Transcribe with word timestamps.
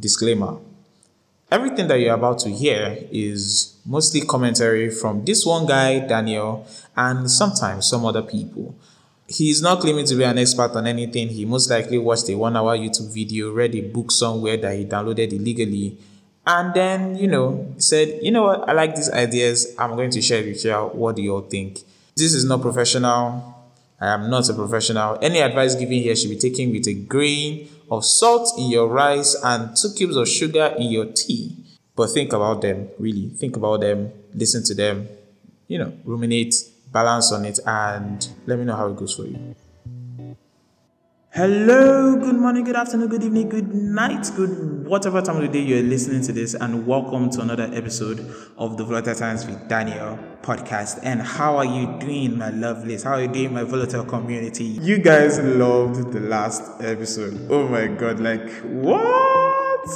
Disclaimer 0.00 0.58
Everything 1.50 1.88
that 1.88 1.98
you're 1.98 2.14
about 2.14 2.38
to 2.40 2.48
hear 2.48 2.96
is 3.10 3.76
mostly 3.84 4.20
commentary 4.20 4.88
from 4.88 5.24
this 5.24 5.44
one 5.44 5.66
guy, 5.66 5.98
Daniel, 5.98 6.64
and 6.96 7.28
sometimes 7.28 7.88
some 7.88 8.06
other 8.06 8.22
people. 8.22 8.76
He 9.26 9.50
is 9.50 9.60
not 9.60 9.80
claiming 9.80 10.06
to 10.06 10.14
be 10.14 10.22
an 10.22 10.38
expert 10.38 10.76
on 10.76 10.86
anything. 10.86 11.28
He 11.28 11.44
most 11.44 11.68
likely 11.68 11.98
watched 11.98 12.28
a 12.28 12.36
one 12.36 12.56
hour 12.56 12.76
YouTube 12.76 13.12
video, 13.12 13.52
read 13.52 13.74
a 13.74 13.80
book 13.80 14.12
somewhere 14.12 14.56
that 14.58 14.76
he 14.76 14.84
downloaded 14.84 15.32
illegally, 15.32 15.98
and 16.46 16.72
then, 16.72 17.16
you 17.16 17.26
know, 17.26 17.74
said, 17.78 18.20
you 18.22 18.30
know 18.30 18.44
what, 18.44 18.68
I 18.68 18.72
like 18.72 18.94
these 18.94 19.10
ideas. 19.10 19.74
I'm 19.76 19.96
going 19.96 20.10
to 20.10 20.22
share 20.22 20.44
with 20.44 20.64
you. 20.64 20.72
What 20.72 21.16
do 21.16 21.22
you 21.22 21.34
all 21.34 21.42
think? 21.42 21.80
This 22.16 22.32
is 22.32 22.44
not 22.44 22.62
professional. 22.62 23.59
I 24.00 24.08
am 24.08 24.30
not 24.30 24.48
a 24.48 24.54
professional. 24.54 25.18
Any 25.20 25.40
advice 25.40 25.74
given 25.74 25.98
here 25.98 26.16
should 26.16 26.30
be 26.30 26.38
taken 26.38 26.72
with 26.72 26.88
a 26.88 26.94
grain 26.94 27.68
of 27.90 28.04
salt 28.04 28.50
in 28.58 28.70
your 28.70 28.88
rice 28.88 29.36
and 29.44 29.76
two 29.76 29.92
cubes 29.96 30.16
of 30.16 30.28
sugar 30.28 30.74
in 30.78 30.90
your 30.90 31.06
tea. 31.06 31.56
But 31.94 32.08
think 32.08 32.32
about 32.32 32.62
them, 32.62 32.88
really. 32.98 33.28
Think 33.28 33.56
about 33.56 33.80
them, 33.80 34.10
listen 34.32 34.64
to 34.64 34.74
them, 34.74 35.08
you 35.68 35.78
know, 35.78 35.92
ruminate, 36.04 36.54
balance 36.90 37.30
on 37.30 37.44
it, 37.44 37.58
and 37.66 38.26
let 38.46 38.58
me 38.58 38.64
know 38.64 38.76
how 38.76 38.88
it 38.88 38.96
goes 38.96 39.14
for 39.14 39.24
you. 39.24 39.54
Hello, 41.32 42.16
good 42.16 42.34
morning, 42.34 42.64
good 42.64 42.74
afternoon, 42.74 43.06
good 43.06 43.22
evening, 43.22 43.48
good 43.48 43.72
night, 43.72 44.28
good 44.34 44.84
whatever 44.84 45.22
time 45.22 45.36
of 45.36 45.42
the 45.42 45.48
day 45.48 45.60
you're 45.60 45.80
listening 45.80 46.22
to 46.22 46.32
this, 46.32 46.54
and 46.54 46.84
welcome 46.88 47.30
to 47.30 47.40
another 47.40 47.70
episode 47.72 48.18
of 48.58 48.76
the 48.76 48.82
Volatile 48.82 49.14
Times 49.14 49.46
with 49.46 49.68
Daniel 49.68 50.18
podcast. 50.42 50.98
And 51.04 51.22
how 51.22 51.56
are 51.56 51.64
you 51.64 51.96
doing, 52.00 52.36
my 52.36 52.50
lovelies? 52.50 53.04
How 53.04 53.12
are 53.12 53.22
you 53.22 53.28
doing, 53.28 53.54
my 53.54 53.62
volatile 53.62 54.04
community? 54.04 54.64
You 54.64 54.98
guys 54.98 55.38
loved 55.38 56.12
the 56.12 56.18
last 56.18 56.64
episode. 56.80 57.46
Oh 57.48 57.68
my 57.68 57.86
god, 57.86 58.18
like 58.18 58.50
what? 58.64 59.88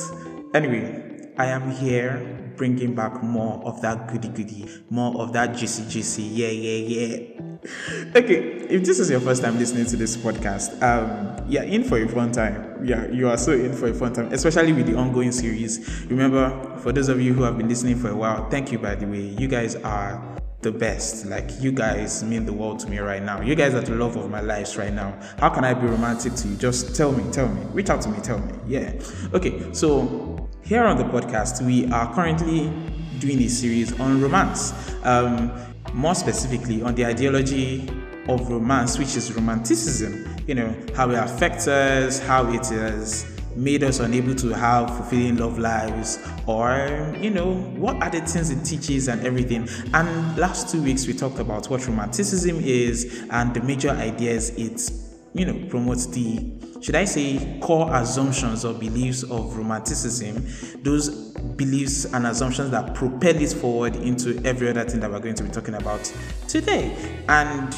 Anyway, 0.54 1.32
I 1.36 1.46
am 1.46 1.68
here 1.68 2.43
bringing 2.56 2.94
back 2.94 3.22
more 3.22 3.62
of 3.64 3.80
that 3.82 4.08
goody 4.08 4.28
goody, 4.28 4.66
more 4.90 5.20
of 5.20 5.32
that 5.32 5.56
juicy 5.56 5.88
juicy. 5.88 6.22
Yeah, 6.22 6.48
yeah, 6.48 7.06
yeah. 7.06 7.16
okay, 8.16 8.66
if 8.68 8.84
this 8.84 8.98
is 8.98 9.10
your 9.10 9.20
first 9.20 9.42
time 9.42 9.58
listening 9.58 9.86
to 9.86 9.96
this 9.96 10.16
podcast, 10.16 10.82
um, 10.82 11.36
yeah, 11.48 11.62
in 11.62 11.84
for 11.84 11.98
a 12.02 12.08
fun 12.08 12.32
time. 12.32 12.84
Yeah, 12.84 13.08
you 13.10 13.28
are 13.28 13.38
so 13.38 13.52
in 13.52 13.72
for 13.72 13.88
a 13.88 13.94
fun 13.94 14.12
time, 14.12 14.32
especially 14.32 14.72
with 14.72 14.86
the 14.86 14.96
ongoing 14.96 15.32
series. 15.32 16.04
Remember, 16.06 16.76
for 16.78 16.92
those 16.92 17.08
of 17.08 17.20
you 17.20 17.32
who 17.32 17.42
have 17.42 17.56
been 17.56 17.68
listening 17.68 17.96
for 17.96 18.10
a 18.10 18.16
while, 18.16 18.48
thank 18.50 18.72
you 18.72 18.78
by 18.78 18.94
the 18.94 19.06
way. 19.06 19.20
You 19.20 19.48
guys 19.48 19.76
are 19.76 20.34
the 20.64 20.72
best. 20.72 21.26
Like 21.26 21.48
you 21.60 21.70
guys 21.70 22.24
mean 22.24 22.44
the 22.44 22.52
world 22.52 22.80
to 22.80 22.88
me 22.88 22.98
right 22.98 23.22
now. 23.22 23.40
You 23.40 23.54
guys 23.54 23.74
are 23.74 23.82
the 23.82 23.94
love 23.94 24.16
of 24.16 24.28
my 24.30 24.40
life 24.40 24.76
right 24.76 24.92
now. 24.92 25.16
How 25.38 25.50
can 25.50 25.64
I 25.64 25.74
be 25.74 25.86
romantic 25.86 26.34
to 26.34 26.48
you? 26.48 26.56
Just 26.56 26.96
tell 26.96 27.12
me, 27.12 27.30
tell 27.30 27.48
me. 27.48 27.62
Reach 27.72 27.90
out 27.90 28.00
to 28.02 28.08
me, 28.08 28.18
tell 28.20 28.38
me. 28.38 28.52
Yeah. 28.66 28.92
Okay, 29.32 29.72
so 29.72 30.33
here 30.64 30.84
on 30.84 30.96
the 30.96 31.04
podcast, 31.04 31.64
we 31.64 31.86
are 31.92 32.12
currently 32.14 32.72
doing 33.18 33.40
a 33.42 33.48
series 33.48 33.98
on 34.00 34.20
romance, 34.20 34.72
um, 35.04 35.52
more 35.92 36.14
specifically 36.14 36.82
on 36.82 36.94
the 36.94 37.04
ideology 37.04 37.86
of 38.28 38.48
romance, 38.48 38.98
which 38.98 39.14
is 39.14 39.30
romanticism. 39.34 40.26
You 40.46 40.54
know, 40.54 40.74
how 40.96 41.10
it 41.10 41.18
affects 41.18 41.68
us, 41.68 42.18
how 42.18 42.50
it 42.50 42.66
has 42.68 43.30
made 43.56 43.84
us 43.84 44.00
unable 44.00 44.34
to 44.34 44.48
have 44.48 44.88
fulfilling 44.96 45.36
love 45.36 45.58
lives, 45.58 46.18
or, 46.46 47.14
you 47.20 47.30
know, 47.30 47.54
what 47.76 48.02
are 48.02 48.10
the 48.10 48.20
things 48.22 48.50
it 48.50 48.64
teaches 48.64 49.08
and 49.08 49.24
everything. 49.24 49.68
And 49.92 50.36
last 50.38 50.70
two 50.70 50.82
weeks, 50.82 51.06
we 51.06 51.12
talked 51.12 51.38
about 51.40 51.68
what 51.68 51.86
romanticism 51.86 52.58
is 52.60 53.26
and 53.30 53.52
the 53.54 53.60
major 53.60 53.90
ideas 53.90 54.50
it, 54.50 54.90
you 55.34 55.44
know, 55.44 55.68
promotes 55.68 56.06
the 56.06 56.50
should 56.84 56.96
I 56.96 57.06
say, 57.06 57.58
core 57.62 57.88
assumptions 57.94 58.62
or 58.62 58.74
beliefs 58.74 59.22
of 59.22 59.56
Romanticism, 59.56 60.46
those 60.82 61.08
beliefs 61.56 62.04
and 62.04 62.26
assumptions 62.26 62.70
that 62.72 62.94
propel 62.94 63.36
it 63.36 63.54
forward 63.54 63.96
into 63.96 64.38
every 64.44 64.68
other 64.68 64.84
thing 64.84 65.00
that 65.00 65.10
we're 65.10 65.18
going 65.18 65.34
to 65.36 65.44
be 65.44 65.48
talking 65.48 65.76
about 65.76 66.04
today. 66.46 66.94
And 67.26 67.74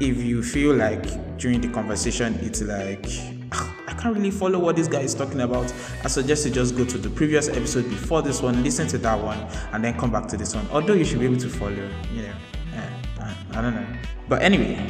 if 0.00 0.16
you 0.16 0.42
feel 0.42 0.74
like 0.74 1.38
during 1.38 1.60
the 1.60 1.68
conversation 1.68 2.34
it's 2.42 2.60
like, 2.60 3.06
I 3.86 3.94
can't 3.96 4.16
really 4.16 4.32
follow 4.32 4.58
what 4.58 4.74
this 4.74 4.88
guy 4.88 5.02
is 5.02 5.14
talking 5.14 5.42
about, 5.42 5.72
I 6.02 6.08
suggest 6.08 6.44
you 6.44 6.50
just 6.50 6.76
go 6.76 6.84
to 6.84 6.98
the 6.98 7.10
previous 7.10 7.48
episode 7.48 7.88
before 7.88 8.22
this 8.22 8.42
one, 8.42 8.64
listen 8.64 8.88
to 8.88 8.98
that 8.98 9.22
one, 9.22 9.38
and 9.72 9.84
then 9.84 9.96
come 9.96 10.10
back 10.10 10.26
to 10.30 10.36
this 10.36 10.56
one. 10.56 10.66
Although 10.72 10.94
you 10.94 11.04
should 11.04 11.20
be 11.20 11.26
able 11.26 11.36
to 11.36 11.48
follow, 11.48 11.88
you 12.12 12.22
know, 12.22 12.34
eh, 12.74 13.34
I 13.52 13.62
don't 13.62 13.76
know. 13.76 13.86
But 14.28 14.42
anyway, 14.42 14.84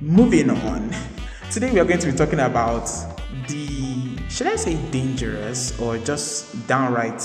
moving 0.00 0.50
on. 0.50 0.92
Today 1.52 1.70
we 1.70 1.78
are 1.80 1.84
going 1.84 2.00
to 2.00 2.10
be 2.10 2.16
talking 2.16 2.40
about 2.40 3.11
the, 3.48 4.18
should 4.28 4.46
I 4.46 4.56
say 4.56 4.76
dangerous 4.90 5.78
or 5.80 5.98
just 5.98 6.66
downright 6.66 7.20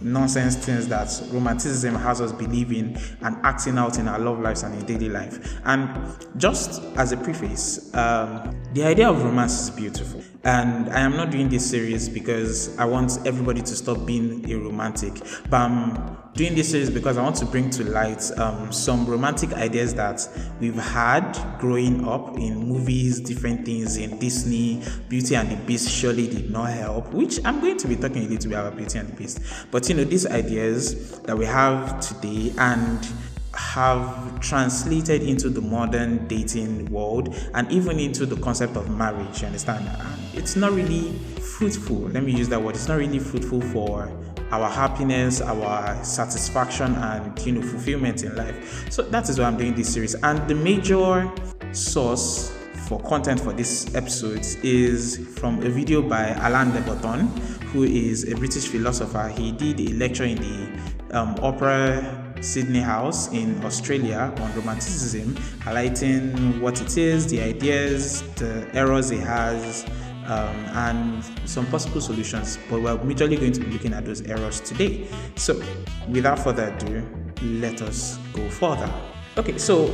nonsense 0.00 0.56
things 0.56 0.88
that 0.88 1.08
romanticism 1.32 1.94
has 1.94 2.20
us 2.20 2.32
believing 2.32 2.96
and 3.22 3.36
acting 3.44 3.78
out 3.78 3.98
in 3.98 4.08
our 4.08 4.18
love 4.18 4.40
lives 4.40 4.62
and 4.62 4.74
in 4.74 4.86
daily 4.86 5.08
life. 5.08 5.60
And 5.64 6.16
just 6.36 6.82
as 6.96 7.12
a 7.12 7.16
preface, 7.16 7.94
um, 7.94 8.54
the 8.74 8.84
idea 8.84 9.08
of 9.08 9.22
romance 9.22 9.60
is 9.60 9.70
beautiful. 9.70 10.22
And 10.44 10.88
I 10.90 11.00
am 11.00 11.16
not 11.16 11.30
doing 11.30 11.48
this 11.48 11.68
series 11.68 12.08
because 12.08 12.76
I 12.78 12.84
want 12.84 13.18
everybody 13.26 13.60
to 13.60 13.74
stop 13.74 14.06
being 14.06 14.48
a 14.50 14.54
romantic, 14.54 15.14
but 15.50 15.56
I'm 15.56 16.16
doing 16.34 16.54
this 16.54 16.70
series 16.70 16.88
because 16.88 17.18
I 17.18 17.22
want 17.22 17.34
to 17.36 17.44
bring 17.46 17.68
to 17.70 17.84
light 17.84 18.30
um, 18.38 18.70
some 18.70 19.04
romantic 19.06 19.52
ideas 19.54 19.94
that 19.94 20.26
we've 20.60 20.76
had 20.76 21.36
growing 21.58 22.06
up 22.06 22.38
in 22.38 22.56
movies, 22.68 23.18
different 23.20 23.66
things 23.66 23.96
in 23.96 24.18
Disney. 24.20 24.80
Beauty 25.08 25.34
and 25.34 25.50
the 25.50 25.56
Beast 25.56 25.90
surely 25.90 26.28
did 26.28 26.50
not 26.50 26.70
help, 26.70 27.12
which 27.12 27.44
I'm 27.44 27.60
going 27.60 27.76
to 27.76 27.88
be 27.88 27.96
talking 27.96 28.24
a 28.24 28.28
little 28.28 28.50
bit 28.50 28.58
about 28.58 28.76
Beauty 28.76 28.98
and 29.00 29.08
the 29.08 29.14
Beast. 29.14 29.40
But 29.72 29.87
you 29.88 29.94
know, 29.94 30.04
these 30.04 30.26
ideas 30.26 31.18
that 31.20 31.36
we 31.36 31.46
have 31.46 32.00
today 32.00 32.52
and 32.58 33.06
have 33.54 34.40
translated 34.40 35.22
into 35.22 35.48
the 35.48 35.60
modern 35.60 36.26
dating 36.28 36.90
world 36.90 37.34
and 37.54 37.70
even 37.72 37.98
into 37.98 38.26
the 38.26 38.36
concept 38.36 38.76
of 38.76 38.88
marriage. 38.96 39.40
You 39.40 39.46
understand? 39.46 39.88
And 39.88 40.20
it's 40.34 40.56
not 40.56 40.72
really 40.72 41.12
fruitful. 41.58 41.96
Let 41.96 42.22
me 42.22 42.32
use 42.32 42.48
that 42.50 42.62
word. 42.62 42.76
It's 42.76 42.88
not 42.88 42.98
really 42.98 43.18
fruitful 43.18 43.60
for 43.60 44.12
our 44.50 44.70
happiness, 44.70 45.40
our 45.40 46.02
satisfaction, 46.04 46.94
and 46.94 47.38
you 47.44 47.52
know 47.52 47.62
fulfillment 47.62 48.22
in 48.22 48.34
life. 48.36 48.90
So 48.90 49.02
that 49.02 49.28
is 49.28 49.38
why 49.38 49.46
I'm 49.46 49.56
doing 49.56 49.74
this 49.74 49.92
series. 49.92 50.14
And 50.14 50.46
the 50.48 50.54
major 50.54 51.30
source 51.72 52.54
for 52.88 53.00
content 53.02 53.38
for 53.40 53.52
this 53.52 53.94
episode 53.94 54.46
is 54.62 55.18
from 55.38 55.62
a 55.62 55.68
video 55.68 56.00
by 56.00 56.28
Alain 56.46 56.70
de 56.72 56.80
Botton, 56.80 57.28
who 57.72 57.84
is 57.84 58.30
a 58.30 58.34
British 58.36 58.68
philosopher. 58.68 59.28
He 59.28 59.52
did 59.52 59.80
a 59.80 59.92
lecture 59.94 60.24
in 60.24 60.36
the 60.36 61.18
um, 61.18 61.36
Opera 61.42 62.32
Sydney 62.40 62.80
House 62.80 63.32
in 63.32 63.62
Australia 63.64 64.32
on 64.38 64.54
romanticism, 64.54 65.34
highlighting 65.60 66.60
what 66.60 66.80
it 66.80 66.96
is, 66.96 67.26
the 67.26 67.40
ideas, 67.40 68.22
the 68.34 68.68
errors 68.74 69.10
it 69.10 69.20
has, 69.20 69.84
um, 70.26 70.56
and 70.74 71.24
some 71.44 71.66
possible 71.66 72.00
solutions. 72.00 72.58
But 72.70 72.82
we're 72.82 72.96
majorly 72.98 73.38
going 73.38 73.52
to 73.52 73.60
be 73.60 73.70
looking 73.70 73.92
at 73.92 74.04
those 74.04 74.22
errors 74.22 74.60
today. 74.60 75.08
So, 75.36 75.60
without 76.08 76.38
further 76.38 76.74
ado, 76.74 77.06
let 77.42 77.82
us 77.82 78.18
go 78.32 78.48
further. 78.50 78.92
Okay, 79.36 79.58
so 79.58 79.92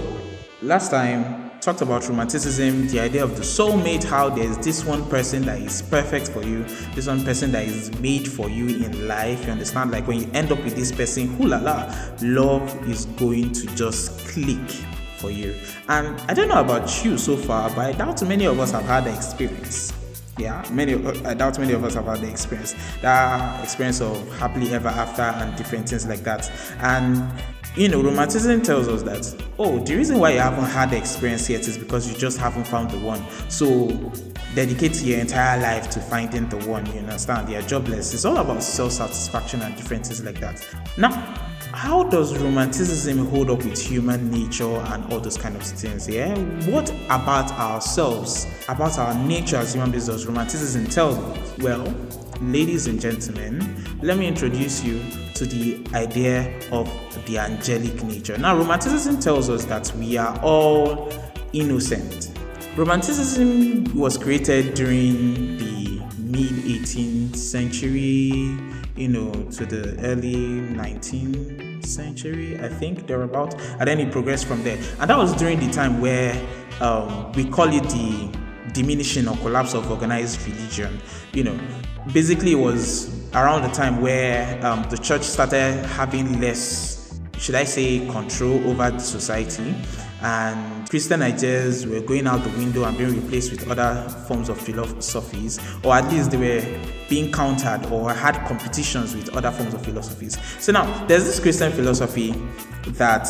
last 0.62 0.90
time 0.90 1.43
talked 1.64 1.80
about 1.80 2.06
romanticism, 2.06 2.86
the 2.88 3.00
idea 3.00 3.24
of 3.24 3.36
the 3.36 3.42
soulmate, 3.42 4.04
how 4.04 4.28
there's 4.28 4.58
this 4.58 4.84
one 4.84 5.02
person 5.08 5.46
that 5.46 5.58
is 5.58 5.80
perfect 5.80 6.28
for 6.28 6.42
you, 6.42 6.62
this 6.94 7.06
one 7.06 7.24
person 7.24 7.50
that 7.52 7.64
is 7.64 7.90
made 8.00 8.28
for 8.30 8.50
you 8.50 8.84
in 8.84 9.08
life. 9.08 9.46
You 9.46 9.52
understand? 9.52 9.90
Like 9.90 10.06
when 10.06 10.20
you 10.20 10.30
end 10.34 10.52
up 10.52 10.62
with 10.62 10.76
this 10.76 10.92
person, 10.92 11.26
hula 11.36 11.62
la, 11.62 11.94
love 12.20 12.86
is 12.86 13.06
going 13.06 13.52
to 13.52 13.66
just 13.74 14.18
click 14.28 14.68
for 15.16 15.30
you. 15.30 15.54
And 15.88 16.20
I 16.30 16.34
don't 16.34 16.48
know 16.48 16.60
about 16.60 17.02
you 17.02 17.16
so 17.16 17.34
far, 17.34 17.70
but 17.70 17.78
I 17.78 17.92
doubt 17.92 18.22
many 18.28 18.44
of 18.44 18.60
us 18.60 18.70
have 18.72 18.84
had 18.84 19.04
the 19.04 19.14
experience. 19.14 19.94
Yeah, 20.36 20.62
many. 20.70 20.94
I 21.24 21.32
doubt 21.32 21.58
many 21.58 21.72
of 21.72 21.82
us 21.84 21.94
have 21.94 22.06
had 22.06 22.20
the 22.20 22.28
experience, 22.28 22.74
that 23.00 23.62
experience 23.62 24.02
of 24.02 24.38
happily 24.38 24.74
ever 24.74 24.88
after 24.88 25.22
and 25.22 25.56
different 25.56 25.88
things 25.88 26.06
like 26.06 26.24
that. 26.24 26.50
And 26.80 27.22
you 27.76 27.88
know, 27.88 28.00
romanticism 28.00 28.62
tells 28.62 28.86
us 28.86 29.02
that, 29.02 29.46
oh, 29.58 29.80
the 29.80 29.96
reason 29.96 30.18
why 30.18 30.30
you 30.30 30.38
haven't 30.38 30.64
had 30.64 30.90
the 30.90 30.96
experience 30.96 31.50
yet 31.50 31.66
is 31.66 31.76
because 31.76 32.10
you 32.10 32.16
just 32.16 32.38
haven't 32.38 32.66
found 32.66 32.90
the 32.90 32.98
one. 32.98 33.22
So 33.48 33.88
dedicate 34.54 35.02
your 35.02 35.18
entire 35.18 35.60
life 35.60 35.90
to 35.90 36.00
finding 36.00 36.48
the 36.48 36.58
one, 36.68 36.86
you 36.86 37.00
understand? 37.00 37.48
They 37.48 37.56
are 37.56 37.62
jobless. 37.62 38.14
It's 38.14 38.24
all 38.24 38.36
about 38.36 38.62
self 38.62 38.92
satisfaction 38.92 39.60
and 39.62 39.74
differences 39.76 40.22
like 40.22 40.38
that. 40.40 40.64
Now, 40.96 41.10
how 41.72 42.04
does 42.04 42.38
romanticism 42.38 43.26
hold 43.26 43.50
up 43.50 43.64
with 43.64 43.80
human 43.80 44.30
nature 44.30 44.64
and 44.64 45.12
all 45.12 45.18
those 45.18 45.36
kind 45.36 45.56
of 45.56 45.62
things? 45.62 46.08
Yeah, 46.08 46.38
what 46.70 46.90
about 47.06 47.50
ourselves, 47.52 48.46
about 48.68 48.96
our 48.98 49.14
nature 49.26 49.56
as 49.56 49.74
human 49.74 49.90
beings 49.90 50.06
does 50.06 50.26
romanticism 50.26 50.86
tell? 50.86 51.14
Well, 51.58 51.84
ladies 52.40 52.86
and 52.86 53.00
gentlemen, 53.00 53.84
let 54.02 54.18
me 54.18 54.26
introduce 54.26 54.82
you 54.84 55.00
to 55.34 55.46
the 55.46 55.84
idea 55.94 56.52
of 56.70 56.88
the 57.26 57.38
angelic 57.38 58.02
nature. 58.04 58.36
Now, 58.38 58.56
Romanticism 58.56 59.20
tells 59.20 59.50
us 59.50 59.64
that 59.66 59.92
we 59.96 60.16
are 60.16 60.38
all 60.40 61.12
innocent. 61.52 62.30
Romanticism 62.76 63.84
was 63.96 64.18
created 64.18 64.74
during 64.74 65.56
the 65.58 66.02
mid 66.18 66.50
18th 66.50 67.36
century, 67.36 68.56
you 68.96 69.08
know, 69.08 69.32
to 69.50 69.64
the 69.66 69.96
early 70.04 70.34
19th 70.34 71.86
century, 71.86 72.58
I 72.60 72.68
think, 72.68 73.06
thereabout. 73.06 73.54
And 73.78 73.86
then 73.86 74.00
it 74.00 74.10
progressed 74.10 74.46
from 74.46 74.62
there. 74.64 74.78
And 75.00 75.08
that 75.10 75.16
was 75.16 75.32
during 75.34 75.60
the 75.60 75.70
time 75.70 76.00
where 76.00 76.34
um, 76.80 77.32
we 77.32 77.44
call 77.44 77.72
it 77.72 77.84
the 77.84 78.38
diminishing 78.72 79.28
or 79.28 79.36
collapse 79.36 79.74
of 79.74 79.90
organized 79.90 80.46
religion. 80.46 81.00
You 81.32 81.44
know, 81.44 81.60
basically, 82.12 82.52
it 82.52 82.58
was 82.58 83.12
around 83.32 83.62
the 83.62 83.68
time 83.68 84.00
where 84.00 84.64
um, 84.64 84.84
the 84.90 84.96
church 84.96 85.22
started 85.22 85.84
having 85.86 86.40
less, 86.40 87.18
should 87.38 87.54
I 87.54 87.64
say, 87.64 88.06
control 88.08 88.66
over 88.68 88.90
the 88.90 88.98
society. 88.98 89.74
And 90.22 90.88
Christian 90.88 91.20
ideas 91.22 91.86
were 91.86 92.00
going 92.00 92.26
out 92.26 92.42
the 92.44 92.50
window 92.50 92.84
and 92.84 92.96
being 92.96 93.22
replaced 93.22 93.50
with 93.50 93.68
other 93.70 94.08
forms 94.26 94.48
of 94.48 94.58
philosophies, 94.58 95.58
or 95.82 95.94
at 95.94 96.10
least 96.10 96.30
they 96.30 96.38
were 96.38 96.80
being 97.08 97.30
countered 97.32 97.84
or 97.86 98.12
had 98.12 98.34
competitions 98.46 99.14
with 99.14 99.34
other 99.36 99.50
forms 99.50 99.74
of 99.74 99.84
philosophies. 99.84 100.38
So 100.58 100.72
now 100.72 101.06
there's 101.06 101.24
this 101.24 101.40
Christian 101.40 101.72
philosophy 101.72 102.32
that 102.92 103.28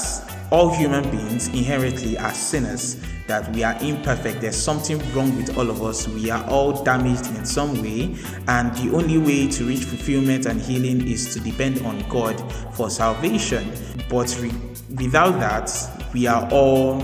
all 0.51 0.73
human 0.75 1.09
beings 1.11 1.49
inherently 1.49 2.17
are 2.19 2.33
sinners, 2.33 3.03
that 3.27 3.51
we 3.55 3.65
are 3.65 3.77
imperfect, 3.83 4.41
there's 4.41 4.57
something 4.57 4.99
wrong 5.15 5.35
with 5.37 5.57
all 5.57 5.71
of 5.71 5.83
us, 5.83 6.07
we 6.09 6.31
are 6.31 6.45
all 6.49 6.85
damaged 6.85 7.27
in 7.37 7.45
some 7.45 7.83
way, 7.83 8.15
and 8.49 8.75
the 8.77 8.95
only 8.95 9.19
way 9.19 9.49
to 9.49 9.65
reach 9.65 9.85
fulfillment 9.85 10.47
and 10.47 10.61
healing 10.61 11.07
is 11.09 11.33
to 11.35 11.41
depend 11.41 11.85
on 11.87 12.07
God 12.09 12.39
for 12.75 12.91
salvation. 12.91 13.73
But 14.09 14.37
re- 14.41 14.53
without 14.97 15.41
that, 15.41 15.71
we 16.13 16.27
are 16.27 16.49
all 16.53 17.01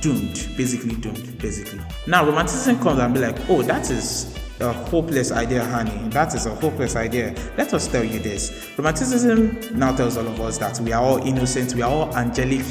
doomed, 0.00 0.48
basically 0.56 0.96
doomed, 0.96 1.38
basically. 1.38 1.80
Now, 2.06 2.26
romanticism 2.26 2.78
comes 2.80 3.00
and 3.00 3.14
be 3.14 3.20
like, 3.20 3.36
oh, 3.48 3.62
that 3.62 3.90
is 3.90 4.38
a 4.60 4.72
hopeless 4.72 5.32
idea, 5.32 5.64
honey. 5.64 6.08
That 6.10 6.34
is 6.34 6.46
a 6.46 6.54
hopeless 6.54 6.96
idea. 6.96 7.34
Let 7.56 7.74
us 7.74 7.88
tell 7.88 8.04
you 8.04 8.18
this. 8.18 8.70
Romanticism 8.76 9.78
now 9.78 9.94
tells 9.94 10.16
all 10.16 10.26
of 10.26 10.40
us 10.40 10.58
that 10.58 10.78
we 10.80 10.92
are 10.92 11.02
all 11.02 11.18
innocent, 11.26 11.74
we 11.74 11.82
are 11.82 11.90
all 11.90 12.16
angelic 12.16 12.64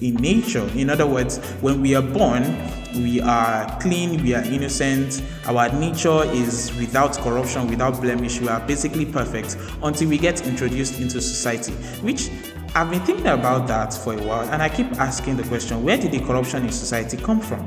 in 0.00 0.14
nature. 0.16 0.66
In 0.74 0.90
other 0.90 1.06
words, 1.06 1.38
when 1.60 1.80
we 1.80 1.94
are 1.94 2.02
born, 2.02 2.42
we 2.94 3.20
are 3.20 3.78
clean, 3.80 4.22
we 4.22 4.34
are 4.34 4.42
innocent, 4.44 5.22
our 5.46 5.68
nature 5.72 6.24
is 6.32 6.74
without 6.76 7.16
corruption, 7.18 7.68
without 7.68 8.00
blemish, 8.00 8.40
we 8.40 8.48
are 8.48 8.60
basically 8.66 9.06
perfect 9.06 9.56
until 9.82 10.08
we 10.08 10.18
get 10.18 10.46
introduced 10.46 10.98
into 11.00 11.20
society, 11.20 11.72
which 12.02 12.30
I've 12.74 12.90
been 12.90 13.00
thinking 13.00 13.26
about 13.26 13.66
that 13.68 13.94
for 13.94 14.12
a 14.12 14.22
while 14.22 14.48
and 14.50 14.62
I 14.62 14.68
keep 14.68 14.92
asking 15.00 15.36
the 15.36 15.44
question 15.44 15.82
where 15.82 15.96
did 15.96 16.12
the 16.12 16.20
corruption 16.20 16.64
in 16.64 16.72
society 16.72 17.16
come 17.16 17.40
from? 17.40 17.66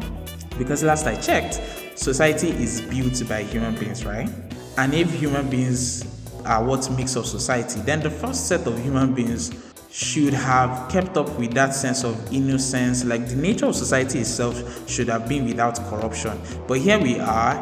Because 0.57 0.83
last 0.83 1.07
I 1.07 1.15
checked, 1.15 1.59
society 1.99 2.49
is 2.51 2.79
built 2.79 3.27
by 3.27 3.43
human 3.43 3.75
beings, 3.75 4.05
right? 4.05 4.29
And 4.77 4.93
if 4.93 5.11
human 5.11 5.49
beings 5.49 6.05
are 6.45 6.63
what 6.63 6.89
makes 6.91 7.17
up 7.17 7.25
society, 7.25 7.81
then 7.81 7.99
the 7.99 8.09
first 8.09 8.47
set 8.47 8.65
of 8.65 8.81
human 8.81 9.13
beings 9.13 9.51
should 9.91 10.33
have 10.33 10.89
kept 10.89 11.17
up 11.17 11.37
with 11.37 11.53
that 11.55 11.73
sense 11.73 12.05
of 12.05 12.33
innocence, 12.33 13.03
like 13.03 13.27
the 13.27 13.35
nature 13.35 13.65
of 13.65 13.75
society 13.75 14.19
itself 14.19 14.89
should 14.89 15.09
have 15.09 15.27
been 15.27 15.45
without 15.45 15.75
corruption. 15.89 16.39
But 16.67 16.79
here 16.79 16.97
we 16.97 17.19
are 17.19 17.57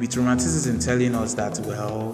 with 0.00 0.16
romanticism 0.16 0.80
telling 0.80 1.14
us 1.14 1.34
that, 1.34 1.60
well, 1.60 2.12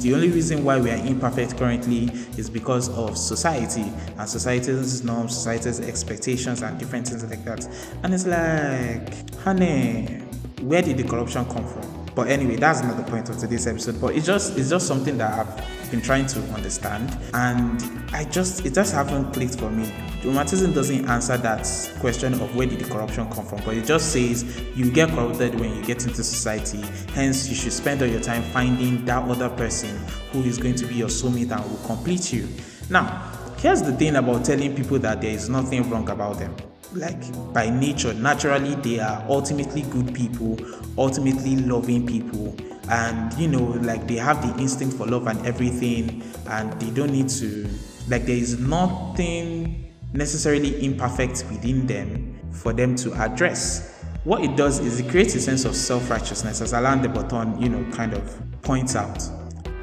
the 0.00 0.14
only 0.14 0.30
reason 0.30 0.64
why 0.64 0.80
we 0.80 0.90
are 0.90 1.06
imperfect 1.06 1.58
currently 1.58 2.04
is 2.38 2.48
because 2.48 2.88
of 2.96 3.18
society 3.18 3.84
and 4.16 4.26
society's 4.26 5.04
norms, 5.04 5.34
society's 5.34 5.80
expectations, 5.80 6.62
and 6.62 6.78
different 6.78 7.06
things 7.06 7.22
like 7.24 7.44
that. 7.44 7.68
And 8.02 8.14
it's 8.14 8.24
like, 8.24 9.38
honey, 9.40 10.23
where 10.64 10.82
did 10.82 10.96
the 10.96 11.04
corruption 11.04 11.44
come 11.46 11.66
from? 11.66 12.04
But 12.14 12.28
anyway, 12.28 12.56
that's 12.56 12.82
not 12.82 12.96
the 12.96 13.02
point 13.02 13.28
of 13.28 13.38
today's 13.38 13.66
episode. 13.66 14.00
But 14.00 14.14
it's 14.14 14.26
just 14.26 14.56
it's 14.56 14.70
just 14.70 14.86
something 14.86 15.18
that 15.18 15.46
I've 15.46 15.90
been 15.90 16.00
trying 16.00 16.26
to 16.26 16.40
understand, 16.54 17.16
and 17.34 17.82
I 18.12 18.24
just 18.24 18.64
it 18.64 18.72
just 18.72 18.94
haven't 18.94 19.32
clicked 19.32 19.58
for 19.58 19.70
me. 19.70 19.92
Romanticism 20.24 20.72
doesn't 20.72 21.06
answer 21.06 21.36
that 21.36 21.68
question 22.00 22.34
of 22.34 22.54
where 22.56 22.66
did 22.66 22.78
the 22.78 22.88
corruption 22.88 23.28
come 23.30 23.44
from, 23.44 23.60
but 23.64 23.76
it 23.76 23.84
just 23.84 24.12
says 24.12 24.60
you 24.74 24.90
get 24.90 25.10
corrupted 25.10 25.58
when 25.58 25.74
you 25.74 25.84
get 25.84 26.06
into 26.06 26.22
society. 26.22 26.82
Hence, 27.12 27.48
you 27.48 27.54
should 27.54 27.72
spend 27.72 28.00
all 28.00 28.08
your 28.08 28.22
time 28.22 28.42
finding 28.42 29.04
that 29.04 29.22
other 29.28 29.50
person 29.50 29.98
who 30.32 30.42
is 30.42 30.56
going 30.56 30.76
to 30.76 30.86
be 30.86 30.94
your 30.94 31.08
soulmate 31.08 31.50
and 31.50 31.68
will 31.68 31.86
complete 31.86 32.32
you. 32.32 32.48
Now, 32.88 33.32
here's 33.58 33.82
the 33.82 33.92
thing 33.92 34.16
about 34.16 34.44
telling 34.44 34.74
people 34.74 34.98
that 35.00 35.20
there 35.20 35.30
is 35.30 35.48
nothing 35.48 35.90
wrong 35.90 36.08
about 36.08 36.38
them 36.38 36.54
like 36.94 37.52
by 37.52 37.68
nature 37.68 38.14
naturally 38.14 38.74
they 38.76 39.00
are 39.00 39.24
ultimately 39.28 39.82
good 39.82 40.14
people 40.14 40.56
ultimately 40.98 41.56
loving 41.56 42.06
people. 42.06 42.54
And 42.88 43.32
you 43.34 43.48
know 43.48 43.62
like 43.82 44.06
they 44.06 44.16
have 44.16 44.42
the 44.42 44.62
instinct 44.62 44.96
for 44.96 45.06
love 45.06 45.26
and 45.26 45.44
everything 45.46 46.22
and 46.48 46.72
they 46.80 46.90
don't 46.90 47.12
need 47.12 47.28
to 47.30 47.68
like 48.08 48.26
there 48.26 48.36
is 48.36 48.58
nothing 48.58 49.92
necessarily 50.12 50.84
imperfect 50.84 51.44
within 51.50 51.86
them 51.86 52.38
for 52.52 52.72
them 52.72 52.94
to 52.96 53.12
address. 53.14 54.02
What 54.24 54.42
it 54.42 54.56
does 54.56 54.78
is 54.78 55.00
it 55.00 55.10
creates 55.10 55.34
a 55.34 55.40
sense 55.40 55.64
of 55.64 55.74
self-righteousness 55.74 56.60
as 56.60 56.72
alain 56.72 57.02
de 57.02 57.08
botton 57.08 57.60
you 57.60 57.68
know 57.68 57.90
kind 57.92 58.12
of 58.14 58.38
points 58.62 58.96
out 58.96 59.22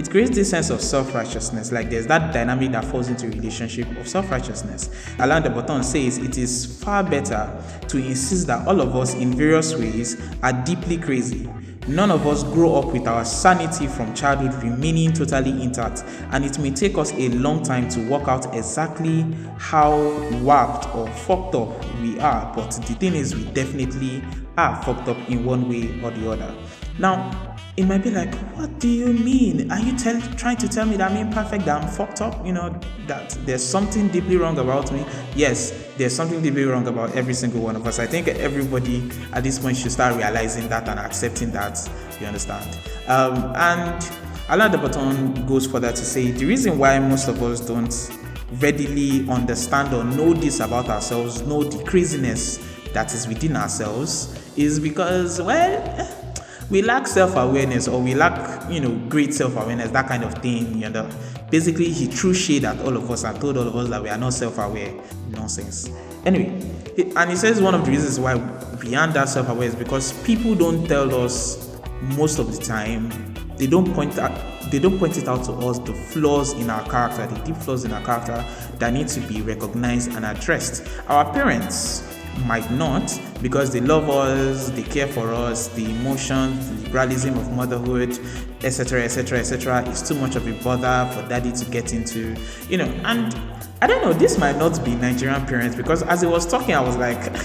it 0.02 0.10
creates 0.10 0.36
this 0.36 0.50
sense 0.50 0.72
of 0.72 0.82
self-righteousness 0.82 1.72
like 1.72 1.92
there's 1.92 2.08
that 2.08 2.34
dynamic 2.34 2.72
that 2.72 2.84
falls 2.84 3.08
into 3.08 3.28
a 3.28 3.30
relationship 3.30 3.88
of 3.98 4.08
self-righteousness 4.08 4.90
alain 5.20 5.44
de 5.44 5.50
botton 5.50 5.84
says 5.84 6.18
it 6.18 6.40
is 6.40 6.82
far 6.84 7.04
better 7.04 7.64
to 7.88 7.98
insist 7.98 8.48
that 8.48 8.68
all 8.68 8.82
of 8.82 8.96
us 8.96 9.14
in 9.14 9.32
various 9.32 9.76
ways 9.76 10.20
are 10.42 10.54
deeply 10.64 10.98
crazy 10.98 11.48
None 11.88 12.12
of 12.12 12.28
us 12.28 12.44
grow 12.44 12.76
up 12.76 12.94
with 12.94 13.08
our 13.08 13.26
sanity 13.26 13.88
from 13.88 14.14
childhood 14.14 14.54
remaining 14.64 15.12
totally 15.14 15.64
intact, 15.64 16.04
and 16.32 16.46
it 16.46 16.60
may 16.60 16.70
take 16.70 16.96
us 16.96 17.12
a 17.14 17.30
long 17.30 17.64
time 17.64 17.90
to 17.90 18.08
work 18.08 18.28
out 18.28 18.56
exactly 18.56 19.26
how 19.58 19.98
warped 20.44 20.94
or 20.94 21.08
fucked 21.08 21.56
up 21.56 21.70
we 22.00 22.20
are. 22.20 22.54
But 22.56 22.70
the 22.88 22.94
thing 22.94 23.16
is, 23.16 23.36
we 23.36 23.46
definitely 23.46 24.24
are 24.58 24.80
fucked 24.84 25.08
up 25.08 25.18
in 25.28 25.44
one 25.44 25.68
way 25.68 25.88
or 26.04 26.12
the 26.12 26.32
other. 26.32 26.56
Now, 27.00 27.51
it 27.78 27.86
might 27.86 28.04
be 28.04 28.12
like, 28.12 28.34
what 28.56 28.80
do 28.80 28.90
you 28.90 29.14
mean? 29.14 29.72
Are 29.72 29.80
you 29.80 29.98
tell, 29.98 30.20
trying 30.36 30.58
to 30.58 30.68
tell 30.68 30.86
me 30.86 30.98
that 30.98 31.12
I'm 31.12 31.18
imperfect, 31.18 31.66
that 31.66 31.82
I'm 31.82 31.90
fucked 31.90 32.22
up? 32.22 32.46
You 32.46 32.54
know, 32.54 32.78
that 33.08 33.30
there's 33.46 33.64
something 33.64 34.10
deeply 34.10 34.36
wrong 34.36 34.58
about 34.58 34.92
me? 34.92 35.06
Yes, 35.36 35.72
there's 35.98 36.14
something 36.14 36.42
deeply 36.42 36.66
wrong 36.66 36.88
about 36.88 37.16
every 37.16 37.34
single 37.34 37.62
one 37.62 37.76
of 37.78 37.88
us. 37.88 38.00
I 38.00 38.08
think 38.08 38.28
everybody 38.28 39.10
at 39.32 39.44
this 39.44 39.58
point 39.58 39.78
should 39.78 39.92
start 39.92 40.16
realizing 40.18 40.68
that 40.70 40.90
and 40.90 41.00
accepting 41.00 41.52
that. 41.52 41.90
You 42.20 42.28
understand? 42.28 42.78
Um, 43.08 43.54
and 43.56 44.12
Alain 44.50 44.72
de 44.72 44.78
Botton 44.78 45.46
goes 45.48 45.66
further 45.66 45.92
to 45.92 46.06
say 46.06 46.32
the 46.32 46.46
reason 46.46 46.78
why 46.78 47.00
most 47.00 47.30
of 47.30 47.42
us 47.42 47.62
don't 47.62 48.12
readily 48.60 49.28
understand 49.30 49.94
or 49.94 50.04
know 50.04 50.34
this 50.34 50.60
about 50.60 50.90
ourselves, 50.90 51.42
know 51.44 51.64
the 51.64 51.82
craziness 51.86 52.58
that 52.92 53.14
is 53.14 53.28
within 53.28 53.56
ourselves, 53.56 54.38
is 54.58 54.78
because, 54.78 55.42
well, 55.42 56.18
we 56.72 56.82
lack 56.82 57.06
self-awareness 57.06 57.88
or 57.88 58.02
we 58.02 58.16
lack 58.16 58.70
you 58.72 58.80
know 58.80 58.96
great 59.10 59.34
self-awareness 59.34 59.92
that 59.92 60.08
kind 60.08 60.24
of 60.24 60.34
thing 60.36 60.82
you 60.82 60.90
know. 60.90 61.08
Basically 61.52 61.90
he 61.90 62.08
threw 62.08 62.34
shade 62.34 62.64
at 62.66 62.80
all 62.80 62.96
of 62.96 63.12
us 63.12 63.26
and 63.26 63.40
told 63.40 63.58
all 63.58 63.68
of 63.68 63.76
us 63.76 63.90
that 63.90 64.02
we 64.02 64.10
are 64.10 64.18
not 64.18 64.34
self-aware. 64.34 64.94
Nonsense. 65.30 65.90
Anyway 66.26 66.50
and 67.16 67.30
he 67.30 67.36
says 67.36 67.62
one 67.62 67.76
of 67.76 67.86
the 67.86 67.92
reasons 67.92 68.20
why 68.20 68.38
beyond 68.80 69.14
that 69.14 69.30
self-awareness 69.30 69.76
because 69.76 70.14
people 70.24 70.56
don't 70.56 70.88
tell 70.88 71.14
us 71.24 71.78
most 72.16 72.40
of 72.40 72.56
the 72.56 72.62
time 72.64 73.10
they 73.58 73.68
don't 73.68 73.94
point 73.94 74.18
out 74.18 74.32
they 74.72 74.80
don't 74.80 74.98
point 74.98 75.18
it 75.18 75.28
out 75.28 75.44
to 75.44 75.52
us 75.52 75.78
the 75.80 75.94
flaws 75.94 76.54
in 76.54 76.70
our 76.70 76.84
character 76.90 77.28
the 77.28 77.40
deep 77.44 77.56
flaws 77.58 77.84
in 77.84 77.92
our 77.92 78.04
character 78.04 78.46
that 78.82 78.94
need 78.94 79.08
to 79.08 79.20
be 79.22 79.42
recognized 79.44 80.12
and 80.14 80.26
addressed. 80.26 80.84
Our 81.08 81.32
parents 81.32 82.02
might 82.46 82.70
not 82.72 83.20
because 83.42 83.72
they 83.72 83.82
love 83.82 84.10
us, 84.10 84.70
they 84.72 84.84
care 84.84 85.08
for 85.08 85.34
us, 85.34 85.68
the 85.70 85.86
emotions, 85.86 86.70
the 86.70 86.76
liberalism 86.84 87.38
of 87.38 87.52
motherhood, 87.54 88.20
etc., 88.64 89.04
etc., 89.04 89.40
etc., 89.40 89.82
is 89.90 90.08
too 90.08 90.16
much 90.16 90.36
of 90.36 90.48
a 90.48 90.64
bother 90.64 91.12
for 91.14 91.28
daddy 91.28 91.52
to 91.52 91.66
get 91.66 91.94
into, 91.94 92.36
you 92.70 92.78
know. 92.78 92.86
And 93.06 93.36
I 93.82 93.88
don't 93.88 94.04
know, 94.04 94.14
this 94.14 94.38
might 94.38 94.58
not 94.58 94.84
be 94.86 94.94
Nigerian 94.96 95.46
parents 95.46 95.76
because 95.76 96.04
as 96.04 96.24
I 96.24 96.28
was 96.28 96.46
talking, 96.46 96.76
I 96.76 96.82
was 96.82 96.98
like, 96.98 97.18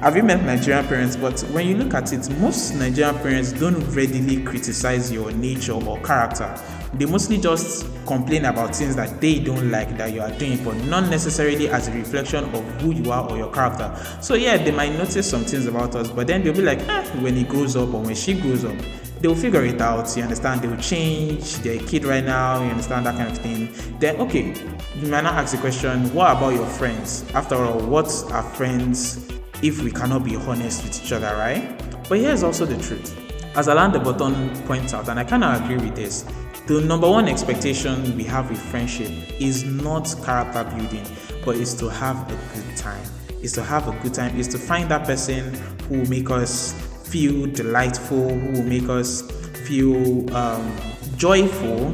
have 0.00 0.16
you 0.16 0.22
met 0.22 0.42
Nigerian 0.44 0.86
parents? 0.86 1.16
But 1.16 1.40
when 1.52 1.68
you 1.68 1.76
look 1.76 1.94
at 1.94 2.12
it, 2.12 2.28
most 2.40 2.74
Nigerian 2.74 3.16
parents 3.18 3.52
don't 3.52 3.78
readily 3.94 4.42
criticize 4.42 5.12
your 5.12 5.30
nature 5.32 5.74
or 5.74 6.00
character 6.00 6.52
they 6.98 7.06
mostly 7.06 7.38
just 7.38 7.86
complain 8.06 8.44
about 8.46 8.74
things 8.74 8.96
that 8.96 9.20
they 9.20 9.38
don't 9.38 9.70
like 9.70 9.96
that 9.98 10.12
you 10.12 10.20
are 10.20 10.30
doing, 10.32 10.62
but 10.64 10.74
not 10.84 11.10
necessarily 11.10 11.68
as 11.68 11.88
a 11.88 11.92
reflection 11.92 12.44
of 12.44 12.64
who 12.80 12.92
you 12.92 13.10
are 13.10 13.28
or 13.28 13.36
your 13.36 13.52
character. 13.52 13.94
So 14.20 14.34
yeah, 14.34 14.56
they 14.56 14.70
might 14.70 14.92
notice 14.92 15.28
some 15.28 15.44
things 15.44 15.66
about 15.66 15.94
us, 15.94 16.10
but 16.10 16.26
then 16.26 16.42
they'll 16.42 16.54
be 16.54 16.62
like, 16.62 16.80
eh, 16.88 17.04
when 17.20 17.34
he 17.34 17.44
grows 17.44 17.76
up 17.76 17.92
or 17.92 18.02
when 18.02 18.14
she 18.14 18.34
grows 18.34 18.64
up, 18.64 18.76
they'll 19.20 19.34
figure 19.34 19.64
it 19.64 19.80
out. 19.80 20.16
You 20.16 20.22
understand? 20.22 20.62
They'll 20.62 20.76
change. 20.76 21.56
They're 21.56 21.82
a 21.82 21.86
kid 21.86 22.04
right 22.04 22.24
now. 22.24 22.62
You 22.62 22.70
understand 22.70 23.06
that 23.06 23.16
kind 23.16 23.30
of 23.30 23.38
thing. 23.38 23.72
Then 23.98 24.16
okay, 24.20 24.54
you 24.96 25.08
might 25.08 25.24
not 25.24 25.34
ask 25.34 25.54
the 25.54 25.60
question, 25.60 26.12
what 26.14 26.36
about 26.36 26.54
your 26.54 26.66
friends? 26.66 27.24
After 27.34 27.56
all, 27.56 27.80
what 27.80 28.06
are 28.30 28.42
friends 28.42 29.28
if 29.62 29.82
we 29.82 29.90
cannot 29.90 30.24
be 30.24 30.36
honest 30.36 30.84
with 30.84 31.02
each 31.02 31.12
other, 31.12 31.34
right? 31.36 31.82
But 32.08 32.18
here's 32.18 32.42
also 32.42 32.66
the 32.66 32.80
truth 32.80 33.14
as 33.56 33.68
Alain 33.68 33.90
de 33.90 33.98
Botton 33.98 34.50
points 34.66 34.92
out, 34.92 35.08
and 35.08 35.18
I 35.18 35.24
kind 35.24 35.42
of 35.42 35.64
agree 35.64 35.76
with 35.78 35.96
this, 35.96 36.26
the 36.66 36.80
number 36.80 37.08
one 37.08 37.28
expectation 37.28 38.16
we 38.16 38.24
have 38.24 38.50
with 38.50 38.60
friendship 38.60 39.10
is 39.40 39.62
not 39.62 40.12
character 40.24 40.64
building, 40.64 41.06
but 41.44 41.56
is 41.56 41.74
to 41.74 41.88
have 41.88 42.16
a 42.28 42.36
good 42.54 42.76
time. 42.76 43.04
Is 43.40 43.52
to 43.52 43.62
have 43.62 43.86
a 43.86 43.92
good 44.02 44.14
time, 44.14 44.36
is 44.36 44.48
to 44.48 44.58
find 44.58 44.90
that 44.90 45.06
person 45.06 45.54
who 45.88 46.00
will 46.00 46.08
make 46.08 46.28
us 46.30 46.72
feel 47.08 47.46
delightful, 47.46 48.28
who 48.28 48.50
will 48.50 48.68
make 48.68 48.88
us 48.88 49.22
feel 49.68 50.34
um, 50.34 50.76
joyful 51.16 51.86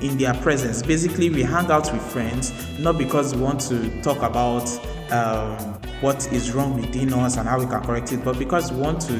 in 0.00 0.16
their 0.18 0.34
presence. 0.34 0.82
Basically, 0.82 1.28
we 1.28 1.42
hang 1.42 1.68
out 1.70 1.92
with 1.92 2.02
friends 2.12 2.52
not 2.78 2.98
because 2.98 3.34
we 3.34 3.42
want 3.42 3.60
to 3.62 4.02
talk 4.02 4.18
about 4.22 4.68
um, 5.10 5.56
what 6.00 6.32
is 6.32 6.52
wrong 6.52 6.80
within 6.80 7.12
us 7.12 7.36
and 7.36 7.48
how 7.48 7.58
we 7.58 7.66
can 7.66 7.82
correct 7.82 8.12
it, 8.12 8.24
but 8.24 8.38
because 8.38 8.70
we 8.70 8.80
want 8.80 9.00
to 9.02 9.14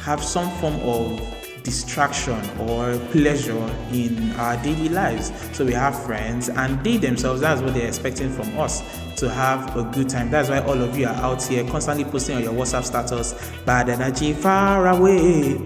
have 0.00 0.22
some 0.22 0.50
form 0.60 0.76
of 0.80 1.45
distraction 1.66 2.38
or 2.60 2.96
pleasure 3.10 3.58
in 3.92 4.32
our 4.34 4.56
daily 4.62 4.88
lives. 4.88 5.32
So 5.52 5.64
we 5.64 5.72
have 5.72 6.00
friends, 6.04 6.48
and 6.48 6.82
they 6.84 6.96
themselves, 6.96 7.40
that's 7.40 7.60
what 7.60 7.74
they're 7.74 7.88
expecting 7.88 8.30
from 8.30 8.56
us 8.56 8.82
to 9.16 9.28
have 9.28 9.76
a 9.76 9.82
good 9.82 10.08
time. 10.08 10.30
That's 10.30 10.48
why 10.48 10.60
all 10.60 10.80
of 10.80 10.96
you 10.96 11.06
are 11.08 11.14
out 11.14 11.42
here 11.42 11.68
constantly 11.68 12.04
posting 12.04 12.36
on 12.36 12.44
your 12.44 12.52
WhatsApp 12.52 12.84
status, 12.84 13.34
bad 13.64 13.88
energy 13.88 14.32
far 14.32 14.86
away. 14.86 15.58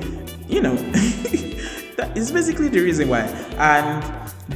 You 0.49 0.63
know, 0.63 0.75
that 1.97 2.13
is 2.17 2.33
basically 2.33 2.69
the 2.69 2.81
reason 2.81 3.11
why. 3.11 3.21
And 3.59 4.03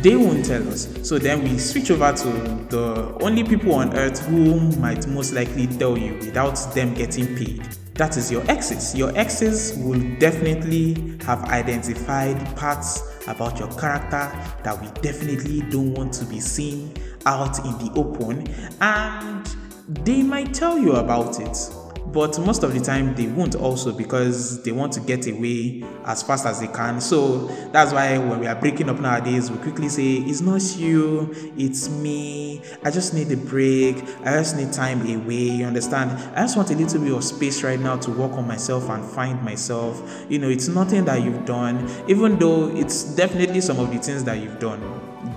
they 0.03 0.17
won't 0.17 0.47
tell 0.47 0.67
us. 0.71 0.89
So 1.07 1.19
then 1.19 1.45
we 1.45 1.59
switch 1.59 1.91
over 1.91 2.11
to 2.11 2.29
the 2.71 3.19
only 3.21 3.45
people 3.45 3.75
on 3.75 3.95
earth 3.95 4.21
who 4.21 4.61
might 4.79 5.07
most 5.09 5.35
likely 5.35 5.67
tell 5.67 5.99
you 5.99 6.15
without 6.15 6.57
them 6.75 6.95
getting 6.95 7.37
paid. 7.37 7.63
That 7.95 8.17
is 8.17 8.31
your 8.31 8.43
exes. 8.51 8.95
Your 8.95 9.17
exes 9.17 9.79
will 9.79 10.01
definitely 10.19 11.17
have 11.25 11.45
identified 11.45 12.57
parts 12.57 13.03
about 13.29 13.59
your 13.59 13.69
character 13.79 14.31
that 14.65 14.81
we 14.81 14.89
definitely 15.01 15.61
don't 15.71 15.95
want 15.95 16.13
to 16.15 16.25
be 16.25 16.41
seen 16.41 16.93
out 17.25 17.59
in 17.61 17.79
the 17.79 17.93
open, 17.95 18.49
and 18.81 19.47
they 20.05 20.23
might 20.23 20.53
tell 20.53 20.77
you 20.79 20.95
about 20.95 21.41
it 21.41 21.57
but 22.15 22.39
most 22.39 22.63
of 22.63 22.73
the 22.73 22.81
time 22.81 23.13
they 23.17 23.27
won't 23.27 23.57
also 23.57 23.93
because 23.93 24.63
they 24.63 24.71
want 24.71 24.93
to 24.93 25.01
get 25.01 25.27
away 25.27 25.83
as 26.07 26.23
fast 26.23 26.47
as 26.47 26.61
they 26.61 26.69
can. 26.69 27.01
So 27.01 27.49
that's 27.73 27.93
why 27.93 28.17
when 28.19 28.39
we 28.39 28.47
are 28.47 28.55
breaking 28.55 28.89
up 28.89 29.01
nowadays 29.01 29.51
we 29.51 29.59
quickly 29.59 29.89
say 29.89 30.15
it's 30.19 30.41
not 30.41 30.63
you 30.77 31.35
it's 31.59 31.89
me. 31.89 32.63
I 32.85 32.93
just 32.93 33.15
need 33.15 33.33
a 33.33 33.37
break. 33.37 33.97
I 34.25 34.35
just 34.35 34.57
need 34.57 34.73
time 34.73 35.01
away 35.01 35.35
you 35.35 35.65
understand? 35.65 36.13
I 36.37 36.43
just 36.43 36.57
want 36.57 36.71
a 36.71 36.75
little 36.75 37.01
bit 37.01 37.13
of 37.13 37.25
space 37.25 37.65
right 37.65 37.81
now 37.81 37.97
to 37.97 38.11
work 38.13 38.33
on 38.33 38.47
myself 38.47 38.89
and 38.91 39.05
find 39.05 39.43
myself. 39.43 40.25
You 40.29 40.39
know 40.39 40.49
it's 40.49 40.69
nothing 40.69 41.05
that 41.07 41.21
you've 41.23 41.45
done 41.45 41.91
even 42.09 42.39
though 42.39 42.69
it's 42.77 43.03
definitely 43.17 43.61
some 43.61 43.81
of 43.81 43.93
the 43.93 43.99
things 43.99 44.23
that 44.25 44.39
you've 44.39 44.61
done. 44.61 44.81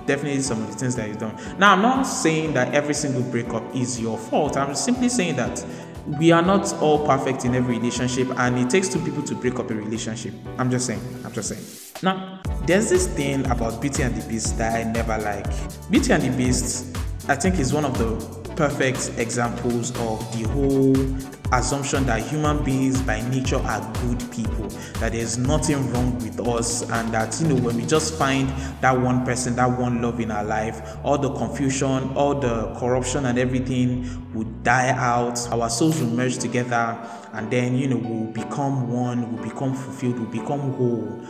Definitely 0.06 0.40
some 0.42 0.62
of 0.62 0.70
the 0.70 0.76
things 0.76 0.94
that 0.96 1.08
you've 1.08 1.18
done. 1.18 1.36
Now 1.58 1.72
i'm 1.72 1.82
not 1.82 2.04
saying 2.04 2.54
that 2.54 2.72
every 2.72 2.94
single 2.94 3.22
breakup 3.22 3.64
is 3.74 4.00
your 4.00 4.16
fault. 4.16 4.56
I'm 4.56 4.74
simply 4.74 5.08
saying 5.08 5.36
that 5.36 5.64
we 6.06 6.32
are 6.32 6.42
not 6.42 6.72
all 6.74 7.04
perfect 7.06 7.44
in 7.44 7.54
every 7.54 7.78
relationship 7.78 8.28
and 8.38 8.58
it 8.58 8.70
takes 8.70 8.88
two 8.88 9.00
people 9.00 9.22
to 9.22 9.34
break 9.34 9.58
up 9.58 9.70
a 9.70 9.74
relationship. 9.74 10.32
I'm 10.58 10.70
just 10.70 10.86
saying 10.86 11.00
i'm 11.24 11.32
just 11.32 11.48
saying. 11.48 11.64
Now 12.02 12.40
there's 12.66 12.90
this 12.90 13.06
thing 13.06 13.46
about 13.50 13.80
beauty 13.80 14.02
and 14.02 14.14
the 14.14 14.26
beast 14.28 14.58
that 14.58 14.74
i 14.74 14.90
never 14.90 15.18
like. 15.18 15.46
Beauty 15.90 16.12
and 16.12 16.22
the 16.22 16.36
beast 16.36 16.96
i 17.28 17.34
think 17.34 17.58
is 17.58 17.72
one 17.72 17.84
of 17.84 17.96
the 17.98 18.37
perfect 18.58 19.12
examples 19.18 19.92
of 20.00 20.18
the 20.36 20.42
whole 20.48 21.56
assumption 21.56 22.04
that 22.06 22.20
human 22.20 22.62
beings 22.64 23.00
by 23.02 23.20
nature 23.30 23.56
are 23.58 23.80
good 24.02 24.18
people 24.32 24.66
that 24.98 25.12
there's 25.12 25.38
nothing 25.38 25.88
wrong 25.92 26.12
with 26.16 26.40
us 26.40 26.82
and 26.90 27.14
that 27.14 27.40
you 27.40 27.46
know 27.46 27.54
when 27.54 27.76
we 27.76 27.86
just 27.86 28.18
find 28.18 28.48
that 28.80 28.90
one 28.90 29.24
person 29.24 29.54
that 29.54 29.78
one 29.78 30.02
love 30.02 30.18
in 30.18 30.32
our 30.32 30.42
life 30.42 30.98
all 31.04 31.16
the 31.16 31.32
confusion 31.34 32.10
all 32.16 32.34
the 32.34 32.74
corruption 32.80 33.26
and 33.26 33.38
everything 33.38 34.04
would 34.34 34.64
die 34.64 34.90
out. 34.90 35.38
Our 35.52 35.70
souls 35.70 36.00
will 36.00 36.10
merge 36.10 36.38
together 36.38 36.98
and 37.34 37.48
then 37.52 37.78
you 37.78 37.86
know 37.86 37.96
we'll 37.96 38.32
become 38.32 38.92
one 38.92 39.32
we'll 39.32 39.44
become 39.44 39.72
fulfilled 39.72 40.18
we'll 40.18 40.30
become 40.30 40.72
whole. 40.72 41.24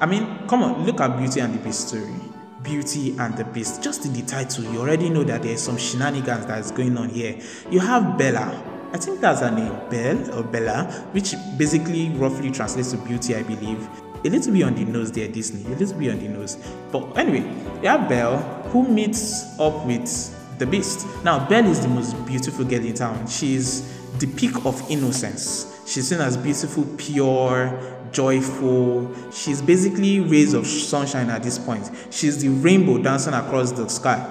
I 0.00 0.06
mean 0.06 0.48
come 0.48 0.64
on 0.64 0.84
look 0.84 1.00
at 1.00 1.16
beauty 1.16 1.38
and 1.38 1.54
the 1.54 1.58
beast 1.58 1.88
story 1.88 2.12
Beauty 2.66 3.14
and 3.18 3.36
the 3.36 3.44
Beast. 3.44 3.80
Just 3.80 4.04
in 4.04 4.12
the 4.12 4.22
title, 4.22 4.64
you 4.64 4.80
already 4.80 5.08
know 5.08 5.22
that 5.22 5.42
there's 5.44 5.62
some 5.62 5.78
shenanigans 5.78 6.46
that's 6.46 6.72
going 6.72 6.98
on 6.98 7.08
here. 7.08 7.38
You 7.70 7.78
have 7.78 8.18
Bella. 8.18 8.60
I 8.92 8.98
think 8.98 9.20
that's 9.20 9.40
her 9.40 9.52
name, 9.52 9.72
Belle 9.88 10.36
or 10.36 10.42
Bella, 10.42 10.84
which 11.12 11.34
basically 11.56 12.10
roughly 12.10 12.50
translates 12.50 12.90
to 12.90 12.98
beauty, 12.98 13.36
I 13.36 13.44
believe. 13.44 13.88
A 14.24 14.28
little 14.28 14.52
bit 14.52 14.64
on 14.64 14.74
the 14.74 14.84
nose 14.84 15.12
there, 15.12 15.28
Disney. 15.28 15.64
A 15.72 15.76
little 15.76 15.96
bit 15.96 16.10
on 16.10 16.18
the 16.18 16.28
nose. 16.28 16.56
But 16.90 17.16
anyway, 17.16 17.48
you 17.82 17.88
have 17.88 18.08
Belle 18.08 18.38
who 18.70 18.88
meets 18.88 19.58
up 19.60 19.86
with 19.86 20.58
the 20.58 20.66
Beast. 20.66 21.06
Now, 21.22 21.48
Belle 21.48 21.66
is 21.66 21.80
the 21.80 21.88
most 21.88 22.14
beautiful 22.26 22.64
girl 22.64 22.84
in 22.84 22.94
town. 22.94 23.28
She's 23.28 23.82
the 24.18 24.26
peak 24.26 24.64
of 24.64 24.82
innocence. 24.90 25.72
She's 25.86 26.08
seen 26.08 26.20
as 26.20 26.36
beautiful, 26.36 26.84
pure, 26.96 27.95
joyful. 28.12 29.14
She's 29.32 29.62
basically 29.62 30.20
rays 30.20 30.54
of 30.54 30.66
sunshine 30.66 31.30
at 31.30 31.42
this 31.42 31.58
point. 31.58 31.90
She's 32.10 32.42
the 32.42 32.48
rainbow 32.48 32.98
dancing 32.98 33.34
across 33.34 33.72
the 33.72 33.88
sky, 33.88 34.24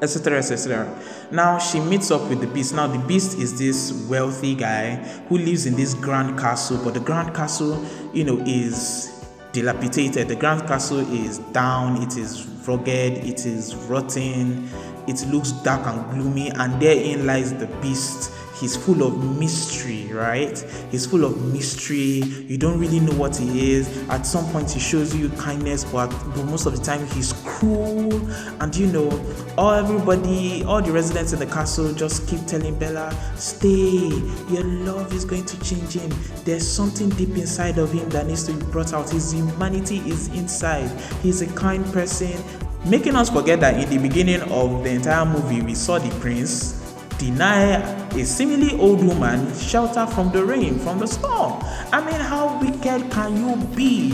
etc. 0.00 0.38
etc. 0.38 1.02
Now 1.30 1.58
she 1.58 1.80
meets 1.80 2.10
up 2.10 2.28
with 2.28 2.40
the 2.40 2.46
beast. 2.46 2.74
Now 2.74 2.86
the 2.86 2.98
beast 3.06 3.38
is 3.38 3.58
this 3.58 4.06
wealthy 4.08 4.54
guy 4.54 4.96
who 5.28 5.38
lives 5.38 5.66
in 5.66 5.74
this 5.74 5.94
grand 5.94 6.38
castle, 6.38 6.80
but 6.82 6.94
the 6.94 7.00
grand 7.00 7.34
castle, 7.34 7.84
you 8.12 8.24
know, 8.24 8.38
is 8.46 9.26
dilapidated. 9.52 10.28
The 10.28 10.36
grand 10.36 10.66
castle 10.66 11.00
is 11.12 11.38
down, 11.38 12.02
it 12.02 12.16
is 12.16 12.46
rugged, 12.66 13.18
it 13.24 13.46
is 13.46 13.74
rotten, 13.74 14.68
it 15.06 15.26
looks 15.28 15.52
dark 15.52 15.86
and 15.86 16.10
gloomy, 16.12 16.50
and 16.50 16.80
therein 16.80 17.26
lies 17.26 17.52
the 17.54 17.66
beast 17.80 18.32
he's 18.62 18.76
full 18.76 19.02
of 19.02 19.38
mystery, 19.38 20.08
right? 20.12 20.56
He's 20.92 21.04
full 21.04 21.24
of 21.24 21.52
mystery. 21.52 22.22
You 22.46 22.56
don't 22.56 22.78
really 22.78 23.00
know 23.00 23.12
what 23.14 23.36
he 23.36 23.72
is. 23.72 24.08
At 24.08 24.22
some 24.22 24.48
point, 24.52 24.70
he 24.70 24.78
shows 24.78 25.12
you 25.16 25.30
kindness, 25.30 25.82
but, 25.84 26.08
but 26.08 26.44
most 26.44 26.66
of 26.66 26.76
the 26.76 26.82
time, 26.82 27.04
he's 27.08 27.32
cruel. 27.44 28.14
And 28.62 28.74
you 28.76 28.86
know, 28.86 29.10
all 29.58 29.72
everybody, 29.72 30.62
all 30.62 30.80
the 30.80 30.92
residents 30.92 31.32
in 31.32 31.40
the 31.40 31.46
castle 31.46 31.92
just 31.92 32.28
keep 32.28 32.46
telling 32.46 32.78
Bella, 32.78 33.12
stay. 33.36 34.08
Your 34.48 34.62
love 34.62 35.12
is 35.12 35.24
going 35.24 35.44
to 35.44 35.60
change 35.60 35.94
him. 35.94 36.10
There's 36.44 36.66
something 36.66 37.08
deep 37.10 37.30
inside 37.30 37.78
of 37.78 37.92
him 37.92 38.08
that 38.10 38.28
needs 38.28 38.44
to 38.44 38.52
be 38.52 38.64
brought 38.66 38.94
out. 38.94 39.10
His 39.10 39.32
humanity 39.32 39.98
is 40.08 40.28
inside. 40.28 40.88
He's 41.20 41.42
a 41.42 41.48
kind 41.54 41.84
person. 41.92 42.40
Making 42.84 43.16
us 43.16 43.28
forget 43.28 43.58
that 43.60 43.82
in 43.82 43.90
the 43.90 43.98
beginning 43.98 44.42
of 44.42 44.84
the 44.84 44.90
entire 44.90 45.24
movie, 45.24 45.62
we 45.62 45.74
saw 45.74 45.98
the 45.98 46.10
prince 46.20 46.81
deny 47.22 47.76
a 48.10 48.24
seemingly 48.24 48.76
old 48.80 49.04
woman 49.04 49.54
shelter 49.56 50.06
from 50.06 50.32
the 50.32 50.44
rain, 50.44 50.78
from 50.80 50.98
the 50.98 51.06
storm. 51.06 51.62
I 51.92 52.04
mean, 52.04 52.20
how 52.20 52.60
wicked 52.60 53.10
can 53.12 53.36
you 53.36 53.56
be? 53.76 54.10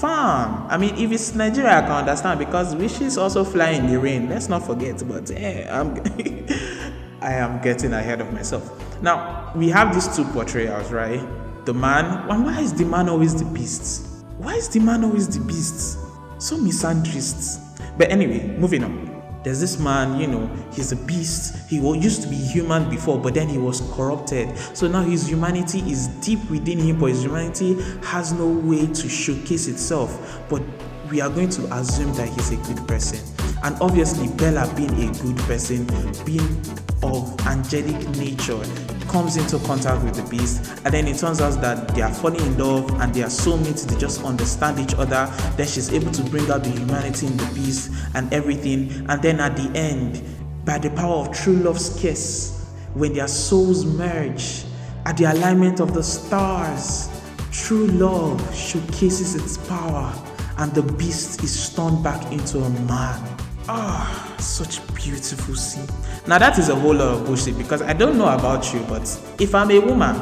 Farm. 0.00 0.66
I 0.70 0.78
mean, 0.78 0.94
if 0.96 1.12
it's 1.12 1.34
Nigeria, 1.34 1.78
I 1.78 1.82
can 1.82 1.90
understand 1.90 2.38
because 2.38 2.74
wishes 2.74 3.18
also 3.18 3.44
fly 3.44 3.70
in 3.70 3.86
the 3.86 3.98
rain. 3.98 4.30
Let's 4.30 4.48
not 4.48 4.64
forget. 4.64 5.06
But 5.06 5.30
eh, 5.30 5.68
I'm, 5.70 5.94
I 7.20 7.34
am 7.34 7.60
getting 7.60 7.92
ahead 7.92 8.22
of 8.22 8.32
myself. 8.32 8.64
Now 9.02 9.52
we 9.54 9.68
have 9.68 9.92
these 9.92 10.08
two 10.16 10.24
portrayals, 10.24 10.90
right? 10.90 11.20
The 11.66 11.74
man. 11.74 12.06
And 12.30 12.46
Why 12.46 12.60
is 12.60 12.72
the 12.72 12.86
man 12.86 13.10
always 13.10 13.34
the 13.34 13.44
beast? 13.52 14.24
Why 14.38 14.54
is 14.54 14.68
the 14.70 14.80
man 14.80 15.04
always 15.04 15.28
the 15.28 15.44
beast? 15.44 15.98
So 16.38 16.56
misandrist. 16.56 17.60
But 17.98 18.10
anyway, 18.10 18.56
moving 18.56 18.84
on 18.84 19.09
there's 19.42 19.60
this 19.60 19.78
man, 19.78 20.20
you 20.20 20.26
know, 20.26 20.50
he's 20.72 20.92
a 20.92 20.96
beast. 20.96 21.68
He 21.68 21.78
used 21.78 22.22
to 22.22 22.28
be 22.28 22.36
human 22.36 22.90
before, 22.90 23.18
but 23.18 23.34
then 23.34 23.48
he 23.48 23.58
was 23.58 23.80
corrupted. 23.94 24.56
So 24.76 24.86
now 24.86 25.02
his 25.02 25.28
humanity 25.28 25.80
is 25.90 26.08
deep 26.20 26.50
within 26.50 26.78
him, 26.78 26.98
but 26.98 27.06
his 27.06 27.22
humanity 27.22 27.80
has 28.02 28.32
no 28.32 28.46
way 28.46 28.86
to 28.86 29.08
showcase 29.08 29.66
itself. 29.66 30.42
But 30.50 30.62
we 31.10 31.20
are 31.20 31.30
going 31.30 31.48
to 31.50 31.74
assume 31.74 32.12
that 32.14 32.28
he's 32.28 32.52
a 32.52 32.56
good 32.56 32.86
person. 32.86 33.39
And 33.62 33.76
obviously, 33.80 34.28
Bella 34.36 34.72
being 34.74 34.92
a 35.08 35.12
good 35.22 35.36
person, 35.38 35.86
being 36.24 36.60
of 37.02 37.38
angelic 37.46 38.08
nature, 38.16 38.62
comes 39.08 39.36
into 39.36 39.58
contact 39.66 40.02
with 40.04 40.14
the 40.14 40.22
beast, 40.30 40.80
and 40.84 40.94
then 40.94 41.08
it 41.08 41.18
turns 41.18 41.40
out 41.40 41.60
that 41.60 41.88
they 41.94 42.02
are 42.02 42.12
falling 42.12 42.40
in 42.40 42.58
love 42.58 42.88
and 43.00 43.12
they 43.12 43.22
are 43.22 43.28
soulmates, 43.28 43.86
they 43.86 43.98
just 43.98 44.22
understand 44.24 44.78
each 44.78 44.94
other. 44.94 45.30
Then 45.56 45.66
she's 45.66 45.92
able 45.92 46.12
to 46.12 46.22
bring 46.24 46.48
out 46.50 46.62
the 46.62 46.70
humanity 46.70 47.26
in 47.26 47.36
the 47.36 47.50
beast 47.54 47.90
and 48.14 48.32
everything. 48.32 49.06
And 49.08 49.20
then 49.20 49.40
at 49.40 49.56
the 49.56 49.70
end, 49.76 50.22
by 50.64 50.78
the 50.78 50.90
power 50.90 51.26
of 51.26 51.36
true 51.36 51.56
love's 51.56 52.00
kiss, 52.00 52.70
when 52.94 53.14
their 53.14 53.28
souls 53.28 53.84
merge 53.84 54.64
at 55.06 55.16
the 55.16 55.24
alignment 55.24 55.80
of 55.80 55.92
the 55.92 56.02
stars, 56.02 57.08
true 57.50 57.88
love 57.88 58.54
showcases 58.54 59.34
its 59.34 59.58
power 59.68 60.14
and 60.58 60.72
the 60.74 60.82
beast 60.82 61.42
is 61.42 61.74
turned 61.74 62.02
back 62.04 62.30
into 62.30 62.58
a 62.58 62.70
man. 62.70 63.39
Ah, 63.72 64.34
oh, 64.36 64.40
such 64.40 64.80
beautiful 64.96 65.54
scene. 65.54 65.86
Now 66.26 66.38
that 66.38 66.58
is 66.58 66.70
a 66.70 66.74
whole 66.74 66.92
lot 66.92 67.06
of 67.06 67.24
bullshit 67.24 67.56
because 67.56 67.82
I 67.82 67.92
don't 67.92 68.18
know 68.18 68.26
about 68.26 68.74
you, 68.74 68.80
but 68.88 69.02
if 69.38 69.54
I'm 69.54 69.70
a 69.70 69.78
woman 69.78 70.16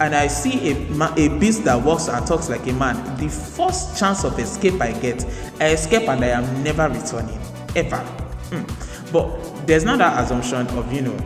and 0.00 0.14
I 0.14 0.26
see 0.26 0.72
a, 0.72 1.14
a 1.16 1.38
beast 1.38 1.64
that 1.64 1.82
walks 1.82 2.08
and 2.08 2.26
talks 2.26 2.50
like 2.50 2.66
a 2.66 2.74
man, 2.74 3.16
the 3.16 3.30
first 3.30 3.98
chance 3.98 4.22
of 4.24 4.38
escape 4.38 4.78
I 4.82 4.92
get, 4.92 5.24
I 5.60 5.68
escape 5.68 6.10
and 6.10 6.22
I 6.22 6.28
am 6.28 6.62
never 6.62 6.90
returning. 6.90 7.40
Ever. 7.74 8.04
Mm. 8.50 9.12
But 9.12 9.66
there's 9.66 9.86
not 9.86 9.96
that 10.00 10.22
assumption 10.22 10.66
of, 10.76 10.92
you 10.92 11.00
know, 11.00 11.16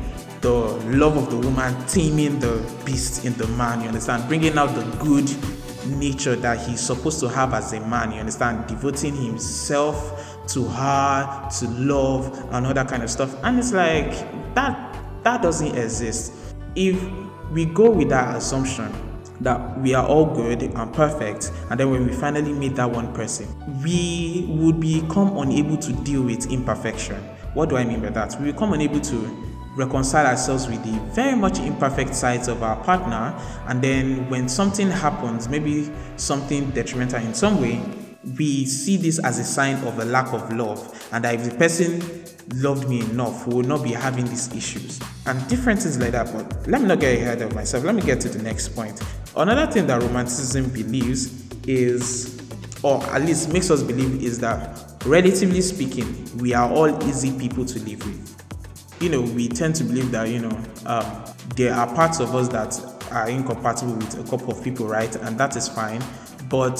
the 0.43 0.53
love 0.97 1.17
of 1.17 1.29
the 1.29 1.39
woman 1.39 1.75
taming 1.89 2.39
the 2.39 2.65
beast 2.85 3.25
in 3.25 3.33
the 3.33 3.49
man, 3.49 3.81
you 3.81 3.89
understand? 3.89 4.29
Bringing 4.29 4.57
out 4.57 4.73
the 4.77 4.85
good 5.03 5.29
nature 5.99 6.37
that 6.37 6.65
he's 6.69 6.81
supposed 6.81 7.19
to 7.19 7.29
have 7.29 7.53
as 7.53 7.73
a 7.73 7.81
man, 7.81 8.13
you 8.13 8.21
understand? 8.21 8.69
Devoting 8.69 9.17
himself 9.17 10.34
to 10.49 10.65
her, 10.65 11.49
to 11.59 11.69
love, 11.69 12.49
and 12.53 12.67
all 12.67 12.75
that 12.75 12.89
kind 12.89 13.03
of 13.03 13.11
stuff. 13.11 13.35
And 13.43 13.59
it's 13.59 13.73
like, 13.73 14.11
that, 14.55 14.97
that 15.23 15.43
doesn't 15.43 15.77
exist. 15.77 16.33
If 16.75 17.03
we 17.51 17.67
go 17.67 17.91
with 17.91 18.09
that 18.11 18.37
assumption, 18.37 18.93
that 19.41 19.81
we 19.81 19.95
are 19.95 20.07
all 20.07 20.27
good 20.27 20.63
and 20.63 20.95
perfect, 20.95 21.53
and 21.71 21.79
then 21.79 21.91
when 21.91 22.07
we 22.07 22.13
finally 22.13 22.53
meet 22.53 22.77
that 22.77 22.91
one 22.91 23.13
person, 23.15 23.47
we 23.83 24.47
would 24.49 24.81
become 24.81 25.37
unable 25.39 25.77
to 25.77 25.93
deal 25.93 26.23
with 26.23 26.51
imperfection. 26.51 27.17
What 27.55 27.69
do 27.69 27.77
I 27.77 27.85
mean 27.85 28.01
by 28.01 28.11
that? 28.11 28.41
We 28.41 28.53
become 28.53 28.73
unable 28.73 29.01
to 29.01 29.45
reconcile 29.77 30.27
ourselves 30.27 30.69
with 30.69 30.83
the 30.85 30.99
very 31.13 31.37
much 31.37 31.59
imperfect 31.59 32.15
sides 32.15 32.49
of 32.49 32.63
our 32.63 32.83
partner 32.85 33.37
and 33.67 33.83
then 33.83 34.29
when 34.31 34.49
something 34.49 34.89
happens 34.89 35.49
maybe 35.49 35.91
something 36.17 36.71
detrimental 36.71 37.21
in 37.21 37.35
some 37.35 37.61
way 37.61 37.83
we 38.37 38.65
see 38.65 38.97
this 38.97 39.19
as 39.19 39.39
a 39.39 39.45
sign 39.45 39.77
of 39.87 39.99
a 39.99 40.05
lack 40.05 40.33
of 40.33 40.53
love. 40.53 41.09
And 41.13 41.25
that 41.25 41.35
if 41.35 41.45
the 41.45 41.57
person 41.57 42.25
loved 42.57 42.89
me 42.89 43.01
enough 43.01 43.47
we 43.47 43.55
will 43.55 43.63
not 43.63 43.83
be 43.83 43.93
having 43.93 44.27
these 44.27 44.55
issues. 44.55 45.01
And 45.27 45.47
different 45.49 45.81
things 45.81 45.99
like 45.99 46.13
that 46.13 46.33
but 46.33 46.69
let 46.69 46.81
me 46.81 46.89
not 46.89 47.01
get 47.01 47.19
ahead 47.19 47.43
of 47.43 47.55
myself. 47.55 47.85
Let 47.85 47.95
me 47.95 48.03
get 48.03 48.21
to 48.23 48.29
the 48.29 48.43
next 48.43 48.69
point. 48.69 49.01
Another 49.37 49.71
thing 49.71 49.87
that 49.87 50.03
romanticism 50.03 50.69
believes 50.71 51.43
is 51.67 52.41
or 52.83 53.03
at 53.05 53.23
least 53.23 53.51
makes 53.53 53.71
us 53.71 53.83
believe 53.83 54.23
is 54.23 54.39
that 54.41 54.95
relatively 55.07 55.63
speaking 55.63 56.29
we 56.39 56.53
are 56.53 56.71
all 56.71 57.03
easy 57.05 57.37
people 57.39 57.65
to 57.65 57.79
live 57.81 58.05
with. 58.05 58.31
You 59.01 59.09
know, 59.09 59.23
we 59.23 59.49
tend 59.49 59.75
to 59.77 59.85
believe 59.85 60.11
that, 60.13 60.29
you 60.29 60.41
know, 60.41 60.63
um, 60.87 61.25
there 61.57 61.75
are 61.75 61.93
parts 61.95 62.21
of 62.21 62.35
us 62.35 62.49
that 62.49 62.79
are 63.11 63.29
incompatible 63.29 63.95
with 63.95 64.19
a 64.19 64.31
couple 64.31 64.53
of 64.53 64.63
people, 64.63 64.87
right? 64.87 65.15
And 65.17 65.39
that 65.39 65.57
is 65.57 65.69
fine. 65.69 66.03
But 66.49 66.79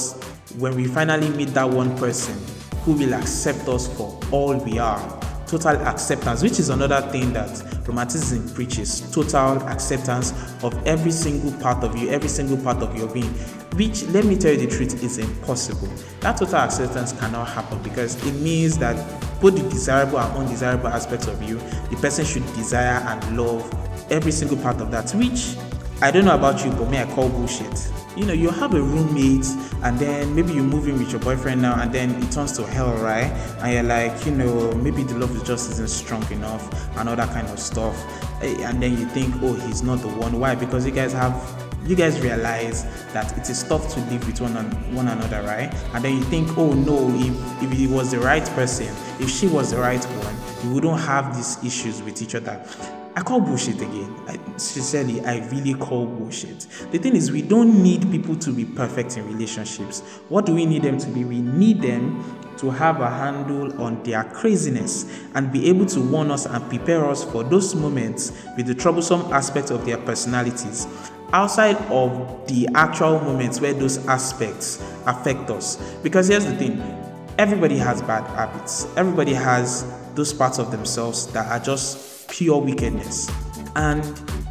when 0.57 0.75
we 0.75 0.85
finally 0.85 1.29
meet 1.29 1.49
that 1.49 1.69
one 1.69 1.97
person 1.97 2.37
who 2.83 2.93
will 2.93 3.13
accept 3.13 3.67
us 3.67 3.87
for 3.97 4.19
all 4.31 4.55
we 4.57 4.77
are, 4.77 4.99
total 5.47 5.75
acceptance, 5.87 6.41
which 6.41 6.59
is 6.59 6.69
another 6.69 7.01
thing 7.11 7.33
that 7.33 7.63
romanticism 7.87 8.47
preaches 8.55 9.01
total 9.11 9.61
acceptance 9.67 10.31
of 10.63 10.75
every 10.87 11.11
single 11.11 11.51
part 11.61 11.83
of 11.83 11.95
you, 11.97 12.09
every 12.09 12.29
single 12.29 12.57
part 12.57 12.77
of 12.77 12.95
your 12.97 13.07
being, 13.09 13.33
which, 13.75 14.03
let 14.05 14.25
me 14.25 14.37
tell 14.37 14.51
you 14.51 14.57
the 14.57 14.67
truth, 14.67 15.03
is 15.03 15.17
impossible. 15.17 15.89
That 16.21 16.37
total 16.37 16.55
acceptance 16.55 17.11
cannot 17.13 17.45
happen 17.49 17.81
because 17.83 18.15
it 18.25 18.33
means 18.35 18.77
that 18.77 18.95
both 19.41 19.55
the 19.55 19.69
desirable 19.69 20.19
and 20.19 20.37
undesirable 20.37 20.87
aspects 20.87 21.27
of 21.27 21.41
you, 21.43 21.57
the 21.89 21.97
person 21.97 22.25
should 22.25 22.45
desire 22.53 23.03
and 23.07 23.37
love 23.37 23.71
every 24.11 24.31
single 24.31 24.57
part 24.57 24.79
of 24.79 24.91
that, 24.91 25.11
which 25.11 25.55
I 26.01 26.11
don't 26.11 26.25
know 26.25 26.35
about 26.35 26.63
you, 26.65 26.71
but 26.71 26.89
me, 26.89 26.97
I 26.97 27.05
call 27.05 27.29
bullshit. 27.29 27.89
You 28.17 28.25
know, 28.25 28.33
you 28.33 28.49
have 28.49 28.73
a 28.73 28.81
roommate, 28.81 29.45
and 29.81 29.97
then 29.97 30.35
maybe 30.35 30.51
you 30.53 30.61
move 30.61 30.87
in 30.89 30.99
with 30.99 31.09
your 31.11 31.21
boyfriend 31.21 31.61
now, 31.61 31.81
and 31.81 31.91
then 31.93 32.21
it 32.21 32.31
turns 32.31 32.51
to 32.57 32.65
hell, 32.65 32.93
right? 32.95 33.31
And 33.59 33.73
you're 33.73 33.83
like, 33.83 34.25
you 34.25 34.33
know, 34.33 34.73
maybe 34.75 35.03
the 35.03 35.15
love 35.17 35.31
just 35.45 35.71
isn't 35.71 35.89
strong 35.89 36.29
enough, 36.33 36.63
and 36.97 37.07
all 37.07 37.15
that 37.15 37.29
kind 37.29 37.47
of 37.47 37.59
stuff. 37.59 37.95
Eh, 38.43 38.61
and 38.67 38.83
then 38.83 38.97
you 38.97 39.05
think, 39.07 39.33
oh, 39.41 39.53
he's 39.53 39.83
not 39.83 39.99
the 39.99 40.09
one. 40.09 40.37
Why? 40.37 40.55
Because 40.55 40.85
you 40.85 40.91
guys 40.91 41.13
have 41.13 41.33
you 41.85 41.95
guys 41.95 42.19
realize 42.19 42.83
that 43.13 43.37
it 43.37 43.47
is 43.47 43.63
tough 43.63 43.93
to 43.93 43.99
live 44.11 44.25
with 44.25 44.41
one, 44.41 44.55
one 44.95 45.07
another, 45.07 45.43
right? 45.43 45.71
And 45.93 46.03
then 46.03 46.17
you 46.17 46.23
think, 46.23 46.57
oh 46.57 46.73
no, 46.73 47.09
if, 47.13 47.63
if 47.63 47.71
he 47.71 47.85
was 47.85 48.09
the 48.09 48.19
right 48.19 48.43
person, 48.49 48.87
if 49.19 49.29
she 49.29 49.47
was 49.47 49.69
the 49.69 49.77
right 49.77 50.03
one, 50.03 50.35
we 50.63 50.73
wouldn't 50.73 50.99
have 51.01 51.35
these 51.35 51.63
issues 51.63 52.01
with 52.01 52.23
each 52.23 52.33
other. 52.33 52.59
I 53.17 53.21
call 53.21 53.39
bullshit 53.39 53.77
again. 53.77 54.13
I, 54.27 54.37
sincerely, 54.57 55.21
I 55.25 55.47
really 55.47 55.73
call 55.73 56.05
bullshit. 56.05 56.67
The 56.91 56.97
thing 56.97 57.15
is, 57.15 57.31
we 57.31 57.41
don't 57.41 57.81
need 57.81 58.11
people 58.11 58.35
to 58.35 58.51
be 58.51 58.65
perfect 58.65 59.15
in 59.15 59.25
relationships. 59.25 60.01
What 60.27 60.45
do 60.45 60.53
we 60.53 60.65
need 60.65 60.83
them 60.83 60.97
to 60.97 61.07
be? 61.07 61.23
We 61.23 61.39
need 61.39 61.81
them 61.81 62.23
to 62.57 62.69
have 62.71 62.99
a 62.99 63.09
handle 63.09 63.81
on 63.81 64.03
their 64.03 64.25
craziness 64.25 65.05
and 65.33 65.51
be 65.51 65.69
able 65.69 65.85
to 65.85 66.01
warn 66.01 66.29
us 66.29 66.45
and 66.45 66.67
prepare 66.69 67.09
us 67.09 67.23
for 67.23 67.43
those 67.43 67.73
moments 67.73 68.31
with 68.57 68.67
the 68.67 68.75
troublesome 68.75 69.21
aspects 69.33 69.71
of 69.71 69.85
their 69.85 69.97
personalities 69.97 70.85
outside 71.31 71.75
of 71.91 72.47
the 72.47 72.67
actual 72.75 73.19
moments 73.19 73.59
where 73.59 73.73
those 73.73 74.05
aspects 74.07 74.81
affect 75.05 75.49
us. 75.49 75.77
Because 76.03 76.27
here's 76.27 76.45
the 76.45 76.55
thing 76.55 76.81
everybody 77.37 77.77
has 77.77 78.01
bad 78.01 78.23
habits, 78.27 78.87
everybody 78.95 79.33
has 79.33 79.85
those 80.15 80.33
parts 80.33 80.59
of 80.59 80.71
themselves 80.71 81.27
that 81.27 81.49
are 81.51 81.63
just 81.63 82.14
pure 82.29 82.61
wickedness. 82.61 83.29
And 83.75 84.03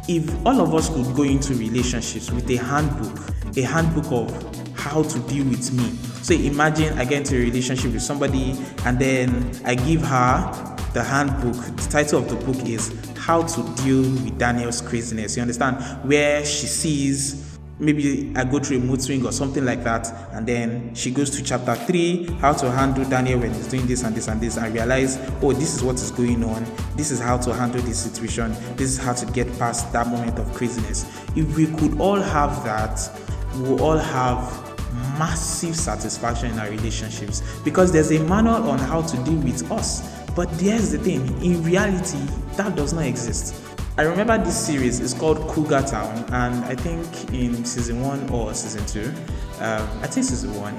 if 0.07 0.45
all 0.45 0.61
of 0.61 0.73
us 0.73 0.89
could 0.89 1.15
go 1.15 1.23
into 1.23 1.53
relationships 1.55 2.31
with 2.31 2.49
a 2.49 2.57
handbook, 2.57 3.17
a 3.57 3.61
handbook 3.61 4.11
of 4.11 4.75
how 4.75 5.03
to 5.03 5.19
deal 5.27 5.45
with 5.45 5.73
me. 5.73 5.89
So 6.21 6.33
imagine 6.33 6.97
I 6.97 7.05
get 7.05 7.19
into 7.19 7.35
a 7.35 7.39
relationship 7.39 7.93
with 7.93 8.01
somebody 8.01 8.55
and 8.85 8.99
then 8.99 9.51
I 9.65 9.75
give 9.75 10.01
her 10.01 10.77
the 10.93 11.03
handbook. 11.03 11.55
The 11.55 11.87
title 11.89 12.19
of 12.19 12.29
the 12.29 12.35
book 12.35 12.65
is 12.67 12.93
how 13.17 13.43
to 13.43 13.83
deal 13.83 14.01
with 14.01 14.37
Daniel's 14.37 14.81
craziness. 14.81 15.35
You 15.35 15.41
understand? 15.41 15.77
Where 16.07 16.45
she 16.45 16.67
sees 16.67 17.44
maybe 17.79 18.31
I 18.35 18.43
go 18.43 18.59
through 18.59 18.77
a 18.77 18.79
mood 18.79 19.01
swing 19.01 19.25
or 19.25 19.31
something 19.31 19.65
like 19.65 19.83
that, 19.83 20.07
and 20.33 20.47
then 20.47 20.93
she 20.95 21.11
goes 21.11 21.29
to 21.31 21.43
chapter 21.43 21.75
three, 21.75 22.25
how 22.39 22.53
to 22.53 22.71
handle 22.71 23.03
Daniel 23.05 23.39
when 23.39 23.53
he's 23.53 23.67
doing 23.67 23.85
this 23.87 24.03
and 24.03 24.15
this 24.15 24.27
and 24.27 24.39
this, 24.41 24.57
and 24.57 24.73
realize, 24.73 25.17
oh, 25.41 25.53
this 25.53 25.75
is 25.75 25.83
what 25.83 25.95
is 25.95 26.11
going 26.11 26.43
on. 26.43 26.65
This 26.95 27.11
is 27.11 27.19
how 27.19 27.37
to 27.37 27.53
handle 27.53 27.81
this 27.81 27.99
situation. 27.99 28.53
This 28.75 28.91
is 28.91 28.97
how 28.97 29.13
to 29.13 29.25
get 29.27 29.47
past 29.59 29.91
that 29.93 30.07
moment 30.07 30.39
of 30.39 30.51
craziness. 30.53 31.05
If 31.35 31.55
we 31.55 31.67
could 31.67 31.99
all 31.99 32.21
have 32.21 32.63
that, 32.63 32.99
we 33.55 33.69
will 33.69 33.81
all 33.81 33.97
have 33.97 34.63
massive 35.19 35.75
satisfaction 35.75 36.51
in 36.51 36.59
our 36.59 36.69
relationships 36.69 37.41
because 37.63 37.91
there's 37.91 38.11
a 38.11 38.19
manual 38.23 38.69
on 38.69 38.79
how 38.79 39.01
to 39.01 39.17
deal 39.23 39.39
with 39.39 39.71
us 39.71 40.15
but 40.35 40.49
here's 40.59 40.91
the 40.91 40.97
thing 40.97 41.21
in 41.41 41.63
reality, 41.63 42.19
that 42.57 42.75
does 42.75 42.91
not 42.91 43.05
exist. 43.05 43.55
I 43.97 44.01
remember 44.01 44.37
this 44.37 44.65
series 44.65 44.99
is 44.99 45.13
called 45.13 45.47
Cougar 45.47 45.83
Town, 45.83 46.25
and 46.33 46.65
I 46.65 46.75
think 46.75 47.33
in 47.33 47.63
season 47.63 48.01
one 48.01 48.29
or 48.29 48.53
season 48.53 48.85
two, 48.87 49.07
um, 49.61 49.87
I 50.01 50.07
think 50.07 50.25
season 50.25 50.53
one, 50.55 50.75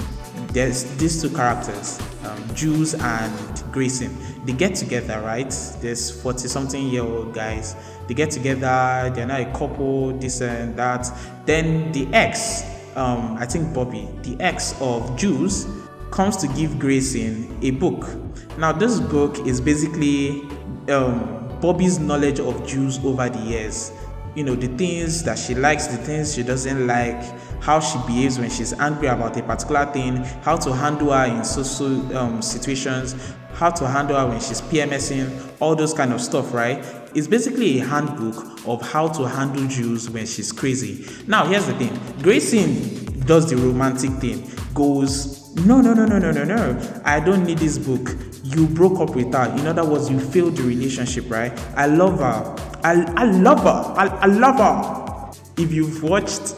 there's 0.49 0.85
these 0.99 1.23
two 1.23 1.31
characters, 1.31 1.99
um, 2.25 2.55
Jules 2.55 2.93
and 2.93 3.63
Grayson. 3.73 4.15
They 4.45 4.53
get 4.53 4.75
together, 4.75 5.19
right? 5.23 5.49
There's 5.81 6.11
40 6.11 6.47
something 6.47 6.89
year 6.89 7.05
old 7.05 7.33
guys. 7.33 7.75
They 8.07 8.13
get 8.13 8.31
together, 8.31 9.11
they're 9.15 9.27
now 9.27 9.41
a 9.41 9.51
couple, 9.57 10.13
this 10.19 10.43
and 10.43 10.77
that. 10.77 11.11
Then 11.47 11.93
the 11.93 12.09
ex, 12.13 12.65
um, 12.97 13.39
I 13.39 13.47
think 13.47 13.73
Bobby, 13.73 14.11
the 14.25 14.37
ex 14.41 14.79
of 14.79 15.17
Jules, 15.17 15.67
comes 16.11 16.37
to 16.37 16.49
give 16.49 16.79
Grayson 16.79 17.59
a 17.63 17.71
book. 17.71 18.11
Now, 18.59 18.73
this 18.73 19.01
book 19.01 19.39
is 19.47 19.59
basically 19.59 20.43
um, 20.91 21.46
Bobby's 21.67 21.99
knowledge 21.99 22.39
of 22.39 22.65
Jules 22.65 23.05
over 23.05 23.29
the 23.29 23.41
years. 23.41 23.91
You 24.37 24.45
know, 24.45 24.55
the 24.55 24.69
things 24.79 25.25
that 25.25 25.37
she 25.37 25.53
likes, 25.53 25.89
the 25.89 25.97
things 25.97 26.33
she 26.33 26.45
doesn't 26.45 26.87
like, 26.87 27.21
how 27.61 27.81
she 27.81 27.99
behaves 28.07 28.39
when 28.39 28.51
she's 28.51 28.73
angry 28.75 29.09
about 29.09 29.37
a 29.37 29.43
particular 29.43 29.85
thing, 29.87 30.19
how 30.45 30.59
to 30.59 30.73
handle 30.73 31.11
her 31.11 31.25
in 31.25 31.45
social 31.45 32.17
um, 32.17 32.41
situations, 32.41 33.17
how 33.55 33.71
to 33.71 33.89
handle 33.89 34.17
her 34.17 34.29
when 34.29 34.39
she's 34.39 34.61
PMSing, 34.61 35.55
all 35.59 35.75
those 35.75 35.93
kind 35.93 36.13
of 36.13 36.21
stuff, 36.21 36.55
right? 36.55 36.85
It's 37.17 37.27
basically 37.27 37.81
a 37.81 37.85
handbook 37.85 38.65
of 38.65 38.81
how 38.83 39.09
to 39.09 39.27
handle 39.27 39.67
Jules 39.67 40.09
when 40.09 40.25
she's 40.25 40.53
crazy. 40.53 41.05
Now, 41.27 41.47
here's 41.47 41.67
the 41.67 41.75
thing 41.75 41.99
Grayson 42.23 43.23
does 43.23 43.51
the 43.51 43.57
romantic 43.57 44.13
thing, 44.21 44.49
goes 44.73 45.53
no, 45.57 45.81
no, 45.81 45.95
no, 45.95 46.05
no, 46.05 46.19
no, 46.19 46.31
no, 46.31 46.45
no. 46.45 47.01
I 47.05 47.19
don't 47.19 47.45
need 47.45 47.59
this 47.59 47.77
book. 47.77 48.11
You 48.55 48.67
broke 48.67 49.01
up 49.01 49.15
with 49.15 49.33
her. 49.33 49.55
In 49.59 49.67
other 49.67 49.85
words, 49.85 50.11
you 50.11 50.21
failed 50.21 50.57
the 50.57 50.63
relationship, 50.63 51.31
right? 51.31 51.53
I 51.77 51.87
love 51.87 52.19
her. 52.21 52.57
I, 52.85 53.05
I 53.17 53.25
love 53.25 53.61
her. 53.63 53.95
I, 53.97 54.07
I 54.07 54.27
love 54.27 54.57
her. 54.57 55.63
If 55.63 55.73
you've 55.73 56.03
watched 56.03 56.55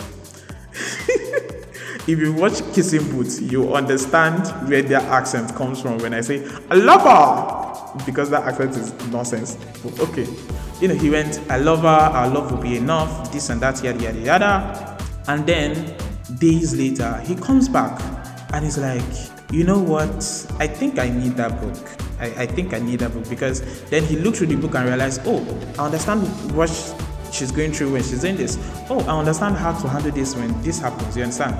if 2.09 2.19
you 2.19 2.33
watch 2.33 2.61
Kissing 2.75 3.09
Booth, 3.11 3.41
you 3.41 3.75
understand 3.75 4.47
where 4.69 4.83
their 4.83 5.01
accent 5.01 5.55
comes 5.55 5.81
from 5.81 5.99
when 5.99 6.15
I 6.15 6.21
say 6.21 6.47
I 6.71 6.75
love 6.75 7.03
her 7.03 8.05
because 8.07 8.31
that 8.31 8.45
accent 8.45 8.77
is 8.77 8.93
nonsense. 9.11 9.57
But 9.83 9.99
okay. 10.01 10.27
You 10.81 10.89
know, 10.89 10.95
he 10.95 11.11
went, 11.11 11.41
I 11.51 11.59
love 11.59 11.81
her, 11.83 11.89
our 11.89 12.29
love 12.29 12.53
will 12.53 12.63
be 12.63 12.77
enough, 12.77 13.33
this 13.33 13.51
and 13.51 13.61
that, 13.61 13.83
yada 13.83 14.01
yada 14.03 14.21
yada. 14.21 14.99
And 15.27 15.47
then 15.47 15.97
days 16.39 16.75
later, 16.77 17.19
he 17.27 17.35
comes 17.35 17.69
back 17.69 18.01
and 18.53 18.65
he's 18.65 18.79
like, 18.79 19.03
you 19.51 19.65
know 19.65 19.79
what? 19.79 20.23
I 20.59 20.67
think 20.67 20.99
I 20.99 21.09
need 21.09 21.33
that 21.33 21.61
book. 21.61 21.77
I, 22.21 22.43
I 22.43 22.47
think 22.47 22.75
I 22.75 22.79
need 22.79 23.01
that 23.01 23.13
book 23.13 23.29
because 23.29 23.83
then 23.85 24.05
he 24.05 24.17
looked 24.17 24.39
through 24.39 24.49
the 24.49 24.57
book 24.57 24.75
and 24.75 24.87
realized, 24.87 25.23
oh, 25.25 25.41
I 25.79 25.87
understand 25.87 26.27
what 26.55 26.69
she's 27.33 27.51
going 27.53 27.73
through 27.73 27.93
when 27.93 28.03
she's 28.03 28.21
doing 28.21 28.37
this. 28.37 28.59
Oh, 28.91 29.01
I 29.01 29.19
understand 29.19 29.57
how 29.57 29.79
to 29.81 29.89
handle 29.89 30.13
this 30.13 30.35
when 30.35 30.61
this 30.63 30.81
happens. 30.81 31.17
You 31.17 31.23
understand? 31.23 31.57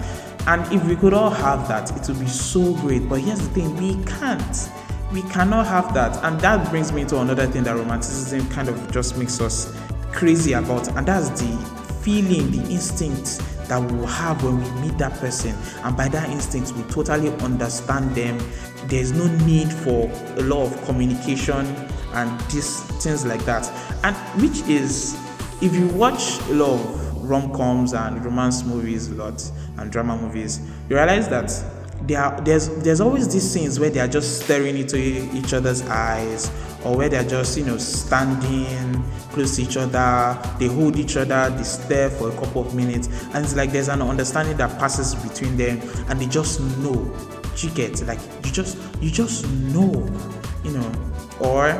And 0.47 0.71
if 0.73 0.85
we 0.87 0.97
could 0.97 1.15
all 1.15 1.31
have 1.31 1.69
that, 1.69 1.91
it 1.91 2.09
would 2.09 2.21
be 2.21 2.27
so 2.27 2.75
great. 2.75 3.09
But 3.09 3.21
here's 3.21 3.41
the 3.41 3.55
thing 3.55 3.77
we 3.77 4.03
can't. 4.05 4.71
We 5.13 5.23
cannot 5.23 5.67
have 5.67 5.95
that. 5.95 6.23
And 6.25 6.41
that 6.41 6.69
brings 6.71 6.93
me 6.93 7.05
to 7.07 7.21
another 7.21 7.47
thing 7.47 7.65
that 7.65 7.77
romanticism 7.77 8.49
kind 8.51 8.69
of 8.69 8.91
just 8.91 9.17
makes 9.17 9.41
us 9.41 9.75
crazy 10.13 10.53
about, 10.53 10.89
and 10.97 11.07
that's 11.07 11.31
the 11.31 11.78
feeling, 12.03 12.51
the 12.51 12.63
instinct 12.71 13.41
that 13.69 13.79
we 13.79 14.07
have 14.07 14.43
when 14.43 14.63
we 14.63 14.81
meet 14.81 14.99
that 14.99 15.13
person. 15.21 15.55
And 15.85 15.97
by 15.97 16.09
that 16.09 16.29
instinct, 16.31 16.73
we 16.73 16.83
totally 16.85 17.31
understand 17.43 18.15
them. 18.15 18.39
There's 18.87 19.13
no 19.13 19.27
need 19.45 19.73
for 19.73 20.11
a 20.37 20.43
lot 20.43 20.67
of 20.67 20.85
communication 20.85 21.67
and 22.15 22.41
these 22.51 22.81
things 23.03 23.27
like 23.27 23.45
that. 23.45 23.71
And 24.03 24.17
which 24.43 24.61
is, 24.69 25.17
if 25.61 25.75
you 25.75 25.87
watch 25.89 26.41
a 26.49 26.55
lot 26.55 26.81
of 26.81 27.23
rom 27.23 27.53
coms 27.53 27.93
and 27.93 28.25
romance 28.25 28.65
movies 28.65 29.09
a 29.09 29.15
lot 29.15 29.51
and 29.77 29.93
drama 29.93 30.17
movies, 30.17 30.61
you 30.89 30.97
realize 30.97 31.29
that 31.29 31.53
are, 32.15 32.41
there's 32.41 32.69
there's 32.83 33.01
always 33.01 33.33
these 33.33 33.49
scenes 33.49 33.79
where 33.79 33.91
they 33.91 34.01
are 34.01 34.09
just 34.09 34.45
staring 34.45 34.79
into 34.79 34.97
each 35.37 35.53
other's 35.53 35.83
eyes 35.83 36.51
or 36.85 36.97
where 36.97 37.09
they're 37.09 37.29
just 37.29 37.59
you 37.59 37.65
know 37.65 37.77
standing 37.77 39.03
close 39.31 39.57
to 39.57 39.63
each 39.63 39.77
other 39.77 40.39
they 40.59 40.67
hold 40.67 40.97
each 40.97 41.17
other 41.17 41.51
they 41.57 41.63
stare 41.63 42.09
for 42.11 42.31
a 42.31 42.37
couple 42.37 42.63
of 42.63 42.75
minutes 42.75 43.09
and 43.35 43.45
it's 43.45 43.55
like 43.55 43.73
there's 43.73 43.89
an 43.89 44.01
understanding 44.01 44.57
that 44.57 44.79
passes 44.79 45.15
between 45.17 45.57
them 45.57 45.81
and 46.09 46.21
they 46.21 46.27
just 46.27 46.61
know. 46.79 47.15
You 47.57 47.71
get 47.71 48.01
like 48.07 48.21
you 48.45 48.53
just 48.53 48.79
you 49.01 49.11
just 49.11 49.45
know 49.51 49.93
you 50.63 50.71
know. 50.71 50.93
Or 51.41 51.71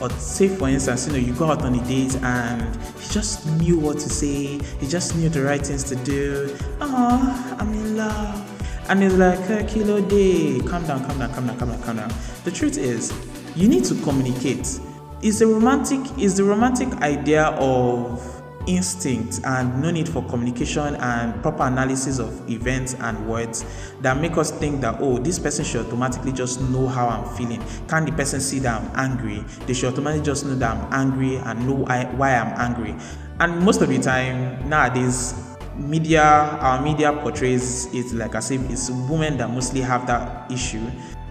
or 0.00 0.10
say 0.10 0.48
for 0.48 0.68
instance 0.68 1.06
you 1.06 1.14
know 1.14 1.18
you 1.18 1.32
go 1.34 1.50
out 1.50 1.62
on 1.62 1.74
a 1.74 1.84
date 1.86 2.14
and 2.16 2.76
he 3.00 3.08
just 3.08 3.46
knew 3.52 3.78
what 3.78 3.94
to 4.00 4.08
say 4.10 4.60
he 4.80 4.86
just 4.86 5.16
knew 5.16 5.30
the 5.30 5.42
right 5.42 5.64
things 5.64 5.84
to 5.84 5.96
do. 5.96 6.54
Oh 6.82 7.56
i'm 7.58 7.72
in 7.72 7.96
love 7.96 8.53
and 8.88 9.02
it's 9.02 9.14
like 9.14 9.48
a 9.50 9.64
kilo 9.64 10.00
day 10.00 10.60
calm 10.60 10.86
down 10.86 11.04
calm 11.06 11.18
down 11.18 11.32
calm 11.32 11.46
down 11.46 11.58
calm 11.58 11.68
down 11.70 11.82
calm 11.82 11.96
down. 11.96 12.12
The 12.44 12.50
truth 12.50 12.76
is 12.76 13.12
you 13.56 13.68
need 13.68 13.84
to 13.84 13.94
communicate. 14.02 14.80
Is 15.22 15.38
the 15.38 15.46
romantic 15.46 16.00
is 16.18 16.36
the 16.36 16.44
romantic 16.44 16.92
idea 17.00 17.44
of 17.58 18.30
instinct 18.66 19.40
and 19.44 19.82
no 19.82 19.90
need 19.90 20.08
for 20.08 20.22
communication 20.26 20.96
and 20.96 21.40
proper 21.42 21.64
analysis 21.64 22.18
of 22.18 22.50
events 22.50 22.94
and 22.94 23.28
words 23.28 23.64
that 24.00 24.18
make 24.18 24.36
us 24.38 24.50
think 24.50 24.80
that 24.80 24.96
oh 25.00 25.18
this 25.18 25.38
person 25.38 25.64
should 25.64 25.84
automatically 25.86 26.32
just 26.32 26.60
know 26.62 26.86
how 26.86 27.08
i'm 27.08 27.36
feeling. 27.36 27.62
Can 27.88 28.04
the 28.04 28.12
person 28.12 28.40
see 28.40 28.58
that 28.60 28.80
i'm 28.80 28.90
angry? 28.94 29.44
They 29.66 29.74
should 29.74 29.92
automatically 29.92 30.24
just 30.24 30.44
know 30.44 30.54
that 30.56 30.76
i'm 30.76 30.92
angry 30.92 31.36
and 31.36 31.66
know 31.66 31.84
why 32.16 32.36
i'm 32.36 32.58
angry. 32.60 32.94
And 33.40 33.64
most 33.64 33.82
of 33.82 33.88
the 33.88 33.98
time 33.98 34.68
nowadays 34.68 35.34
media 35.76 36.22
our 36.22 36.82
media 36.82 37.12
portrays 37.12 37.92
it 37.94 38.12
like 38.14 38.34
as 38.34 38.50
if 38.50 38.70
it's 38.70 38.90
women 38.90 39.36
that 39.36 39.50
mostly 39.50 39.80
have 39.80 40.06
that 40.06 40.50
issue 40.50 40.84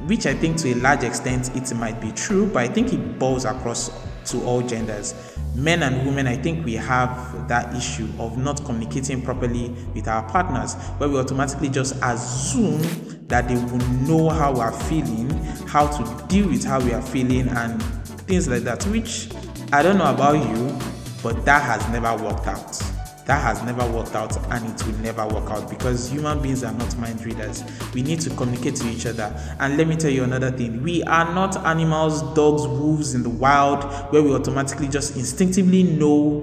which 0.08 0.25
i 0.25 0.34
think 0.34 0.58
to 0.58 0.71
a 0.71 0.75
large 0.75 1.03
extent 1.03 1.56
it 1.56 1.73
might 1.75 1.99
be 2.01 2.12
true 2.12 2.45
but 2.47 2.63
i 2.63 2.67
think 2.67 2.91
it 2.91 3.19
boils 3.19 3.45
across 3.45 3.89
to 4.25 4.43
all 4.43 4.62
genders 4.62 5.34
men 5.56 5.84
and 5.84 6.06
women, 6.06 6.27
I 6.27 6.36
think 6.36 6.65
we 6.65 6.73
have 6.73 7.47
that 7.47 7.75
issue 7.75 8.08
of 8.19 8.38
not 8.38 8.63
communicating 8.65 9.21
properly 9.21 9.69
with 9.93 10.08
our 10.08 10.27
partners, 10.29 10.75
where 10.97 11.10
we 11.10 11.17
automatically 11.17 11.69
just 11.69 11.95
assume 12.01 12.82
that 13.27 13.47
they 13.47 13.56
will 13.56 13.86
know 14.08 14.29
how 14.29 14.53
we 14.53 14.60
are 14.62 14.71
feeling, 14.71 15.29
how 15.67 15.88
to 15.88 16.27
deal 16.27 16.47
with 16.47 16.63
how 16.63 16.79
we 16.79 16.93
are 16.93 17.01
feeling, 17.01 17.47
and 17.49 17.82
things 18.27 18.47
like 18.47 18.63
that. 18.63 18.84
Which 18.86 19.29
I 19.71 19.84
don't 19.84 19.97
know 19.97 20.12
about 20.12 20.36
you, 20.36 20.77
but 21.21 21.45
that 21.45 21.62
has 21.62 21.88
never 21.89 22.23
worked 22.23 22.47
out 22.47 22.92
that 23.25 23.41
has 23.41 23.63
never 23.63 23.89
worked 23.91 24.15
out 24.15 24.36
and 24.51 24.65
it 24.67 24.86
will 24.86 24.97
never 24.99 25.25
work 25.27 25.49
out 25.49 25.69
because 25.69 26.12
human 26.12 26.41
beings 26.41 26.63
are 26.63 26.73
not 26.73 26.97
mind 26.97 27.23
readers. 27.25 27.63
We 27.93 28.01
need 28.01 28.19
to 28.21 28.29
communicate 28.31 28.75
to 28.77 28.89
each 28.89 29.05
other. 29.05 29.33
And 29.59 29.77
let 29.77 29.88
me 29.88 29.95
tell 29.95 30.12
you 30.12 30.23
another 30.23 30.51
thing 30.51 30.83
we 30.83 31.03
are 31.03 31.33
not 31.33 31.55
animals, 31.65 32.21
dogs, 32.33 32.67
wolves 32.67 33.15
in 33.15 33.23
the 33.23 33.29
wild 33.29 33.83
where 34.12 34.21
we 34.21 34.33
automatically 34.33 34.88
just 34.88 35.15
instinctively 35.15 35.83
know 35.83 36.41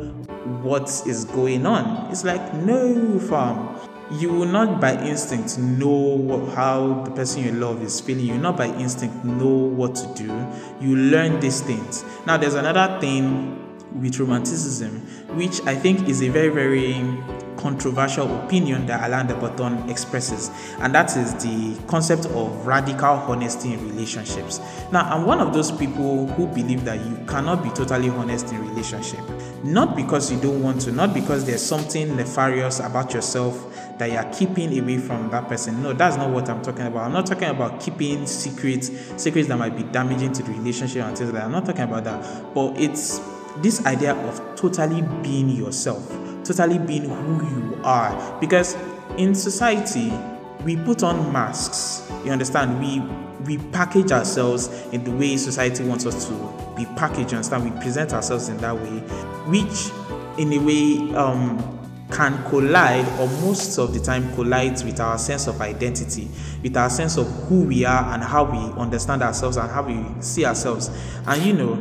what 0.63 0.89
is 1.07 1.25
going 1.27 1.67
on. 1.67 2.11
It's 2.11 2.25
like, 2.25 2.55
no, 2.55 3.19
fam. 3.19 3.77
You 4.19 4.33
will 4.33 4.47
not 4.47 4.81
by 4.81 5.01
instinct 5.07 5.57
know 5.59 6.45
how 6.57 7.05
the 7.05 7.13
person 7.13 7.45
you 7.45 7.53
love 7.53 7.81
is 7.81 8.01
feeling. 8.01 8.27
You 8.27 8.33
will 8.33 8.41
not 8.41 8.57
by 8.57 8.67
instinct 8.67 9.25
know 9.25 9.47
what 9.47 9.95
to 9.95 10.15
do. 10.15 10.47
You 10.81 10.97
learn 10.97 11.39
these 11.39 11.61
things. 11.61 12.05
Now, 12.27 12.37
there's 12.37 12.55
another 12.55 12.99
thing 13.01 13.70
with 13.95 14.19
romanticism, 14.19 15.01
which 15.37 15.61
I 15.67 15.75
think 15.75 16.09
is 16.09 16.23
a 16.23 16.29
very, 16.29 16.49
very 16.49 16.95
controversial 17.57 18.43
opinion 18.45 18.87
that 18.87 19.07
Alain 19.07 19.27
de 19.27 19.35
Botton 19.35 19.89
expresses, 19.91 20.51
and 20.79 20.95
that 20.95 21.15
is 21.17 21.35
the 21.35 21.79
concept 21.87 22.27
of 22.27 22.67
radical 22.67 23.09
honesty 23.09 23.75
in 23.75 23.89
relationships. 23.89 24.61
Now, 24.91 25.03
I'm 25.03 25.27
one 25.27 25.41
of 25.41 25.53
those 25.53 25.71
people 25.71 26.27
who 26.29 26.47
believe 26.47 26.85
that 26.85 27.05
you 27.05 27.19
cannot 27.27 27.63
be 27.63 27.71
totally 27.71 28.09
honest 28.09 28.51
in 28.51 28.67
relationship, 28.69 29.21
not 29.63 29.95
because 29.95 30.33
you 30.33 30.41
don't 30.41 30.63
want 30.63 30.81
to, 30.83 30.93
not 30.93 31.13
because 31.13 31.45
there's 31.45 31.63
something 31.63 32.17
nefarious 32.17 32.81
about 32.81 33.13
yourself 33.13 33.67
that 33.99 34.11
you're 34.11 34.33
keeping 34.33 34.79
away 34.79 34.97
from 34.97 35.29
that 35.31 35.47
person. 35.47 35.83
No, 35.83 35.93
that's 35.93 36.17
not 36.17 36.31
what 36.31 36.49
I'm 36.49 36.63
talking 36.63 36.87
about. 36.87 37.05
I'm 37.05 37.13
not 37.13 37.27
talking 37.27 37.49
about 37.49 37.81
keeping 37.81 38.27
secrets, 38.27 38.91
secrets 39.23 39.49
that 39.49 39.59
might 39.59 39.77
be 39.77 39.83
damaging 39.83 40.33
to 40.33 40.43
the 40.43 40.53
relationship 40.53 41.05
and 41.05 41.17
things 41.17 41.31
like 41.31 41.43
that. 41.43 41.45
I'm 41.45 41.53
not 41.53 41.67
talking 41.67 41.83
about 41.83 42.05
that, 42.05 42.55
but 42.55 42.79
it's 42.79 43.21
this 43.59 43.85
idea 43.87 44.15
of 44.15 44.57
totally 44.57 45.03
being 45.23 45.51
yourself, 45.51 46.09
totally 46.45 46.79
being 46.79 47.09
who 47.09 47.45
you 47.47 47.81
are. 47.85 48.41
Because 48.41 48.77
in 49.17 49.35
society, 49.35 50.13
we 50.65 50.77
put 50.77 51.03
on 51.03 51.33
masks. 51.33 52.11
You 52.25 52.33
understand? 52.33 52.81
We 52.81 53.01
we 53.47 53.57
package 53.71 54.13
ourselves 54.13 54.69
in 54.93 55.03
the 55.03 55.11
way 55.11 55.37
society 55.37 55.83
wants 55.85 56.05
us 56.05 56.29
to 56.29 56.75
be 56.77 56.85
packaged. 56.97 57.33
You 57.33 57.39
understand? 57.39 57.65
We 57.65 57.81
present 57.81 58.13
ourselves 58.13 58.49
in 58.49 58.59
that 58.59 58.75
way, 58.75 59.01
which 59.49 59.91
in 60.39 60.53
a 60.53 60.59
way 60.59 61.15
um, 61.17 61.81
can 62.11 62.43
collide 62.51 63.07
or 63.21 63.29
most 63.43 63.79
of 63.79 63.95
the 63.95 64.01
time 64.01 64.35
collides 64.35 64.85
with 64.85 65.01
our 65.01 65.17
sense 65.17 65.47
of 65.47 65.61
identity 65.61 66.29
with 66.63 66.77
our 66.77 66.91
sense 66.91 67.17
of 67.17 67.27
who 67.49 67.63
we 67.63 67.85
are 67.85 68.13
and 68.13 68.23
how 68.23 68.45
we 68.45 68.81
understand 68.81 69.23
ourselves 69.23 69.57
and 69.57 69.71
how 69.71 69.83
we 69.83 70.05
see 70.21 70.45
ourselves 70.45 70.91
and 71.27 71.43
you 71.43 71.53
know 71.53 71.75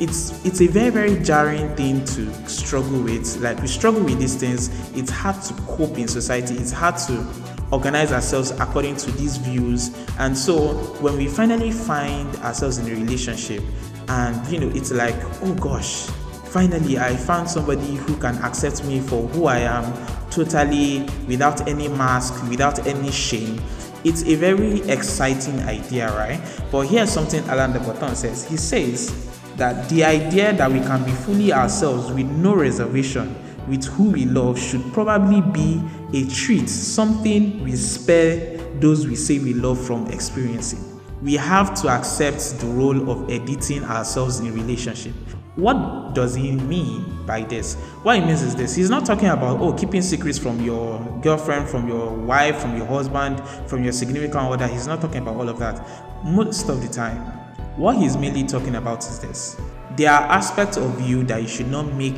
it's 0.00 0.44
it's 0.44 0.60
a 0.60 0.66
very 0.66 0.90
very 0.90 1.22
jarring 1.22 1.74
thing 1.76 2.04
to 2.04 2.32
struggle 2.48 3.02
with 3.02 3.36
like 3.36 3.60
we 3.60 3.68
struggle 3.68 4.02
with 4.02 4.18
these 4.18 4.34
things 4.36 4.68
it's 4.96 5.10
hard 5.10 5.40
to 5.42 5.54
cope 5.62 5.98
in 5.98 6.08
society 6.08 6.54
it's 6.54 6.72
hard 6.72 6.96
to 6.96 7.26
organize 7.70 8.10
ourselves 8.10 8.50
according 8.52 8.96
to 8.96 9.10
these 9.12 9.36
views 9.36 9.94
and 10.18 10.36
so 10.36 10.72
when 11.00 11.16
we 11.16 11.28
finally 11.28 11.70
find 11.70 12.34
ourselves 12.36 12.78
in 12.78 12.86
a 12.90 12.94
relationship 12.98 13.62
and 14.08 14.46
you 14.50 14.58
know 14.58 14.68
it's 14.74 14.90
like 14.90 15.14
oh 15.42 15.54
gosh 15.54 16.08
Finally, 16.50 16.98
I 16.98 17.14
found 17.14 17.48
somebody 17.48 17.94
who 17.94 18.16
can 18.16 18.36
accept 18.38 18.84
me 18.84 18.98
for 18.98 19.22
who 19.28 19.46
I 19.46 19.58
am, 19.58 19.84
totally 20.30 21.08
without 21.28 21.68
any 21.68 21.86
mask, 21.86 22.42
without 22.48 22.88
any 22.88 23.12
shame. 23.12 23.62
It's 24.02 24.24
a 24.24 24.34
very 24.34 24.80
exciting 24.90 25.60
idea, 25.60 26.10
right? 26.16 26.40
But 26.72 26.88
here's 26.88 27.12
something 27.12 27.48
Alain 27.48 27.72
de 27.72 27.78
Botton 27.78 28.16
says. 28.16 28.48
He 28.48 28.56
says 28.56 29.30
that 29.60 29.90
the 29.90 30.02
idea 30.02 30.54
that 30.54 30.72
we 30.72 30.80
can 30.80 31.04
be 31.04 31.10
fully 31.10 31.52
ourselves 31.52 32.10
with 32.10 32.24
no 32.24 32.54
reservation 32.54 33.36
with 33.68 33.84
who 33.84 34.10
we 34.10 34.24
love 34.24 34.58
should 34.58 34.82
probably 34.94 35.42
be 35.42 35.82
a 36.14 36.26
treat, 36.30 36.66
something 36.66 37.62
we 37.62 37.76
spare 37.76 38.56
those 38.80 39.06
we 39.06 39.14
say 39.14 39.38
we 39.38 39.52
love 39.52 39.78
from 39.78 40.06
experiencing. 40.06 40.80
We 41.22 41.34
have 41.34 41.74
to 41.82 41.88
accept 41.88 42.58
the 42.58 42.66
role 42.68 43.10
of 43.10 43.28
editing 43.28 43.84
ourselves 43.84 44.40
in 44.40 44.54
relationship. 44.54 45.12
What 45.56 46.14
does 46.14 46.34
he 46.34 46.52
mean 46.52 47.26
by 47.26 47.42
this? 47.42 47.74
What 48.02 48.18
he 48.18 48.24
means 48.24 48.40
is 48.40 48.56
this 48.56 48.74
he's 48.74 48.88
not 48.88 49.04
talking 49.04 49.28
about, 49.28 49.60
oh, 49.60 49.74
keeping 49.74 50.00
secrets 50.00 50.38
from 50.38 50.62
your 50.62 50.98
girlfriend, 51.20 51.68
from 51.68 51.86
your 51.86 52.08
wife, 52.08 52.62
from 52.62 52.78
your 52.78 52.86
husband, 52.86 53.46
from 53.68 53.84
your 53.84 53.92
significant 53.92 54.36
other. 54.36 54.66
He's 54.66 54.86
not 54.86 55.02
talking 55.02 55.20
about 55.20 55.36
all 55.36 55.50
of 55.50 55.58
that. 55.58 55.86
Most 56.24 56.70
of 56.70 56.80
the 56.80 56.88
time, 56.88 57.39
what 57.76 57.96
he's 57.96 58.16
mainly 58.16 58.44
talking 58.44 58.76
about 58.76 59.00
is 59.00 59.20
this 59.20 59.60
there 59.96 60.10
are 60.10 60.22
aspects 60.30 60.76
of 60.76 61.00
you 61.00 61.24
that 61.24 61.42
you 61.42 61.48
should 61.48 61.68
not 61.68 61.92
make 61.94 62.16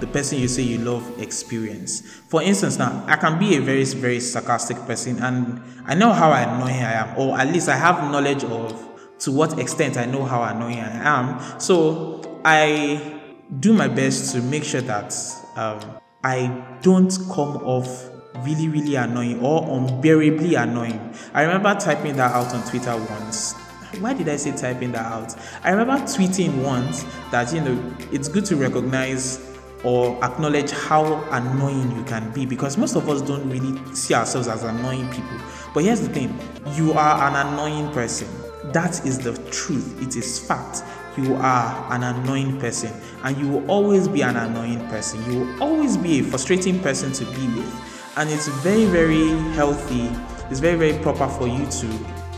the 0.00 0.06
person 0.06 0.38
you 0.38 0.48
say 0.48 0.62
you 0.62 0.78
love 0.78 1.20
experience. 1.20 2.00
For 2.28 2.42
instance, 2.42 2.78
now 2.78 3.04
I 3.06 3.16
can 3.16 3.38
be 3.38 3.56
a 3.56 3.60
very, 3.60 3.84
very 3.84 4.20
sarcastic 4.20 4.76
person 4.86 5.18
and 5.22 5.62
I 5.86 5.94
know 5.94 6.12
how 6.12 6.32
annoying 6.32 6.82
I 6.82 6.92
am, 6.92 7.18
or 7.18 7.38
at 7.38 7.48
least 7.48 7.68
I 7.68 7.76
have 7.76 8.10
knowledge 8.10 8.44
of 8.44 8.88
to 9.20 9.32
what 9.32 9.58
extent 9.58 9.96
I 9.96 10.04
know 10.04 10.24
how 10.24 10.42
annoying 10.42 10.80
I 10.80 11.20
am. 11.20 11.60
So 11.60 12.40
I 12.44 13.20
do 13.60 13.72
my 13.72 13.88
best 13.88 14.34
to 14.34 14.42
make 14.42 14.64
sure 14.64 14.82
that 14.82 15.14
um, 15.56 15.80
I 16.22 16.78
don't 16.82 17.16
come 17.32 17.56
off 17.58 18.10
really, 18.44 18.68
really 18.68 18.96
annoying 18.96 19.40
or 19.40 19.62
unbearably 19.78 20.56
annoying. 20.56 21.14
I 21.32 21.42
remember 21.42 21.74
typing 21.74 22.16
that 22.16 22.32
out 22.32 22.52
on 22.54 22.66
Twitter 22.68 22.96
once. 22.96 23.54
Why 24.00 24.12
did 24.12 24.28
I 24.28 24.36
say 24.36 24.56
typing 24.56 24.92
that 24.92 25.06
out? 25.06 25.34
I 25.62 25.70
remember 25.70 25.94
tweeting 26.04 26.62
once 26.62 27.04
that 27.30 27.52
you 27.52 27.60
know 27.60 27.96
it's 28.12 28.28
good 28.28 28.44
to 28.46 28.56
recognize 28.56 29.54
or 29.84 30.22
acknowledge 30.24 30.70
how 30.70 31.22
annoying 31.30 31.94
you 31.94 32.02
can 32.04 32.32
be 32.32 32.46
because 32.46 32.78
most 32.78 32.96
of 32.96 33.08
us 33.08 33.20
don't 33.20 33.48
really 33.50 33.94
see 33.94 34.14
ourselves 34.14 34.48
as 34.48 34.64
annoying 34.64 35.08
people. 35.10 35.38
But 35.74 35.84
here's 35.84 36.00
the 36.00 36.08
thing 36.08 36.38
you 36.74 36.92
are 36.92 37.28
an 37.28 37.46
annoying 37.46 37.92
person. 37.92 38.28
That 38.72 39.04
is 39.04 39.18
the 39.18 39.34
truth, 39.50 40.02
it 40.02 40.16
is 40.16 40.38
fact. 40.38 40.82
You 41.16 41.34
are 41.36 41.92
an 41.92 42.02
annoying 42.02 42.58
person, 42.58 42.90
and 43.22 43.36
you 43.36 43.46
will 43.46 43.70
always 43.70 44.08
be 44.08 44.22
an 44.22 44.36
annoying 44.36 44.84
person. 44.88 45.22
You 45.30 45.40
will 45.40 45.62
always 45.62 45.96
be 45.96 46.20
a 46.20 46.22
frustrating 46.24 46.80
person 46.80 47.12
to 47.12 47.24
be 47.26 47.46
with, 47.54 48.16
and 48.16 48.28
it's 48.30 48.48
very, 48.48 48.86
very 48.86 49.28
healthy. 49.52 50.10
It's 50.50 50.60
very, 50.60 50.76
very 50.76 51.00
proper 51.02 51.28
for 51.28 51.46
you 51.46 51.64
to 51.66 51.86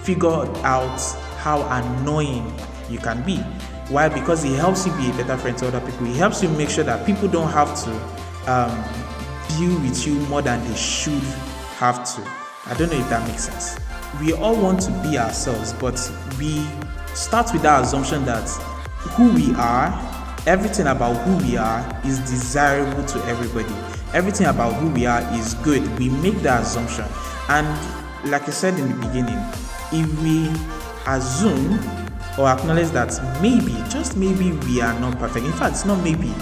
figure 0.03 0.29
out 0.65 1.01
how 1.47 1.63
annoying 1.79 2.53
you 2.91 2.99
can 2.99 3.23
be. 3.23 3.37
Why? 3.89 4.09
Because 4.09 4.43
it 4.43 4.57
helps 4.57 4.85
you 4.85 4.91
be 4.97 5.09
a 5.11 5.13
better 5.13 5.37
friend 5.37 5.57
to 5.59 5.69
other 5.69 5.79
people. 5.81 6.09
It 6.09 6.17
helps 6.17 6.43
you 6.43 6.49
make 6.49 6.69
sure 6.69 6.83
that 6.83 7.07
people 7.07 7.29
don't 7.29 7.53
have 7.53 7.71
to 7.85 7.91
um, 8.53 8.75
deal 9.57 9.79
with 9.81 10.05
you 10.05 10.15
more 10.27 10.43
than 10.43 10.59
they 10.69 10.75
should 10.75 11.23
have 11.79 12.05
to. 12.17 12.29
I 12.69 12.75
don't 12.75 12.91
know 12.91 12.99
if 12.99 13.09
that 13.11 13.25
makes 13.29 13.45
sense. 13.45 13.79
We 14.21 14.33
all 14.33 14.61
want 14.61 14.81
to 14.83 14.91
be 15.05 15.19
ourselves, 15.19 15.73
but 15.75 15.95
we 16.37 16.67
start 17.15 17.53
with 17.53 17.63
that 17.63 17.85
assumption 17.85 18.25
that 18.25 18.49
who 19.15 19.33
we 19.33 19.55
are, 19.55 19.95
everything 20.49 20.89
about 20.89 21.15
who 21.23 21.37
we 21.47 21.57
are 21.57 21.81
is 22.05 22.19
desirable 22.29 23.05
to 23.05 23.25
everybody. 23.27 23.73
Everything 24.15 24.49
about 24.49 24.75
who 24.81 24.91
we 24.91 25.07
are 25.07 25.23
is 25.35 25.55
good. 25.55 25.97
We 25.97 26.09
make 26.09 26.39
that 26.43 26.63
assumption. 26.63 27.05
And 27.49 27.69
like 28.33 28.49
I 28.49 28.51
said 28.51 28.77
in 28.81 28.89
the 28.89 29.07
beginning, 29.07 29.39
if 29.93 30.23
we 30.25 30.51
assume 31.07 31.79
or 32.39 32.49
acknowledge 32.49 32.91
that 32.91 33.19
maybe, 33.41 33.73
just 33.91 34.17
maybe, 34.17 34.53
we 34.53 34.81
are 34.81 34.99
not 35.01 35.19
perfect. 35.19 35.47
In 35.47 35.53
fact, 35.53 35.73
it's 35.75 35.85
not 35.85 36.03
maybe. 36.03 36.33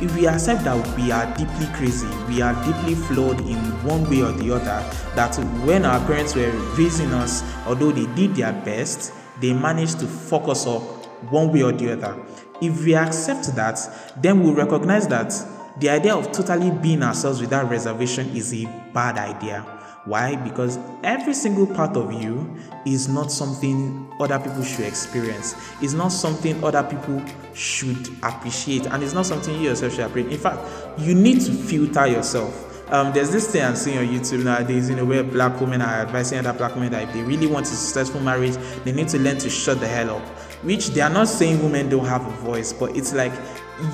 If 0.00 0.14
we 0.16 0.26
accept 0.26 0.64
that 0.64 0.96
we 0.96 1.12
are 1.12 1.26
deeply 1.36 1.66
crazy, 1.74 2.08
we 2.26 2.42
are 2.42 2.52
deeply 2.64 2.96
flawed 2.96 3.40
in 3.42 3.56
one 3.84 4.08
way 4.10 4.22
or 4.22 4.32
the 4.32 4.54
other, 4.54 4.84
that 5.14 5.36
when 5.64 5.84
our 5.84 6.04
parents 6.06 6.34
were 6.34 6.50
raising 6.76 7.12
us, 7.12 7.44
although 7.66 7.92
they 7.92 8.12
did 8.14 8.34
their 8.34 8.52
best, 8.64 9.12
they 9.40 9.52
managed 9.52 10.00
to 10.00 10.06
focus 10.06 10.66
up 10.66 10.82
one 11.30 11.52
way 11.52 11.62
or 11.62 11.72
the 11.72 11.92
other. 11.92 12.20
If 12.60 12.84
we 12.84 12.96
accept 12.96 13.54
that, 13.54 13.78
then 14.16 14.42
we 14.42 14.50
recognize 14.50 15.06
that 15.08 15.32
the 15.78 15.90
idea 15.90 16.14
of 16.14 16.32
totally 16.32 16.70
being 16.70 17.02
ourselves 17.02 17.40
without 17.40 17.70
reservation 17.70 18.28
is 18.36 18.52
a 18.52 18.64
bad 18.92 19.18
idea. 19.18 19.64
Why? 20.04 20.36
Because 20.36 20.78
every 21.02 21.32
single 21.32 21.66
part 21.66 21.96
of 21.96 22.12
you 22.12 22.54
is 22.84 23.08
not 23.08 23.32
something 23.32 24.12
other 24.20 24.38
people 24.38 24.62
should 24.62 24.84
experience. 24.84 25.54
It's 25.80 25.94
not 25.94 26.08
something 26.08 26.62
other 26.62 26.82
people 26.82 27.22
should 27.54 28.08
appreciate, 28.22 28.86
and 28.86 29.02
it's 29.02 29.14
not 29.14 29.24
something 29.24 29.54
you 29.54 29.70
yourself 29.70 29.94
should 29.94 30.04
appreciate. 30.04 30.34
In 30.34 30.38
fact, 30.38 30.60
you 30.98 31.14
need 31.14 31.40
to 31.42 31.52
filter 31.52 32.06
yourself. 32.06 32.70
Um, 32.92 33.14
there's 33.14 33.32
this 33.32 33.50
thing 33.50 33.64
I'm 33.64 33.76
seeing 33.76 33.96
on 33.96 34.06
YouTube 34.06 34.44
nowadays, 34.44 34.90
you 34.90 34.96
know, 34.96 35.06
where 35.06 35.24
black 35.24 35.58
women 35.58 35.80
are 35.80 36.02
advising 36.02 36.38
other 36.38 36.52
black 36.52 36.74
women 36.74 36.92
that 36.92 37.08
if 37.08 37.14
they 37.14 37.22
really 37.22 37.46
want 37.46 37.64
a 37.64 37.70
successful 37.70 38.20
marriage, 38.20 38.56
they 38.84 38.92
need 38.92 39.08
to 39.08 39.18
learn 39.18 39.38
to 39.38 39.48
shut 39.48 39.80
the 39.80 39.88
hell 39.88 40.18
up. 40.18 40.22
Which 40.62 40.88
they 40.88 41.00
are 41.00 41.10
not 41.10 41.28
saying 41.28 41.62
women 41.62 41.88
don't 41.88 42.04
have 42.04 42.26
a 42.26 42.30
voice, 42.42 42.74
but 42.74 42.94
it's 42.94 43.14
like 43.14 43.32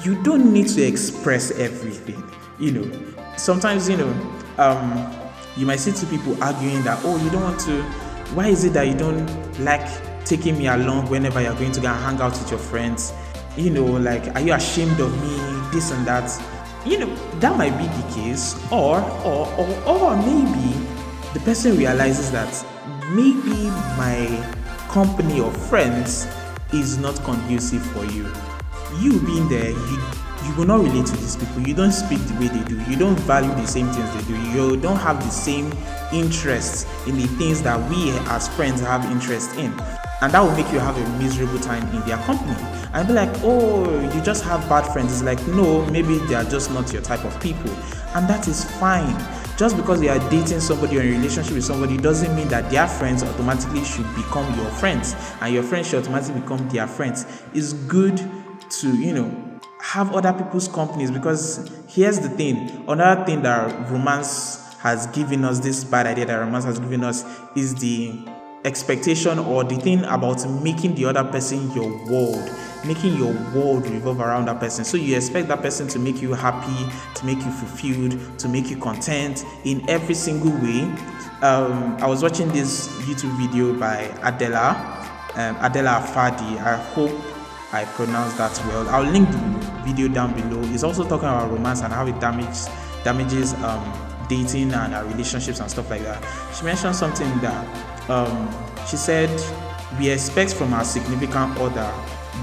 you 0.05 0.21
don't 0.25 0.53
need 0.53 0.67
to 0.69 0.83
express 0.83 1.53
everything. 1.53 2.23
You 2.59 2.73
know, 2.73 3.15
sometimes 3.37 3.89
you 3.89 3.97
know, 3.97 4.39
um, 4.59 5.20
you 5.61 5.67
might 5.67 5.79
see 5.79 5.93
two 5.93 6.07
people 6.07 6.43
arguing 6.43 6.83
that, 6.85 6.99
oh, 7.05 7.23
you 7.23 7.29
don't 7.29 7.43
want 7.43 7.61
to, 7.61 7.83
why 8.33 8.47
is 8.47 8.65
it 8.65 8.73
that 8.73 8.89
you 8.89 8.95
don't 8.95 9.29
like 9.61 9.87
taking 10.25 10.57
me 10.57 10.69
along 10.69 11.11
whenever 11.11 11.39
you're 11.43 11.55
going 11.55 11.71
to 11.71 11.81
go 11.81 11.89
and 11.89 12.03
hang 12.03 12.19
out 12.19 12.33
with 12.33 12.51
your 12.51 12.59
friends? 12.59 13.13
You 13.59 13.69
know, 13.69 13.85
like, 13.85 14.35
are 14.35 14.41
you 14.41 14.55
ashamed 14.55 14.99
of 14.99 15.13
me? 15.23 15.37
This 15.71 15.91
and 15.91 16.07
that. 16.07 16.33
You 16.87 17.01
know, 17.01 17.15
that 17.41 17.59
might 17.59 17.77
be 17.77 17.85
the 17.85 18.15
case. 18.15 18.59
Or, 18.73 19.03
or, 19.23 19.47
or, 19.59 19.87
or 19.87 20.17
maybe 20.17 20.75
the 21.35 21.41
person 21.45 21.77
realizes 21.77 22.33
that 22.33 22.67
maybe 23.11 23.69
my 23.99 24.43
company 24.89 25.41
of 25.41 25.55
friends 25.69 26.27
is 26.73 26.97
not 26.97 27.23
conducive 27.23 27.83
for 27.93 28.07
you. 28.07 28.33
You 28.99 29.21
being 29.21 29.47
there, 29.51 29.71
you 29.71 30.03
you 30.51 30.57
will 30.57 30.67
not 30.67 30.81
relate 30.81 31.07
to 31.07 31.17
these 31.17 31.37
people. 31.37 31.61
You 31.67 31.75
don't 31.75 31.93
speak 31.93 32.19
the 32.19 32.35
way 32.35 32.49
they 32.49 32.65
do. 32.65 32.83
You 32.91 32.97
don't 32.97 33.19
value 33.21 33.51
the 33.51 33.67
same 33.67 33.89
things 33.89 34.13
they 34.15 34.35
do. 34.35 34.41
You 34.51 34.77
don't 34.77 34.97
have 34.97 35.23
the 35.23 35.31
same 35.31 35.73
interests 36.13 36.87
in 37.07 37.17
the 37.17 37.27
things 37.39 37.63
that 37.63 37.79
we 37.89 38.11
as 38.29 38.49
friends 38.49 38.81
have 38.81 39.05
interest 39.13 39.55
in. 39.57 39.73
And 40.23 40.33
that 40.33 40.41
will 40.41 40.55
make 40.57 40.71
you 40.73 40.81
have 40.81 40.97
a 40.97 41.19
miserable 41.23 41.59
time 41.61 41.87
in 41.95 42.07
their 42.07 42.19
company. 42.19 42.55
And 42.93 43.07
be 43.07 43.15
like, 43.15 43.31
oh, 43.43 43.89
you 44.13 44.21
just 44.23 44.45
have 44.45 44.69
bad 44.69 44.83
friends. 44.93 45.13
It's 45.13 45.23
like, 45.23 45.45
no, 45.49 45.87
maybe 45.87 46.19
they 46.19 46.35
are 46.35 46.45
just 46.45 46.73
not 46.73 46.93
your 46.93 47.03
type 47.03 47.25
of 47.25 47.41
people. 47.41 47.71
And 48.15 48.29
that 48.29 48.49
is 48.49 48.65
fine. 48.79 49.17
Just 49.57 49.77
because 49.77 50.03
you 50.03 50.09
are 50.09 50.19
dating 50.31 50.61
somebody 50.61 50.99
or 50.99 51.03
in 51.03 51.15
a 51.15 51.17
relationship 51.19 51.55
with 51.55 51.65
somebody 51.65 51.97
doesn't 51.97 52.35
mean 52.35 52.49
that 52.49 52.71
their 52.71 52.89
friends 52.89 53.23
automatically 53.23 53.85
should 53.85 54.15
become 54.17 54.53
your 54.59 54.71
friends. 54.73 55.15
And 55.41 55.55
your 55.55 55.63
friends 55.63 55.89
should 55.89 56.03
automatically 56.03 56.41
become 56.41 56.69
their 56.71 56.89
friends. 56.89 57.25
It's 57.55 57.73
good 57.73 58.21
to, 58.71 58.97
you 58.99 59.15
know, 59.15 59.50
have 59.83 60.15
other 60.15 60.33
people's 60.33 60.69
companies 60.69 61.11
because 61.11 61.71
here's 61.89 62.21
the 62.21 62.29
thing. 62.29 62.85
Another 62.89 63.25
thing 63.25 63.43
that 63.43 63.91
romance 63.91 64.75
has 64.79 65.07
given 65.09 65.45
us 65.45 65.59
this 65.61 65.85
bad 65.85 66.07
idea 66.07 66.27
that 66.27 66.37
romance 66.37 66.65
has 66.65 66.79
given 66.79 67.05
us 67.05 67.25
is 67.57 67.75
the 67.77 68.19
expectation 68.65 69.39
or 69.39 69.65
the 69.65 69.77
thing 69.77 70.05
about 70.05 70.47
making 70.63 70.95
the 70.95 71.05
other 71.05 71.25
person 71.25 71.71
your 71.73 71.89
world 72.07 72.51
making 72.85 73.15
your 73.17 73.33
world 73.55 73.87
revolve 73.89 74.21
around 74.21 74.47
that 74.47 74.59
person. 74.59 74.85
So 74.85 74.97
you 74.97 75.15
expect 75.15 75.49
that 75.49 75.61
person 75.61 75.87
to 75.89 75.99
make 75.99 76.23
you 76.23 76.33
happy 76.33 76.91
to 77.15 77.27
make 77.27 77.39
you 77.39 77.51
fulfilled 77.51 78.39
to 78.39 78.49
make 78.49 78.71
you 78.71 78.79
content 78.79 79.45
in 79.65 79.89
every 79.89 80.15
single 80.15 80.53
way. 80.53 80.83
Um, 81.43 81.97
i 82.01 82.07
was 82.07 82.23
watching 82.23 82.49
this 82.49 82.89
youtube 83.07 83.35
video 83.41 83.73
by 83.73 84.03
adela 84.23 84.77
um, 85.37 85.57
adela 85.65 86.07
fadi 86.13 86.59
i 86.59 86.77
hope 86.93 87.13
I 87.73 87.85
pronounced 87.85 88.37
that 88.39 88.61
well. 88.67 88.89
I'll 88.89 89.09
link 89.09 89.31
the 89.31 89.39
video 89.85 90.09
down 90.09 90.35
below. 90.35 90.63
It's 90.73 90.83
also 90.85 91.03
talking 91.05 91.29
about 91.29 91.51
romance 91.51 91.83
and 91.83 91.93
how 91.93 92.07
it 92.07 92.19
damages 92.21 92.69
damages 93.05 93.55
um, 93.55 94.09
dating 94.29 94.73
and 94.73 94.95
uh, 94.95 95.05
relationships 95.05 95.61
and 95.61 95.71
stuff 95.71 95.91
like 95.91 96.03
that. 96.03 96.23
She 96.57 96.65
mentioned 96.65 96.95
something 96.95 97.29
that 97.41 98.11
um, 98.11 98.49
she 98.89 98.97
said 98.97 99.31
we 99.99 100.11
expect 100.11 100.55
from 100.55 100.73
our 100.73 100.85
significant 100.85 101.59
other 101.59 101.91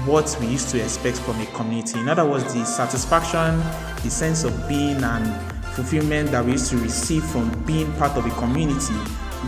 what 0.04 0.36
we 0.40 0.46
used 0.46 0.68
to 0.70 0.82
expect 0.82 1.18
from 1.18 1.40
a 1.40 1.46
community. 1.46 1.98
In 1.98 2.08
other 2.08 2.24
words, 2.24 2.52
the 2.52 2.64
satisfaction, 2.64 3.58
the 4.02 4.10
sense 4.10 4.44
of 4.44 4.68
being 4.68 5.02
and 5.02 5.52
fulfillment 5.72 6.30
that 6.30 6.44
we 6.44 6.52
used 6.52 6.70
to 6.70 6.76
receive 6.78 7.24
from 7.24 7.50
being 7.64 7.92
part 7.94 8.16
of 8.16 8.26
a 8.26 8.30
community. 8.30 8.94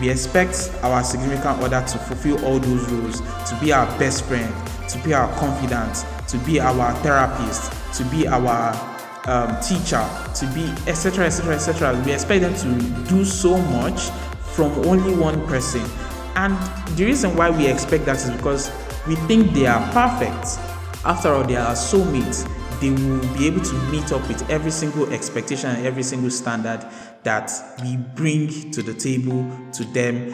We 0.01 0.09
expect 0.09 0.73
our 0.83 1.03
significant 1.03 1.61
other 1.61 1.85
to 1.87 1.99
fulfill 1.99 2.45
all 2.45 2.59
those 2.59 2.89
roles, 2.91 3.21
to 3.21 3.59
be 3.61 3.73
our 3.73 3.87
best 3.99 4.25
friend, 4.25 4.53
to 4.89 4.99
be 4.99 5.13
our 5.13 5.29
confidant, 5.39 6.05
to 6.29 6.39
be 6.39 6.61
our 6.61 6.93
therapist, 7.03 7.73
to 7.95 8.05
be 8.05 8.27
our 8.27 8.73
um, 9.27 9.61
teacher, 9.61 10.07
to 10.35 10.47
be 10.55 10.65
etc. 10.89 11.27
etc. 11.27 11.55
etc. 11.55 12.03
We 12.05 12.13
expect 12.13 12.43
them 12.43 12.55
to 12.55 13.09
do 13.09 13.25
so 13.25 13.59
much 13.59 14.11
from 14.55 14.73
only 14.87 15.15
one 15.15 15.47
person. 15.47 15.83
And 16.37 16.57
the 16.97 17.05
reason 17.05 17.37
why 17.37 17.51
we 17.51 17.67
expect 17.67 18.05
that 18.07 18.17
is 18.17 18.31
because 18.31 18.71
we 19.07 19.17
think 19.27 19.53
they 19.53 19.67
are 19.67 19.81
perfect. 19.93 20.59
After 21.05 21.31
all, 21.31 21.45
they 21.45 21.57
are 21.57 21.73
soulmates 21.73 22.49
they 22.81 22.91
will 22.91 23.21
be 23.37 23.47
able 23.47 23.61
to 23.61 23.75
meet 23.91 24.11
up 24.11 24.27
with 24.27 24.49
every 24.51 24.71
single 24.71 25.13
expectation 25.13 25.71
and 25.71 25.87
every 25.87 26.03
single 26.03 26.31
standard 26.31 26.85
that 27.23 27.53
we 27.83 27.97
bring 27.97 28.71
to 28.71 28.83
the 28.83 28.95
table 28.95 29.49
to 29.73 29.85
them, 29.93 30.31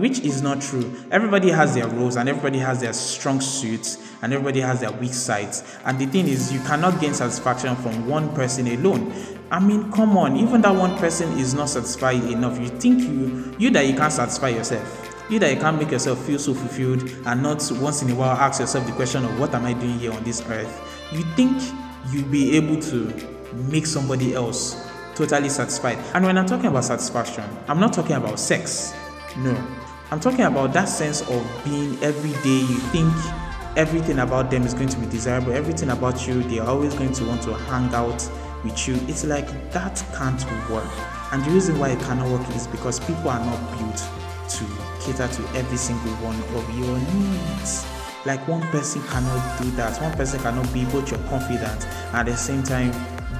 which 0.00 0.20
is 0.20 0.40
not 0.40 0.62
true. 0.62 0.94
Everybody 1.10 1.50
has 1.50 1.74
their 1.74 1.86
roles 1.88 2.16
and 2.16 2.28
everybody 2.28 2.58
has 2.58 2.80
their 2.80 2.92
strong 2.94 3.40
suits 3.40 3.98
and 4.22 4.32
everybody 4.32 4.60
has 4.60 4.80
their 4.80 4.92
weak 4.92 5.12
sides. 5.12 5.62
And 5.84 5.98
the 5.98 6.06
thing 6.06 6.26
is, 6.26 6.52
you 6.52 6.60
cannot 6.60 7.00
gain 7.00 7.12
satisfaction 7.12 7.76
from 7.76 8.08
one 8.08 8.34
person 8.34 8.66
alone. 8.66 9.12
I 9.50 9.60
mean, 9.60 9.92
come 9.92 10.16
on, 10.16 10.36
even 10.36 10.62
that 10.62 10.74
one 10.74 10.96
person 10.96 11.38
is 11.38 11.54
not 11.54 11.68
satisfied 11.68 12.24
enough. 12.24 12.58
You 12.58 12.68
think 12.68 13.02
you 13.02 13.54
you 13.58 13.70
that 13.70 13.86
you 13.86 13.94
can't 13.94 14.12
satisfy 14.12 14.48
yourself. 14.48 15.02
You 15.28 15.38
that 15.40 15.52
you 15.52 15.60
can't 15.60 15.78
make 15.78 15.90
yourself 15.90 16.24
feel 16.24 16.38
so 16.38 16.54
fulfilled 16.54 17.02
and 17.26 17.42
not 17.42 17.68
once 17.80 18.02
in 18.02 18.10
a 18.10 18.14
while 18.14 18.36
ask 18.36 18.60
yourself 18.60 18.86
the 18.86 18.92
question 18.92 19.24
of 19.24 19.38
what 19.38 19.54
am 19.54 19.66
I 19.66 19.72
doing 19.72 19.98
here 19.98 20.12
on 20.12 20.22
this 20.24 20.40
earth? 20.48 20.80
You 21.12 21.22
think 21.34 21.62
you'll 22.10 22.28
be 22.28 22.56
able 22.56 22.80
to 22.82 23.12
make 23.70 23.86
somebody 23.86 24.34
else 24.34 24.85
totally 25.16 25.48
satisfied. 25.48 25.98
And 26.14 26.24
when 26.24 26.38
I'm 26.38 26.46
talking 26.46 26.66
about 26.66 26.84
satisfaction, 26.84 27.44
I'm 27.68 27.80
not 27.80 27.92
talking 27.92 28.16
about 28.16 28.38
sex. 28.38 28.94
No. 29.36 29.56
I'm 30.10 30.20
talking 30.20 30.42
about 30.42 30.72
that 30.74 30.84
sense 30.84 31.22
of 31.22 31.64
being 31.64 32.00
every 32.02 32.32
day 32.42 32.60
you 32.60 32.78
think 32.92 33.12
everything 33.76 34.20
about 34.20 34.50
them 34.50 34.62
is 34.62 34.72
going 34.72 34.88
to 34.88 34.98
be 34.98 35.06
desirable, 35.06 35.52
everything 35.52 35.90
about 35.90 36.26
you, 36.26 36.42
they're 36.44 36.62
always 36.62 36.94
going 36.94 37.12
to 37.12 37.24
want 37.26 37.42
to 37.42 37.54
hang 37.54 37.92
out 37.94 38.28
with 38.64 38.88
you. 38.88 38.94
It's 39.08 39.24
like 39.24 39.46
that 39.72 40.02
can't 40.16 40.42
work. 40.70 40.88
And 41.32 41.44
the 41.44 41.50
reason 41.50 41.78
why 41.78 41.90
it 41.90 42.00
cannot 42.00 42.30
work 42.30 42.48
is 42.54 42.66
because 42.66 43.00
people 43.00 43.28
are 43.28 43.44
not 43.44 43.78
built 43.78 43.96
to 44.48 44.64
cater 45.00 45.28
to 45.28 45.58
every 45.58 45.76
single 45.76 46.12
one 46.24 46.36
of 46.56 46.78
your 46.78 46.98
needs. 47.14 47.86
Like 48.24 48.46
one 48.48 48.62
person 48.68 49.02
cannot 49.02 49.60
do 49.60 49.70
that. 49.72 50.00
One 50.00 50.12
person 50.12 50.40
cannot 50.40 50.72
be 50.72 50.84
both 50.86 51.10
your 51.10 51.20
confidant 51.28 51.84
and 51.84 52.16
at 52.16 52.26
the 52.26 52.36
same 52.36 52.62
time 52.62 52.92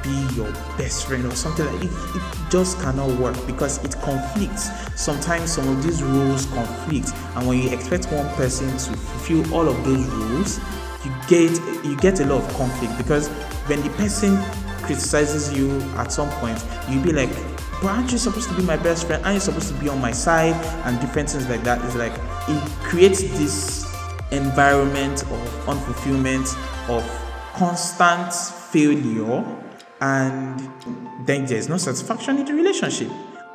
be 0.07 0.35
your 0.35 0.51
best 0.79 1.07
friend 1.07 1.27
or 1.27 1.35
something 1.35 1.67
like 1.67 1.85
it, 1.85 1.91
it 1.91 2.23
just 2.51 2.81
cannot 2.81 3.11
work 3.19 3.37
because 3.47 3.83
it 3.85 3.95
conflicts. 4.01 4.71
Sometimes 5.01 5.53
some 5.53 5.69
of 5.69 5.83
these 5.83 6.03
rules 6.03 6.47
conflict 6.47 7.13
and 7.35 7.47
when 7.47 7.59
you 7.59 7.71
expect 7.71 8.07
one 8.13 8.29
person 8.37 8.71
to 8.71 8.97
fulfill 8.97 9.55
all 9.55 9.69
of 9.69 9.85
those 9.85 10.07
rules 10.07 10.59
you 11.05 11.13
get 11.29 11.51
you 11.85 11.97
get 11.99 12.21
a 12.21 12.25
lot 12.25 12.43
of 12.43 12.57
conflict 12.57 12.97
because 12.97 13.29
when 13.69 13.83
the 13.83 13.91
person 13.91 14.37
criticizes 14.83 15.53
you 15.53 15.81
at 15.97 16.13
some 16.13 16.31
point 16.41 16.65
you'll 16.89 17.03
be 17.03 17.13
like 17.13 17.31
but 17.83 17.89
aren't 17.89 18.11
you 18.11 18.19
supposed 18.19 18.49
to 18.49 18.55
be 18.55 18.63
my 18.63 18.77
best 18.79 19.07
friend? 19.07 19.23
Aren't 19.23 19.35
you 19.35 19.41
supposed 19.41 19.69
to 19.69 19.75
be 19.75 19.91
on 19.91 20.01
my 20.01 20.11
side? 20.11 20.55
And 20.87 20.99
different 20.99 21.29
things 21.29 21.47
like 21.47 21.63
that. 21.65 21.85
It's 21.85 21.95
like 21.95 22.13
it 22.49 22.63
creates 22.83 23.21
this 23.21 23.85
environment 24.33 25.23
of 25.25 25.67
unfulfillment 25.67 26.57
of 26.89 27.05
constant 27.55 28.33
failure 28.33 29.45
and 30.01 30.71
then 31.27 31.47
there's 31.47 31.69
no 31.69 31.77
satisfaction 31.77 32.39
in 32.39 32.45
the 32.45 32.55
relationship. 32.55 33.11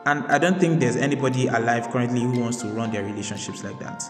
And 0.06 0.24
I 0.26 0.40
don't 0.40 0.60
think 0.60 0.80
there's 0.80 0.96
anybody 0.96 1.48
alive 1.48 1.90
currently 1.92 2.22
who 2.22 2.40
wants 2.40 2.58
to 2.62 2.68
run 2.68 2.92
their 2.92 3.04
relationships 3.04 3.64
like 3.64 3.78
that. 3.80 4.04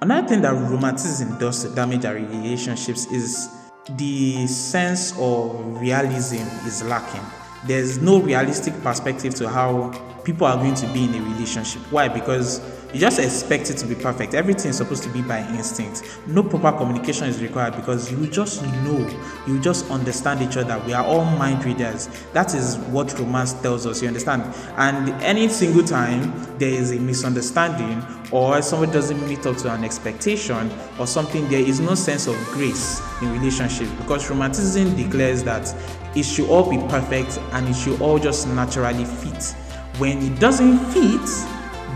Another 0.00 0.28
thing 0.28 0.42
that 0.42 0.52
romanticism 0.52 1.38
does 1.38 1.62
to 1.62 1.74
damage 1.74 2.04
our 2.04 2.14
relationships 2.14 3.06
is 3.06 3.48
the 3.90 4.46
sense 4.46 5.12
of 5.18 5.80
realism 5.80 6.42
is 6.66 6.82
lacking. 6.84 7.22
There's 7.66 7.98
no 7.98 8.20
realistic 8.20 8.80
perspective 8.82 9.34
to 9.36 9.48
how 9.48 9.90
people 10.24 10.46
are 10.46 10.56
going 10.56 10.74
to 10.74 10.86
be 10.88 11.04
in 11.04 11.14
a 11.14 11.22
relationship. 11.22 11.82
Why? 11.92 12.08
Because 12.08 12.60
you 12.92 13.00
just 13.00 13.18
expect 13.18 13.70
it 13.70 13.78
to 13.78 13.86
be 13.86 13.94
perfect. 13.94 14.34
Everything 14.34 14.70
is 14.70 14.76
supposed 14.76 15.02
to 15.04 15.08
be 15.08 15.22
by 15.22 15.40
instinct. 15.50 16.02
No 16.26 16.42
proper 16.42 16.76
communication 16.76 17.26
is 17.28 17.40
required 17.40 17.74
because 17.74 18.12
you 18.12 18.26
just 18.26 18.62
know, 18.62 19.08
you 19.46 19.60
just 19.60 19.90
understand 19.90 20.42
each 20.42 20.56
other. 20.56 20.78
We 20.86 20.92
are 20.92 21.04
all 21.04 21.24
mind 21.24 21.64
readers. 21.64 22.08
That 22.32 22.54
is 22.54 22.76
what 22.76 23.18
romance 23.18 23.54
tells 23.54 23.86
us. 23.86 24.02
You 24.02 24.08
understand? 24.08 24.42
And 24.76 25.08
any 25.22 25.48
single 25.48 25.84
time 25.84 26.32
there 26.58 26.70
is 26.70 26.92
a 26.92 26.96
misunderstanding 26.96 28.04
or 28.30 28.60
somebody 28.62 28.92
doesn't 28.92 29.26
meet 29.26 29.46
up 29.46 29.56
to 29.58 29.72
an 29.72 29.84
expectation 29.84 30.70
or 30.98 31.06
something, 31.06 31.48
there 31.48 31.60
is 31.60 31.80
no 31.80 31.94
sense 31.94 32.26
of 32.26 32.36
grace 32.48 33.00
in 33.22 33.32
relationships 33.32 33.90
because 33.92 34.28
romanticism 34.28 34.96
declares 34.96 35.42
that 35.44 35.74
it 36.14 36.24
should 36.24 36.48
all 36.50 36.68
be 36.68 36.76
perfect 36.88 37.38
and 37.52 37.68
it 37.68 37.74
should 37.74 38.00
all 38.02 38.18
just 38.18 38.46
naturally 38.48 39.04
fit. 39.04 39.54
When 39.98 40.18
it 40.18 40.38
doesn't 40.38 40.78
fit, 40.90 41.20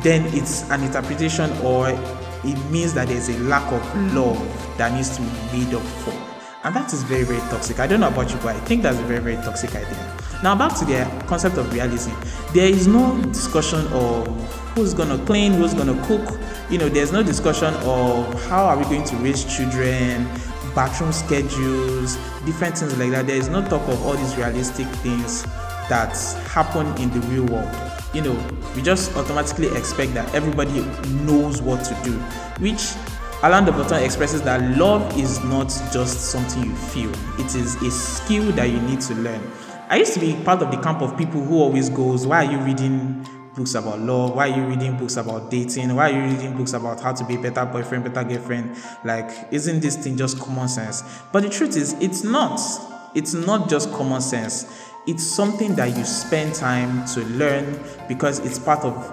then 0.03 0.27
it's 0.35 0.69
an 0.71 0.83
interpretation 0.83 1.51
or 1.59 1.89
it 2.45 2.71
means 2.71 2.95
that 2.95 3.09
there's 3.09 3.29
a 3.29 3.39
lack 3.41 3.71
of 3.73 3.81
mm. 3.81 4.15
love 4.15 4.79
that 4.79 4.93
needs 4.93 5.17
to 5.17 5.23
be 5.23 5.65
made 5.65 5.75
up 5.75 5.83
for. 5.83 6.13
And 6.65 6.75
that 6.75 6.93
is 6.93 7.03
very, 7.05 7.23
very 7.23 7.39
toxic. 7.51 7.79
I 7.79 7.87
don't 7.87 8.01
know 8.01 8.09
about 8.09 8.31
you, 8.31 8.37
but 8.39 8.57
I 8.57 8.61
think 8.61 8.83
that's 8.83 8.99
a 8.99 9.03
very, 9.03 9.21
very 9.21 9.37
toxic 9.37 9.75
idea. 9.75 10.17
Now, 10.43 10.55
back 10.57 10.77
to 10.79 10.85
the 10.85 11.25
concept 11.27 11.57
of 11.57 11.73
realism. 11.73 12.13
There 12.53 12.69
is 12.69 12.87
no 12.87 13.21
discussion 13.23 13.87
of 13.89 14.27
who's 14.75 14.93
going 14.93 15.17
to 15.17 15.25
clean, 15.25 15.53
who's 15.53 15.75
going 15.75 15.87
to 15.87 16.07
cook. 16.07 16.39
You 16.71 16.79
know, 16.79 16.89
there's 16.89 17.13
no 17.13 17.23
discussion 17.23 17.73
of 17.75 18.49
how 18.49 18.65
are 18.67 18.77
we 18.77 18.85
going 18.85 19.05
to 19.05 19.17
raise 19.17 19.45
children, 19.45 20.25
bathroom 20.75 21.13
schedules, 21.13 22.17
different 22.45 22.79
things 22.79 22.99
like 22.99 23.13
that. 23.13 23.27
There 23.27 23.37
is 23.37 23.49
no 23.49 23.63
talk 23.63 23.89
of 23.89 24.05
all 24.05 24.15
these 24.15 24.37
realistic 24.37 24.87
things 24.99 25.45
that 25.89 26.17
happen 26.49 26.87
in 27.01 27.11
the 27.13 27.21
real 27.29 27.47
world 27.47 27.96
you 28.17 28.23
know, 28.23 28.49
we 28.75 28.81
just 28.81 29.15
automatically 29.15 29.69
expect 29.77 30.15
that 30.15 30.35
everybody 30.35 30.81
knows 31.27 31.61
what 31.61 31.85
to 31.85 31.95
do, 32.03 32.13
which 32.63 32.95
Alain 33.43 33.67
de 33.67 33.73
Botton 33.73 34.03
expresses 34.03 34.41
that 34.43 34.79
love 34.79 35.19
is 35.19 35.45
not 35.45 35.69
just 35.93 36.31
something 36.31 36.65
you 36.65 36.75
feel, 36.75 37.13
it 37.39 37.55
is 37.55 37.75
a 37.83 37.91
skill 37.91 38.51
that 38.53 38.71
you 38.71 38.81
need 38.81 39.03
to 39.03 39.15
learn. 39.17 39.43
I 39.91 39.97
used 39.97 40.15
to 40.15 40.21
be 40.21 40.35
part 40.45 40.63
of 40.63 40.71
the 40.71 40.79
camp 40.79 41.03
of 41.03 41.17
people 41.19 41.45
who 41.45 41.61
always 41.61 41.91
goes, 41.91 42.27
Why 42.27 42.47
are 42.47 42.51
you 42.51 42.59
reading 42.61 43.25
books 43.55 43.75
about 43.75 44.01
love? 44.01 44.35
Why 44.35 44.49
are 44.49 44.57
you 44.57 44.65
reading 44.65 44.97
books 44.97 45.19
about 45.19 45.51
dating? 45.51 45.95
Why 45.95 46.11
are 46.11 46.15
you 46.15 46.35
reading 46.35 46.57
books 46.57 46.73
about 46.73 47.03
how 47.03 47.13
to 47.13 47.25
be 47.25 47.35
a 47.35 47.39
better 47.39 47.67
boyfriend, 47.67 48.05
better 48.05 48.27
girlfriend? 48.27 48.77
Like, 49.05 49.31
isn't 49.53 49.81
this 49.81 49.97
thing 49.97 50.17
just 50.17 50.41
common 50.41 50.69
sense? 50.69 51.05
But 51.33 51.43
the 51.43 51.51
truth 51.51 51.77
is, 51.77 51.93
it's 52.01 52.25
not. 52.25 52.59
It's 53.15 53.33
not 53.33 53.69
just 53.69 53.93
common 53.93 54.21
sense 54.21 54.86
it's 55.07 55.23
something 55.23 55.75
that 55.77 55.97
you 55.97 56.05
spend 56.05 56.55
time 56.55 57.07
to 57.07 57.21
learn 57.25 57.79
because 58.09 58.41
it's 58.41 58.59
part 58.59 58.85
of 58.85 59.13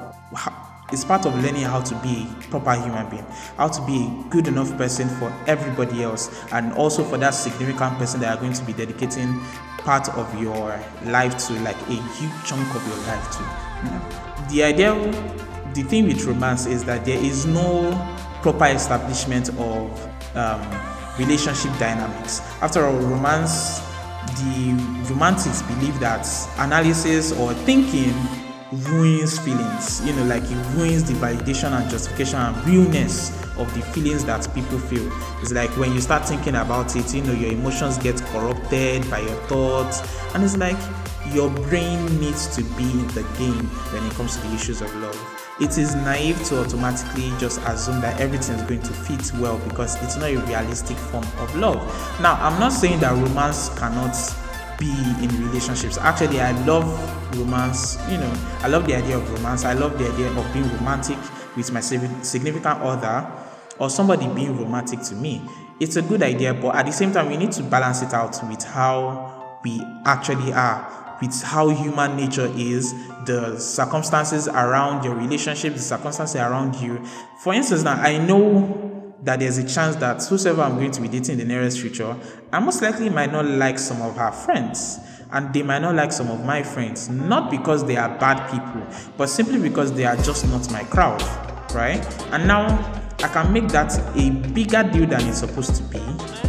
it's 0.92 1.04
part 1.04 1.26
of 1.26 1.34
learning 1.44 1.64
how 1.64 1.82
to 1.82 1.96
be 2.02 2.28
a 2.30 2.48
proper 2.50 2.74
human 2.76 3.10
being, 3.10 3.26
how 3.58 3.68
to 3.68 3.84
be 3.86 4.06
a 4.06 4.30
good 4.30 4.48
enough 4.48 4.76
person 4.78 5.08
for 5.18 5.34
everybody 5.48 6.04
else, 6.04 6.44
and 6.52 6.72
also 6.74 7.04
for 7.04 7.18
that 7.18 7.32
significant 7.32 7.98
person 7.98 8.20
that 8.20 8.38
are 8.38 8.40
going 8.40 8.54
to 8.54 8.64
be 8.64 8.74
dedicating 8.74 9.40
part 9.80 10.08
of 10.10 10.42
your 10.42 10.80
life 11.06 11.36
to, 11.48 11.54
like 11.62 11.78
a 11.88 11.96
huge 12.16 12.32
chunk 12.46 12.76
of 12.76 12.88
your 12.88 12.98
life 13.08 13.32
to. 13.32 14.54
The 14.54 14.64
idea, 14.64 14.94
the 15.74 15.82
thing 15.82 16.06
with 16.06 16.24
romance 16.26 16.68
is 16.68 16.84
that 16.84 17.06
there 17.06 17.18
is 17.18 17.48
no 17.48 17.92
proper 18.44 18.66
establishment 18.66 19.50
of 19.58 20.36
um, 20.36 20.62
relationship 21.18 21.72
dynamics. 21.80 22.42
After 22.62 22.86
all, 22.86 22.98
romance 22.98 23.82
the 24.38 25.10
romantics 25.14 25.62
believe 25.64 26.00
that 26.00 26.28
analysis 26.60 27.32
or 27.34 27.54
thinking 27.66 28.14
ruins 28.72 29.38
feelings 29.38 30.04
you 30.04 30.14
know 30.14 30.24
like 30.26 30.44
it 30.44 30.76
ruins 30.76 31.04
the 31.04 31.14
validation 31.14 31.72
and 31.72 31.90
justification 31.92 32.40
and 32.40 32.68
realness 32.68 33.30
of 33.58 33.72
the 33.76 33.82
feelings 33.94 34.26
that 34.26 34.48
people 34.56 34.80
feel. 34.80 35.12
It's 35.42 35.52
like 35.52 35.70
when 35.78 35.94
you 35.94 36.02
start 36.02 36.28
thinking 36.28 36.56
about 36.56 36.96
it 36.96 37.14
you 37.14 37.22
know 37.22 37.34
your 37.34 37.52
emotions 37.52 37.98
get 37.98 38.20
corrupted 38.28 39.10
by 39.10 39.20
your 39.20 39.36
thoughts 39.48 40.02
and 40.34 40.44
it's 40.44 40.58
like 40.58 40.78
your 41.32 41.50
brain 41.50 42.20
needs 42.20 42.54
to 42.56 42.64
be 42.76 42.84
in 42.84 43.08
the 43.10 43.24
game 43.38 43.68
when 43.92 44.04
it 44.06 44.14
comes 44.14 44.36
to 44.38 44.48
the 44.48 44.56
issues 44.56 44.82
of 44.82 44.94
love 44.96 45.43
it 45.60 45.78
is 45.78 45.94
naive 45.96 46.42
to 46.46 46.62
automatically 46.62 47.32
just 47.38 47.62
assume 47.62 48.02
that 48.02 48.20
everything 48.20 48.56
is 48.56 48.64
going 48.64 48.82
to 48.82 48.94
fit 48.94 49.32
well 49.40 49.58
because 49.60 50.02
it's 50.04 50.16
not 50.16 50.30
a 50.30 50.38
realistic 50.38 50.98
form 50.98 51.26
of 51.40 51.56
love. 51.56 51.78
Now, 52.22 52.34
I'm 52.42 52.60
not 52.60 52.72
saying 52.72 53.00
that 53.02 53.12
romance 53.12 53.70
cannot 53.78 54.16
be 54.80 54.92
in 55.24 55.30
relationships. 55.46 55.98
Actually, 55.98 56.42
I 56.42 56.52
love 56.66 56.86
romance. 57.38 57.98
You 58.10 58.18
know, 58.18 58.34
I 58.62 58.68
love 58.68 58.88
the 58.88 58.96
idea 58.96 59.18
of 59.18 59.32
romance. 59.32 59.64
I 59.64 59.74
love 59.74 60.00
the 60.00 60.12
idea 60.12 60.32
of 60.32 60.54
being 60.54 60.68
romantic 60.78 61.18
with 61.56 61.72
my 61.72 61.82
significant 61.82 62.82
other 62.82 63.32
or 63.80 63.90
somebody 63.90 64.28
being 64.34 64.58
romantic 64.58 65.02
to 65.04 65.16
me. 65.16 65.42
It's 65.80 65.98
a 65.98 66.02
good 66.02 66.24
idea, 66.24 66.54
but 66.54 66.76
at 66.76 66.86
the 66.86 66.92
same 66.92 67.12
time, 67.12 67.30
we 67.30 67.38
need 67.38 67.52
to 67.54 67.64
balance 67.64 68.02
it 68.02 68.14
out 68.14 68.40
with 68.50 68.64
how 68.64 69.60
we 69.64 69.82
actually 70.06 70.52
are 70.54 71.03
with 71.22 71.42
how 71.44 71.70
human 71.70 72.16
nature 72.18 72.52
is, 72.56 72.94
the 73.26 73.58
circumstances 73.58 74.48
around 74.48 75.04
your 75.04 75.16
relationship, 75.16 75.74
the 75.74 75.80
circumstances 75.80 76.36
around 76.36 76.76
you. 76.76 77.04
For 77.40 77.54
instance, 77.54 77.84
now 77.84 77.94
I 77.94 78.18
know 78.18 79.16
that 79.24 79.40
there's 79.40 79.58
a 79.58 79.68
chance 79.68 79.96
that 79.98 80.22
whoever 80.24 80.62
I'm 80.62 80.76
going 80.76 80.92
to 80.92 81.02
be 81.02 81.08
dating 81.08 81.40
in 81.40 81.48
the 81.48 81.54
nearest 81.54 81.80
future, 81.80 82.16
I 82.52 82.60
most 82.60 82.82
likely 82.82 83.10
might 83.10 83.32
not 83.32 83.46
like 83.46 83.80
some 83.80 84.02
of 84.02 84.18
her 84.18 84.32
friends. 84.32 85.00
And 85.32 85.52
they 85.52 85.64
might 85.64 85.80
not 85.80 85.96
like 85.96 86.12
some 86.12 86.30
of 86.30 86.46
my 86.46 86.62
friends, 86.62 87.10
not 87.10 87.50
because 87.50 87.84
they 87.86 87.98
are 87.98 88.10
bad 88.20 88.52
people, 88.52 88.86
but 89.18 89.28
simply 89.28 89.60
because 89.60 89.92
they 89.92 90.06
are 90.06 90.16
just 90.18 90.48
not 90.48 90.70
my 90.72 90.84
crowd, 90.84 91.24
right? 91.74 92.06
And 92.32 92.48
now 92.48 92.68
I 93.24 93.30
can 93.30 93.52
make 93.52 93.70
that 93.70 93.98
a 94.16 94.30
bigger 94.30 94.84
deal 94.84 95.08
than 95.08 95.28
it's 95.28 95.40
supposed 95.40 95.76
to 95.78 95.84
be, 95.84 96.00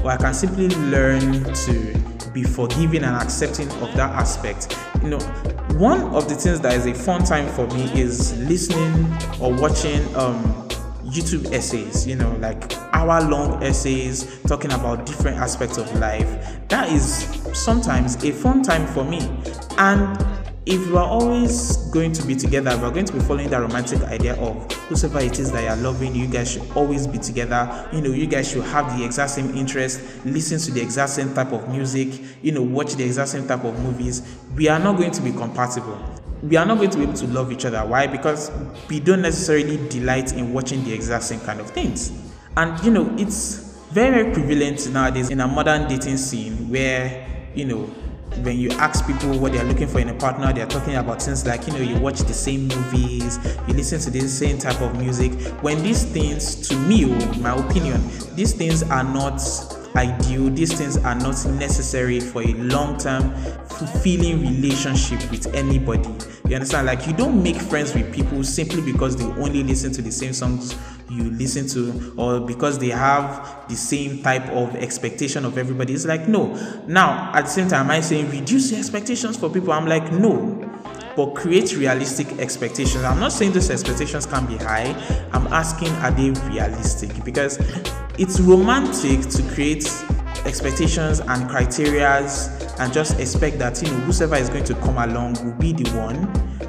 or 0.02 0.10
I 0.10 0.18
can 0.18 0.34
simply 0.34 0.68
learn 0.68 1.44
to 1.44 2.13
be 2.34 2.42
forgiving 2.42 3.04
and 3.04 3.16
accepting 3.16 3.70
of 3.70 3.94
that 3.94 4.10
aspect. 4.10 4.76
You 5.02 5.10
know, 5.10 5.20
one 5.78 6.02
of 6.14 6.28
the 6.28 6.34
things 6.34 6.60
that 6.60 6.74
is 6.74 6.86
a 6.86 6.92
fun 6.92 7.24
time 7.24 7.48
for 7.54 7.66
me 7.68 7.84
is 7.98 8.36
listening 8.40 9.06
or 9.40 9.54
watching 9.54 10.02
um, 10.16 10.42
YouTube 11.04 11.52
essays, 11.52 12.06
you 12.06 12.16
know, 12.16 12.32
like 12.40 12.72
hour 12.92 13.22
long 13.28 13.62
essays 13.62 14.40
talking 14.42 14.72
about 14.72 15.06
different 15.06 15.36
aspects 15.38 15.78
of 15.78 15.92
life. 15.98 16.58
That 16.68 16.90
is 16.90 17.24
sometimes 17.52 18.22
a 18.24 18.32
fun 18.32 18.62
time 18.62 18.86
for 18.88 19.04
me. 19.04 19.20
And 19.78 20.18
if 20.66 20.86
you 20.86 20.96
are 20.96 21.06
always 21.06 21.76
going 21.90 22.10
to 22.10 22.26
be 22.26 22.34
together, 22.34 22.76
we're 22.78 22.90
going 22.90 23.04
to 23.04 23.12
be 23.12 23.20
following 23.20 23.50
that 23.50 23.58
romantic 23.58 24.00
idea 24.04 24.34
of 24.36 24.72
whoever 24.72 25.20
it 25.20 25.38
is 25.38 25.52
that 25.52 25.62
you're 25.62 25.76
loving, 25.76 26.14
you 26.14 26.26
guys 26.26 26.52
should 26.52 26.70
always 26.74 27.06
be 27.06 27.18
together. 27.18 27.86
You 27.92 28.00
know, 28.00 28.10
you 28.10 28.26
guys 28.26 28.50
should 28.50 28.64
have 28.64 28.98
the 28.98 29.04
exact 29.04 29.32
same 29.32 29.54
interest, 29.54 30.00
listen 30.24 30.58
to 30.60 30.70
the 30.72 30.80
exact 30.80 31.10
same 31.10 31.34
type 31.34 31.52
of 31.52 31.68
music, 31.68 32.08
you 32.40 32.52
know, 32.52 32.62
watch 32.62 32.94
the 32.94 33.04
exact 33.04 33.28
same 33.28 33.46
type 33.46 33.62
of 33.64 33.78
movies. 33.80 34.36
We 34.54 34.68
are 34.68 34.78
not 34.78 34.96
going 34.96 35.10
to 35.10 35.20
be 35.20 35.32
compatible. 35.32 36.02
We 36.42 36.56
are 36.56 36.64
not 36.64 36.78
going 36.78 36.90
to 36.90 36.96
be 36.96 37.04
able 37.04 37.14
to 37.14 37.26
love 37.26 37.52
each 37.52 37.66
other. 37.66 37.84
Why? 37.84 38.06
Because 38.06 38.50
we 38.88 39.00
don't 39.00 39.22
necessarily 39.22 39.76
delight 39.88 40.32
in 40.32 40.54
watching 40.54 40.82
the 40.84 40.94
exact 40.94 41.24
same 41.24 41.40
kind 41.40 41.60
of 41.60 41.70
things. 41.70 42.10
And 42.56 42.82
you 42.82 42.90
know, 42.90 43.14
it's 43.18 43.56
very, 43.90 44.22
very 44.22 44.32
prevalent 44.32 44.90
nowadays 44.90 45.28
in 45.28 45.40
a 45.40 45.46
modern 45.46 45.88
dating 45.88 46.16
scene 46.16 46.70
where, 46.70 47.50
you 47.54 47.66
know, 47.66 47.94
when 48.42 48.58
you 48.58 48.70
ask 48.72 49.06
people 49.06 49.38
what 49.38 49.52
they're 49.52 49.64
looking 49.64 49.88
for 49.88 50.00
in 50.00 50.08
a 50.08 50.14
partner, 50.14 50.52
they're 50.52 50.66
talking 50.66 50.96
about 50.96 51.22
things 51.22 51.46
like, 51.46 51.66
you 51.66 51.72
know, 51.72 51.80
you 51.80 51.98
watch 51.98 52.20
the 52.20 52.34
same 52.34 52.68
movies, 52.68 53.38
you 53.66 53.74
listen 53.74 54.00
to 54.00 54.10
the 54.10 54.28
same 54.28 54.58
type 54.58 54.80
of 54.80 54.98
music. 54.98 55.32
When 55.62 55.82
these 55.82 56.04
things, 56.04 56.68
to 56.68 56.76
me, 56.76 57.04
oh, 57.06 57.32
my 57.40 57.54
opinion, 57.54 58.02
these 58.34 58.52
things 58.52 58.82
are 58.82 59.04
not 59.04 59.40
ideal. 59.96 60.50
These 60.50 60.74
things 60.74 60.96
are 60.98 61.14
not 61.14 61.44
necessary 61.46 62.20
for 62.20 62.42
a 62.42 62.52
long 62.54 62.96
term, 62.98 63.34
fulfilling 63.66 64.40
relationship 64.40 65.30
with 65.30 65.52
anybody. 65.54 66.08
You 66.48 66.56
understand? 66.56 66.86
Like, 66.86 67.06
you 67.06 67.12
don't 67.12 67.42
make 67.42 67.56
friends 67.56 67.94
with 67.94 68.12
people 68.12 68.44
simply 68.44 68.82
because 68.82 69.16
they 69.16 69.24
only 69.24 69.62
listen 69.62 69.92
to 69.92 70.02
the 70.02 70.12
same 70.12 70.32
songs 70.32 70.76
you 71.10 71.24
listen 71.30 71.66
to 71.68 72.14
or 72.16 72.40
because 72.40 72.78
they 72.78 72.88
have 72.88 73.68
the 73.68 73.76
same 73.76 74.22
type 74.22 74.46
of 74.48 74.74
expectation 74.76 75.44
of 75.44 75.58
everybody. 75.58 75.94
It's 75.94 76.06
like, 76.06 76.28
no. 76.28 76.54
Now, 76.86 77.32
at 77.34 77.44
the 77.44 77.50
same 77.50 77.68
time, 77.68 77.86
am 77.86 77.90
I 77.90 78.00
saying 78.00 78.30
reduce 78.30 78.70
your 78.70 78.80
expectations 78.80 79.36
for 79.36 79.50
people? 79.50 79.72
I'm 79.72 79.86
like, 79.86 80.12
no 80.12 80.73
but 81.16 81.34
create 81.34 81.76
realistic 81.76 82.26
expectations. 82.38 83.04
I'm 83.04 83.20
not 83.20 83.32
saying 83.32 83.52
those 83.52 83.70
expectations 83.70 84.26
can 84.26 84.46
be 84.46 84.56
high. 84.56 84.94
I'm 85.32 85.46
asking 85.48 85.88
are 85.96 86.10
they 86.10 86.30
realistic? 86.48 87.24
Because 87.24 87.58
it's 88.18 88.40
romantic 88.40 89.20
to 89.30 89.42
create 89.54 89.86
expectations 90.44 91.20
and 91.20 91.48
criterias 91.50 92.50
and 92.78 92.92
just 92.92 93.18
expect 93.18 93.58
that 93.58 93.80
you 93.82 93.90
know 93.90 93.98
whoever 94.00 94.36
is 94.36 94.48
going 94.48 94.64
to 94.64 94.74
come 94.76 94.98
along 94.98 95.34
will 95.44 95.54
be 95.58 95.72
the 95.72 95.88
one 95.96 96.16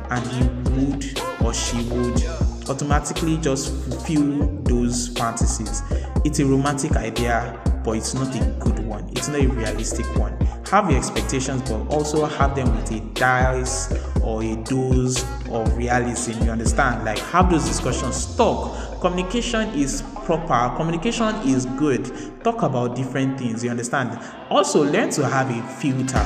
and 0.09 0.27
he 0.27 0.43
would 0.71 1.19
or 1.43 1.53
she 1.53 1.83
would 1.89 2.23
automatically 2.69 3.37
just 3.37 3.73
fulfill 3.85 4.47
those 4.63 5.09
fantasies. 5.09 5.81
It's 6.23 6.39
a 6.39 6.45
romantic 6.45 6.95
idea, 6.95 7.59
but 7.83 7.97
it's 7.97 8.13
not 8.13 8.35
a 8.35 8.45
good 8.59 8.79
one. 8.79 9.07
It's 9.09 9.27
not 9.27 9.41
a 9.41 9.47
realistic 9.47 10.05
one. 10.17 10.35
Have 10.71 10.89
your 10.89 10.97
expectations, 10.97 11.61
but 11.69 11.87
also 11.87 12.25
have 12.25 12.55
them 12.55 12.75
with 12.75 12.91
a 12.91 12.99
dice 13.13 13.93
or 14.23 14.43
a 14.43 14.55
dose 14.63 15.23
of 15.49 15.77
realism. 15.77 16.43
You 16.43 16.51
understand? 16.51 17.05
Like 17.05 17.19
have 17.19 17.51
those 17.51 17.65
discussions. 17.65 18.35
Talk. 18.35 18.99
Communication 18.99 19.69
is 19.69 20.01
proper. 20.25 20.75
Communication 20.75 21.35
is 21.47 21.65
good. 21.77 22.11
Talk 22.43 22.63
about 22.63 22.95
different 22.95 23.37
things. 23.37 23.63
You 23.63 23.69
understand? 23.69 24.19
Also 24.49 24.83
learn 24.83 25.11
to 25.11 25.27
have 25.27 25.49
a 25.51 25.61
filter. 25.79 26.25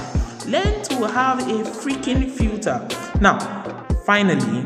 Learn 0.49 0.81
to 0.83 1.07
have 1.09 1.39
a 1.39 1.63
freaking 1.63 2.31
filter. 2.31 2.87
Now, 3.19 3.37
finally, 4.05 4.63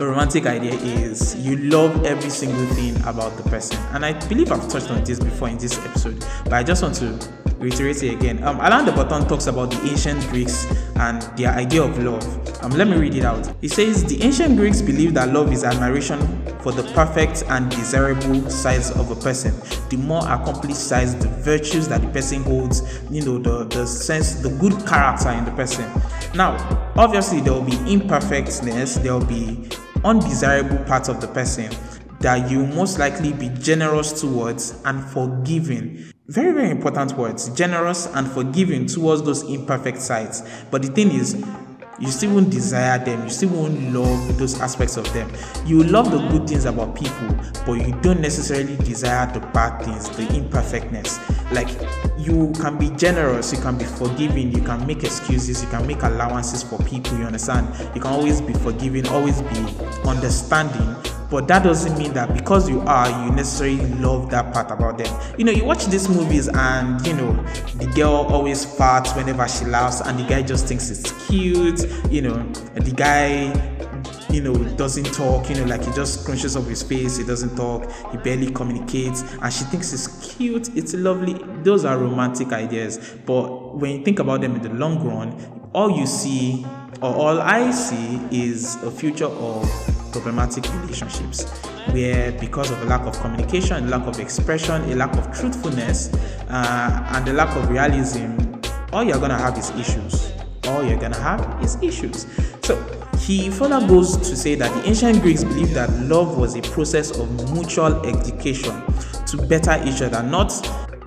a 0.00 0.06
romantic 0.06 0.46
idea 0.46 0.72
is 0.72 1.36
you 1.36 1.58
love 1.58 2.06
every 2.06 2.30
single 2.30 2.66
thing 2.74 2.96
about 3.04 3.36
the 3.36 3.42
person. 3.50 3.76
And 3.92 4.04
I 4.04 4.14
believe 4.28 4.50
I've 4.50 4.66
touched 4.66 4.90
on 4.90 5.04
this 5.04 5.20
before 5.20 5.50
in 5.50 5.58
this 5.58 5.78
episode, 5.84 6.24
but 6.44 6.54
I 6.54 6.62
just 6.62 6.82
want 6.82 6.94
to 6.96 7.18
reiterate 7.60 8.02
it 8.02 8.14
again. 8.14 8.42
Um, 8.42 8.58
Alain 8.60 8.84
de 8.84 8.92
Botton 8.92 9.26
talks 9.28 9.46
about 9.46 9.70
the 9.70 9.80
ancient 9.88 10.26
Greeks 10.28 10.66
and 10.96 11.22
their 11.36 11.50
idea 11.50 11.82
of 11.82 12.02
love. 12.02 12.24
Um, 12.62 12.72
let 12.72 12.88
me 12.88 12.96
read 12.96 13.14
it 13.14 13.24
out. 13.24 13.54
He 13.60 13.68
says 13.68 14.04
the 14.04 14.22
ancient 14.22 14.56
Greeks 14.56 14.80
believed 14.82 15.14
that 15.16 15.32
love 15.32 15.52
is 15.52 15.62
admiration 15.62 16.18
for 16.60 16.72
the 16.72 16.82
perfect 16.94 17.44
and 17.48 17.70
desirable 17.70 18.48
sides 18.50 18.90
of 18.90 19.10
a 19.10 19.16
person. 19.16 19.54
The 19.90 19.96
more 19.96 20.22
accomplished 20.22 20.80
sides, 20.80 21.14
the 21.14 21.28
virtues 21.28 21.88
that 21.88 22.00
the 22.00 22.08
person 22.08 22.42
holds, 22.42 23.02
you 23.10 23.22
know, 23.22 23.38
the, 23.38 23.64
the 23.64 23.86
sense, 23.86 24.34
the 24.36 24.50
good 24.58 24.86
character 24.86 25.30
in 25.30 25.44
the 25.44 25.52
person. 25.52 25.84
Now, 26.34 26.56
obviously, 26.96 27.40
there 27.40 27.52
will 27.52 27.62
be 27.62 27.78
imperfectness, 27.92 28.96
there 28.96 29.12
will 29.12 29.24
be 29.26 29.68
undesirable 30.04 30.78
parts 30.84 31.08
of 31.08 31.20
the 31.20 31.28
person 31.28 31.70
that 32.20 32.50
you 32.50 32.66
most 32.66 32.98
likely 32.98 33.32
be 33.32 33.48
generous 33.60 34.20
towards 34.20 34.80
and 34.84 35.02
forgiving. 35.02 36.04
Very, 36.30 36.52
very 36.52 36.70
important 36.70 37.14
words 37.18 37.48
generous 37.56 38.06
and 38.14 38.24
forgiving 38.24 38.86
towards 38.86 39.24
those 39.24 39.42
imperfect 39.42 40.00
sides. 40.00 40.44
But 40.70 40.82
the 40.82 40.88
thing 40.88 41.10
is, 41.10 41.44
you 41.98 42.06
still 42.12 42.34
won't 42.34 42.50
desire 42.50 43.04
them, 43.04 43.24
you 43.24 43.30
still 43.30 43.48
won't 43.48 43.92
love 43.92 44.38
those 44.38 44.60
aspects 44.60 44.96
of 44.96 45.12
them. 45.12 45.28
You 45.66 45.82
love 45.82 46.12
the 46.12 46.18
good 46.28 46.48
things 46.48 46.66
about 46.66 46.94
people, 46.94 47.36
but 47.66 47.84
you 47.84 47.98
don't 48.00 48.20
necessarily 48.20 48.76
desire 48.76 49.26
the 49.32 49.40
bad 49.40 49.84
things, 49.84 50.08
the 50.10 50.32
imperfectness. 50.36 51.18
Like 51.50 51.68
you 52.16 52.52
can 52.60 52.78
be 52.78 52.90
generous, 52.90 53.52
you 53.52 53.58
can 53.58 53.76
be 53.76 53.84
forgiving, 53.84 54.52
you 54.52 54.62
can 54.62 54.86
make 54.86 55.02
excuses, 55.02 55.64
you 55.64 55.68
can 55.68 55.84
make 55.84 56.04
allowances 56.04 56.62
for 56.62 56.78
people, 56.84 57.18
you 57.18 57.24
understand? 57.24 57.66
You 57.92 58.00
can 58.00 58.12
always 58.12 58.40
be 58.40 58.52
forgiving, 58.52 59.04
always 59.08 59.42
be 59.42 59.66
understanding, 60.06 60.94
but 61.30 61.46
that 61.48 61.62
doesn't 61.62 61.96
mean 61.96 62.12
that 62.14 62.34
because 62.34 62.68
you 62.68 62.80
are, 62.82 63.08
you 63.24 63.32
necessarily 63.32 63.86
love 63.94 64.30
that 64.30 64.52
part 64.52 64.70
about 64.70 64.98
them. 64.98 65.20
You 65.38 65.44
know, 65.44 65.52
you 65.52 65.64
watch 65.64 65.86
these 65.86 66.08
movies 66.08 66.48
and 66.48 67.06
you 67.06 67.14
know 67.14 67.32
the 67.76 67.86
girl 67.94 68.26
always 68.28 68.66
farts 68.66 69.16
whenever 69.16 69.46
she 69.48 69.64
laughs, 69.64 70.00
and 70.00 70.18
the 70.18 70.24
guy 70.24 70.42
just 70.42 70.66
thinks 70.66 70.90
it's 70.90 71.10
cute. 71.26 71.88
You 72.10 72.22
know, 72.22 72.42
the 72.74 72.92
guy 72.94 73.52
you 74.30 74.40
know, 74.40 74.54
doesn't 74.76 75.12
talk, 75.12 75.48
you 75.48 75.56
know, 75.56 75.64
like 75.64 75.84
he 75.84 75.92
just 75.92 76.24
crunches 76.24 76.56
up 76.56 76.64
his 76.64 76.82
face, 76.82 77.16
he 77.16 77.24
doesn't 77.24 77.56
talk, 77.56 77.90
he 78.12 78.18
barely 78.18 78.50
communicates, 78.52 79.22
and 79.22 79.52
she 79.52 79.64
thinks 79.64 79.92
it's 79.92 80.36
cute, 80.36 80.68
it's 80.76 80.94
lovely. 80.94 81.34
Those 81.62 81.84
are 81.84 81.98
romantic 81.98 82.52
ideas. 82.52 82.98
But 83.26 83.76
when 83.76 83.98
you 83.98 84.04
think 84.04 84.18
about 84.18 84.40
them 84.40 84.54
in 84.54 84.62
the 84.62 84.70
long 84.70 85.04
run, 85.04 85.70
all 85.74 85.90
you 85.90 86.06
see, 86.06 86.64
or 87.02 87.14
all 87.14 87.40
I 87.40 87.70
see, 87.70 88.20
is 88.30 88.76
a 88.82 88.90
future 88.90 89.26
of 89.26 89.70
problematic 90.12 90.64
relationships 90.80 91.48
where 91.92 92.32
because 92.32 92.70
of 92.70 92.82
a 92.82 92.84
lack 92.84 93.06
of 93.06 93.18
communication, 93.20 93.88
lack 93.88 94.06
of 94.06 94.18
expression, 94.18 94.82
a 94.90 94.94
lack 94.96 95.16
of 95.16 95.32
truthfulness, 95.32 96.12
uh, 96.48 97.12
and 97.14 97.28
a 97.28 97.32
lack 97.32 97.54
of 97.56 97.68
realism, 97.70 98.36
all 98.92 99.04
you're 99.04 99.18
gonna 99.18 99.38
have 99.38 99.56
is 99.56 99.70
issues. 99.70 100.32
All 100.64 100.84
you're 100.84 100.98
gonna 100.98 101.20
have 101.20 101.62
is 101.62 101.76
issues. 101.82 102.26
So 102.62 102.76
he 103.18 103.50
further 103.50 103.86
goes 103.86 104.16
to 104.16 104.36
say 104.36 104.54
that 104.56 104.72
the 104.74 104.88
ancient 104.88 105.20
Greeks 105.22 105.44
believed 105.44 105.74
that 105.74 105.90
love 106.00 106.38
was 106.38 106.56
a 106.56 106.62
process 106.62 107.16
of 107.18 107.52
mutual 107.52 108.04
education 108.06 108.82
to 109.26 109.36
better 109.46 109.80
each 109.84 110.02
other, 110.02 110.22
not 110.22 110.50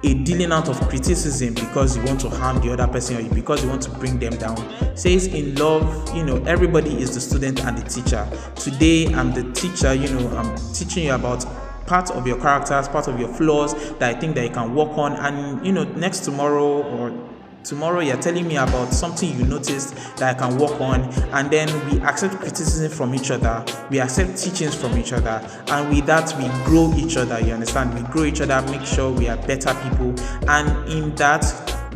a 0.03 0.13
dealing 0.13 0.51
out 0.51 0.67
of 0.69 0.79
criticism 0.89 1.53
because 1.53 1.95
you 1.95 2.03
want 2.03 2.19
to 2.19 2.29
harm 2.29 2.59
the 2.61 2.71
other 2.71 2.87
person 2.87 3.17
or 3.17 3.33
because 3.33 3.63
you 3.63 3.69
want 3.69 3.81
to 3.81 3.89
bring 3.91 4.19
them 4.19 4.35
down. 4.37 4.57
Says 4.97 5.27
in 5.27 5.55
love, 5.55 6.15
you 6.15 6.23
know, 6.23 6.43
everybody 6.43 7.01
is 7.01 7.13
the 7.13 7.21
student 7.21 7.63
and 7.63 7.77
the 7.77 7.89
teacher. 7.89 8.27
Today 8.55 9.07
I'm 9.13 9.33
the 9.33 9.49
teacher, 9.53 9.93
you 9.93 10.09
know, 10.09 10.27
I'm 10.37 10.55
teaching 10.73 11.05
you 11.05 11.13
about 11.13 11.45
part 11.87 12.11
of 12.11 12.27
your 12.27 12.39
characters, 12.39 12.87
part 12.87 13.07
of 13.07 13.19
your 13.19 13.29
flaws 13.29 13.73
that 13.99 14.15
I 14.15 14.19
think 14.19 14.35
that 14.35 14.43
you 14.43 14.51
can 14.51 14.75
work 14.75 14.97
on 14.97 15.13
and 15.13 15.65
you 15.65 15.71
know, 15.71 15.83
next 15.83 16.21
tomorrow 16.21 16.83
or 16.83 17.32
tomorrow 17.64 18.01
you're 18.01 18.18
telling 18.18 18.47
me 18.47 18.57
about 18.57 18.93
something 18.93 19.30
you 19.38 19.45
noticed 19.45 19.95
that 20.18 20.36
I 20.36 20.39
can 20.39 20.57
work 20.57 20.80
on, 20.82 21.03
and 21.34 21.49
then 21.49 21.68
we 21.89 21.99
accept 22.01 22.36
criticism 22.36 22.91
from 22.91 23.16
each 23.16 23.32
other, 23.32 23.64
we 23.89 23.99
accept 23.99 24.38
teachings 24.38 24.76
from 24.76 24.97
each 24.97 25.14
other, 25.14 25.41
and 25.68 25.89
with 25.89 26.05
that 26.05 26.36
we 26.38 26.47
grow 26.66 26.93
each 26.95 27.18
other. 27.18 27.39
You 27.39 27.53
understand? 27.53 27.93
We 27.93 28.01
grow 28.11 28.24
each 28.24 28.41
other, 28.41 28.61
make 28.72 28.86
sure 28.86 29.11
we 29.11 29.30
are 29.30 29.38
better 29.38 29.74
people, 29.76 30.14
and 30.47 30.89
in 30.89 31.16
that 31.16 31.43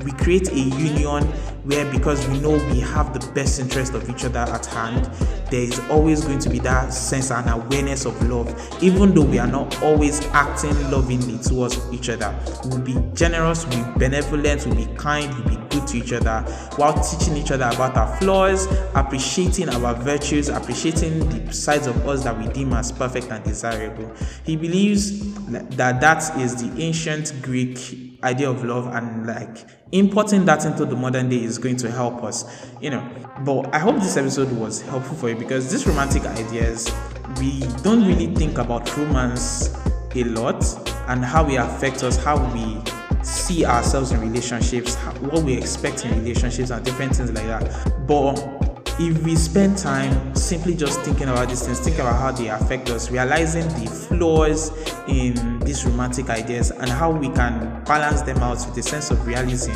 we 0.04 0.12
create 0.14 0.50
a 0.50 0.60
union 0.60 1.24
where 1.64 1.90
because 1.92 2.28
we 2.30 2.40
know 2.40 2.52
we 2.72 2.80
have 2.80 3.14
the 3.14 3.32
best 3.34 3.60
interest 3.60 3.94
of 3.94 4.10
each 4.10 4.24
other 4.24 4.40
at 4.40 4.66
hand 4.68 5.10
there 5.50 5.62
is 5.62 5.80
always 5.90 6.26
going 6.26 6.40
to 6.40 6.50
be 6.50 6.60
that 6.60 6.94
sense 6.94 7.32
and 7.32 7.50
awareness 7.50 8.06
of 8.06 8.30
love. 8.30 8.54
Even 8.84 9.14
though 9.14 9.24
we 9.24 9.40
are 9.40 9.48
not 9.48 9.82
always 9.82 10.22
acting 10.28 10.74
lovingly 10.92 11.38
towards 11.40 11.80
each 11.94 12.10
other 12.10 12.38
we'll 12.66 12.80
be 12.80 12.96
generous 13.14 13.66
we'll 13.68 13.86
be 13.86 14.00
benevolent 14.00 14.66
we'll 14.66 14.76
be 14.76 14.86
kind 14.96 15.34
we'll 15.36 15.58
be 15.58 15.68
good 15.70 15.88
to 15.88 15.98
each 15.98 16.14
other 16.14 16.42
while 16.76 16.94
teaching 17.04 17.36
each 17.38 17.52
other 17.52 17.70
about 17.74 17.96
our 17.96 18.16
flaws 18.18 18.68
appreciating 18.96 19.70
our 19.70 19.94
virtues 19.96 20.50
appreciating 20.50 21.20
the 21.30 21.54
sides 21.54 21.88
of 21.88 22.08
us 22.08 22.24
that 22.24 22.38
we 22.38 22.48
deem 22.54 22.74
as 22.74 22.92
perfect 22.92 23.28
and 23.28 23.44
desirable. 23.44 24.12
He 24.44 24.56
believes 24.56 25.36
that 25.48 26.00
that 26.02 26.38
is 26.38 26.56
the 26.56 26.82
ancient 26.82 27.34
greek 27.42 28.07
idea 28.24 28.50
of 28.50 28.64
love 28.64 28.88
and 28.88 29.28
like 29.28 29.68
importing 29.92 30.46
that 30.46 30.66
into 30.66 30.86
the 30.86 30.96
modern 30.96 31.30
day 31.30 31.44
is 31.44 31.58
going 31.58 31.78
to 31.78 31.92
help 31.92 32.24
us 32.24 32.68
you 32.82 32.90
know. 32.90 33.08
But 33.46 33.74
i 33.74 33.80
hope 33.80 33.96
this 33.98 34.18
episode 34.18 34.52
was 34.54 34.82
helpful 34.82 35.16
for 35.16 35.30
you 35.30 35.36
because 35.36 35.72
these 35.72 35.86
romantic 35.86 36.24
ideas 36.24 36.92
we 37.40 37.60
don't 37.84 38.06
really 38.06 38.34
think 38.36 38.58
about 38.58 38.96
romance 38.98 39.76
a 40.16 40.24
lot 40.24 40.64
and 41.10 41.24
how 41.24 41.48
it 41.48 41.56
affects 41.56 42.04
us 42.04 42.18
how 42.24 42.38
we 42.54 42.82
see 43.24 43.66
ourselves 43.66 44.12
in 44.12 44.22
relationships 44.22 44.96
what 45.22 45.44
we 45.44 45.54
expect 45.58 46.06
in 46.06 46.12
relationships 46.20 46.70
and 46.70 46.84
different 46.86 47.16
things 47.16 47.32
like 47.32 47.46
that. 47.46 48.08
But 48.08 48.77
if 49.00 49.24
we 49.24 49.36
spend 49.36 49.78
time 49.78 50.36
simply 50.36 50.76
just 50.76 51.02
thinking 51.02 51.30
about 51.30 51.48
these 51.50 51.64
things, 51.64 51.80
thinking 51.80 52.02
about 52.02 52.20
how 52.20 52.32
they 52.32 52.48
affect 52.48 52.90
us, 52.90 53.12
realizing 53.12 53.68
the 53.84 53.90
flaws 53.90 54.72
in 55.08 55.60
these 55.60 55.86
romantic 55.86 56.32
ideas 56.32 56.72
and 56.72 56.90
how 56.90 57.12
we 57.12 57.30
can 57.30 57.84
balance 57.84 58.24
them 58.24 58.38
out 58.38 58.58
with 58.66 58.76
a 58.76 58.82
sense 58.82 59.12
of 59.12 59.28
realism, 59.28 59.72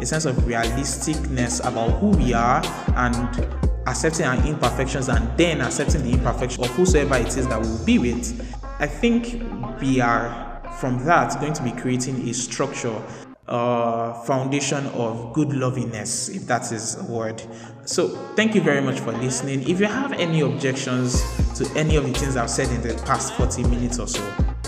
a 0.00 0.06
sense 0.06 0.24
of 0.24 0.34
realisticness 0.38 1.60
about 1.60 2.00
who 2.00 2.08
we 2.08 2.34
are 2.34 2.62
and 2.96 3.46
accepting 3.86 4.26
our 4.26 4.44
imperfections 4.44 5.08
and 5.08 5.38
then 5.38 5.60
accepting 5.60 6.02
the 6.02 6.10
imperfection 6.10 6.64
of 6.64 6.70
whosoever 6.70 7.16
it 7.16 7.36
is 7.36 7.46
that 7.46 7.60
we'll 7.60 7.84
be 7.84 7.98
with, 7.98 8.56
I 8.80 8.88
think 8.88 9.40
we 9.80 10.00
are 10.00 10.60
from 10.80 11.04
that 11.04 11.40
going 11.40 11.52
to 11.52 11.62
be 11.62 11.70
creating 11.70 12.28
a 12.28 12.34
structure 12.34 13.00
uh, 13.46 14.14
foundation 14.24 14.86
of 14.86 15.32
good 15.32 15.48
lovingness, 15.48 16.28
if 16.28 16.46
that 16.46 16.70
is 16.72 16.96
a 16.96 17.04
word. 17.04 17.42
So, 17.84 18.08
thank 18.36 18.54
you 18.54 18.62
very 18.62 18.80
much 18.80 19.00
for 19.00 19.12
listening. 19.12 19.68
If 19.68 19.80
you 19.80 19.86
have 19.86 20.12
any 20.12 20.40
objections 20.40 21.22
to 21.58 21.70
any 21.76 21.96
of 21.96 22.06
the 22.06 22.12
things 22.12 22.36
I've 22.36 22.50
said 22.50 22.68
in 22.68 22.80
the 22.80 23.00
past 23.04 23.34
40 23.34 23.64
minutes 23.64 23.98
or 23.98 24.08
so, 24.08 24.22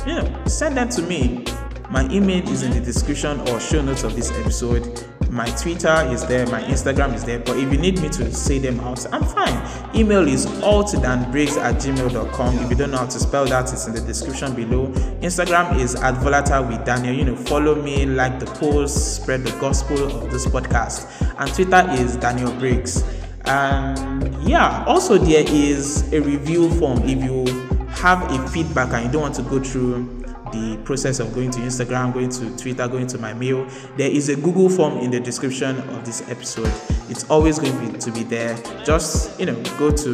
know, 0.07 0.45
send 0.47 0.77
them 0.77 0.89
to 0.91 1.03
me. 1.03 1.45
My 1.91 2.09
email 2.11 2.49
is 2.49 2.63
in 2.63 2.73
the 2.73 2.81
description 2.81 3.41
or 3.49 3.61
show 3.61 3.81
notes 3.81 4.03
of 4.03 4.17
this 4.17 4.33
episode. 4.33 5.05
My 5.31 5.47
Twitter 5.51 6.09
is 6.11 6.27
there, 6.27 6.47
my 6.47 6.63
Instagram 6.63 7.15
is 7.15 7.25
there. 7.25 7.39
But 7.39 7.59
if 7.59 7.71
you 7.73 7.79
need 7.79 8.01
me 8.01 8.09
to 8.09 8.33
say 8.33 8.59
them 8.59 8.81
out, 8.81 9.05
I'm 9.13 9.23
fine. 9.23 9.95
Email 9.95 10.27
is 10.27 10.47
altdanbriggs 10.47 11.57
at 11.59 11.77
gmail.com. 11.77 12.59
If 12.59 12.71
you 12.71 12.77
don't 12.77 12.91
know 12.91 12.99
how 12.99 13.07
to 13.07 13.19
spell 13.19 13.45
that, 13.47 13.73
it's 13.73 13.87
in 13.87 13.95
the 13.95 14.01
description 14.01 14.55
below. 14.55 14.89
Instagram 15.21 15.79
is 15.79 15.95
at 15.95 16.15
volatile 16.23 16.65
with 16.65 16.85
Daniel. 16.85 17.15
You 17.15 17.25
know, 17.25 17.37
follow 17.37 17.81
me, 17.81 18.05
like 18.07 18.41
the 18.41 18.47
post, 18.47 19.17
spread 19.17 19.45
the 19.45 19.53
gospel 19.61 20.03
of 20.05 20.31
this 20.31 20.47
podcast. 20.47 21.07
And 21.39 21.53
Twitter 21.55 21.87
is 22.03 22.17
Daniel 22.17 22.53
Briggs. 22.53 23.05
And 23.45 24.43
yeah, 24.49 24.85
also 24.87 25.19
there 25.19 25.45
is 25.47 26.13
a 26.13 26.21
review 26.21 26.69
form 26.79 27.03
if 27.05 27.23
you 27.23 27.45
have 27.91 28.29
a 28.31 28.49
feedback 28.49 28.93
and 28.93 29.07
you 29.07 29.13
don't 29.13 29.23
want 29.23 29.35
to 29.37 29.43
go 29.43 29.63
through 29.63 30.16
the 30.53 30.81
process 30.85 31.21
of 31.21 31.35
going 31.35 31.51
to 31.53 31.61
Instagram, 31.61 32.13
going 32.13 32.31
to 32.31 32.57
Twitter, 32.57 32.87
going 32.89 33.07
to 33.09 33.19
my 33.19 33.35
mail, 33.35 33.67
there 33.97 34.11
is 34.11 34.29
a 34.29 34.37
Google 34.37 34.69
form 34.69 34.99
in 34.99 35.11
the 35.11 35.21
description 35.21 35.77
of 35.77 36.05
this 36.05 36.29
episode. 36.31 36.73
It's 37.09 37.29
always 37.31 37.59
going 37.59 37.73
to 37.73 37.93
be, 37.93 37.99
to 37.99 38.13
be 38.13 38.23
there. 38.23 38.57
Just 38.85 39.39
you 39.39 39.47
know, 39.47 39.63
go 39.79 39.91
to 39.91 40.13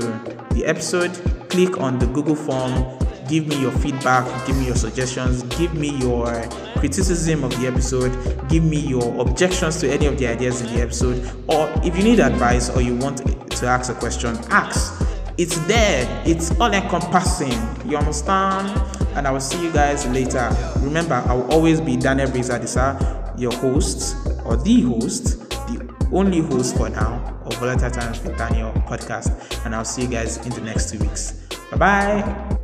the 0.50 0.64
episode, 0.64 1.12
click 1.48 1.78
on 1.78 1.98
the 1.98 2.06
Google 2.06 2.36
form, 2.36 2.98
give 3.28 3.46
me 3.46 3.60
your 3.60 3.72
feedback, 3.72 4.46
give 4.46 4.56
me 4.56 4.66
your 4.66 4.76
suggestions, 4.76 5.42
give 5.56 5.74
me 5.74 5.90
your 5.98 6.26
criticism 6.76 7.44
of 7.44 7.58
the 7.60 7.66
episode, 7.66 8.12
give 8.48 8.64
me 8.64 8.78
your 8.78 9.20
objections 9.20 9.78
to 9.80 9.90
any 9.90 10.06
of 10.06 10.18
the 10.18 10.26
ideas 10.26 10.60
in 10.60 10.74
the 10.74 10.82
episode, 10.82 11.24
or 11.48 11.72
if 11.84 11.96
you 11.96 12.02
need 12.02 12.20
advice 12.20 12.70
or 12.70 12.82
you 12.82 12.96
want 12.96 13.18
to 13.18 13.66
ask 13.66 13.90
a 13.90 13.94
question, 13.94 14.36
ask. 14.50 15.11
It's 15.38 15.58
there, 15.66 16.22
it's 16.26 16.50
all 16.60 16.72
encompassing. 16.72 17.58
You 17.88 17.96
understand? 17.96 18.68
And 19.16 19.26
I 19.26 19.30
will 19.30 19.40
see 19.40 19.62
you 19.62 19.72
guys 19.72 20.06
later. 20.08 20.54
Remember, 20.80 21.14
I 21.14 21.34
will 21.34 21.50
always 21.50 21.80
be 21.80 21.96
Daniel 21.96 22.28
Brizadisa, 22.28 23.38
your 23.40 23.52
host 23.52 24.16
or 24.44 24.56
the 24.56 24.82
host, 24.82 25.48
the 25.68 26.08
only 26.12 26.40
host 26.40 26.76
for 26.76 26.90
now 26.90 27.40
of 27.46 27.54
Volatile 27.54 27.90
Times 27.90 28.22
with 28.22 28.36
Daniel 28.36 28.72
podcast. 28.86 29.64
And 29.64 29.74
I'll 29.74 29.86
see 29.86 30.02
you 30.02 30.08
guys 30.08 30.36
in 30.46 30.50
the 30.52 30.60
next 30.60 30.90
two 30.90 30.98
weeks. 30.98 31.32
Bye 31.70 31.76
bye. 31.78 32.58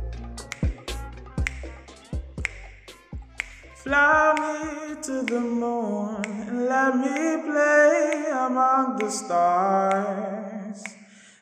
Fly 3.73 4.35
me 4.37 5.01
to 5.01 5.23
the 5.23 5.39
moon 5.39 6.21
and 6.25 6.65
let 6.67 6.95
me 6.95 7.41
play 7.49 8.25
among 8.31 8.97
the 8.99 9.09
stars. 9.09 10.48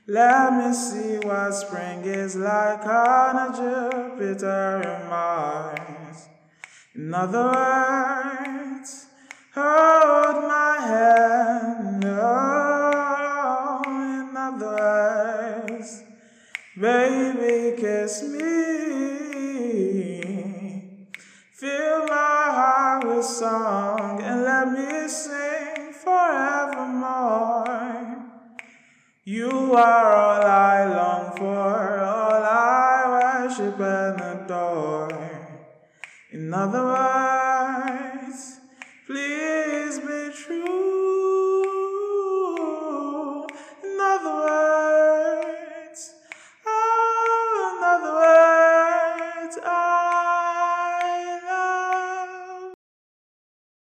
Let 0.10 0.54
me 0.54 0.74
see 0.74 1.18
what 1.18 1.52
spring 1.52 2.06
is 2.06 2.38
like 2.38 2.86
on 2.86 3.36
a 3.36 3.52
Jupiter 3.54 4.82
and 4.82 5.10
Mars. 5.10 6.30
In 6.96 7.14
other 7.14 7.44
words, 7.44 9.08
hold 9.54 10.48
my 10.48 10.78
hand. 10.80 12.06
Oh, 12.06 13.82
in 13.86 14.38
other 14.38 15.68
words, 15.68 16.04
baby, 16.80 17.76
kiss 17.76 18.24
me. 18.24 18.48
Fill 21.52 22.06
my 22.06 22.52
heart 22.56 23.04
with 23.06 23.26
song 23.26 24.22
and 24.24 24.44
let 24.44 24.72
me 24.72 25.10
sing 25.10 25.92
forevermore. 25.92 27.68
You 29.30 29.74
are 29.76 30.14
all 30.14 30.42
I 30.42 30.86
long 30.86 31.36
for, 31.36 32.00
all 32.00 32.44
I 32.46 33.44
worship 33.44 33.78
and 33.78 34.22
adore. 34.22 35.10
In 36.32 36.54
other 36.54 36.82
words, 36.82 38.62
please. 39.06 39.77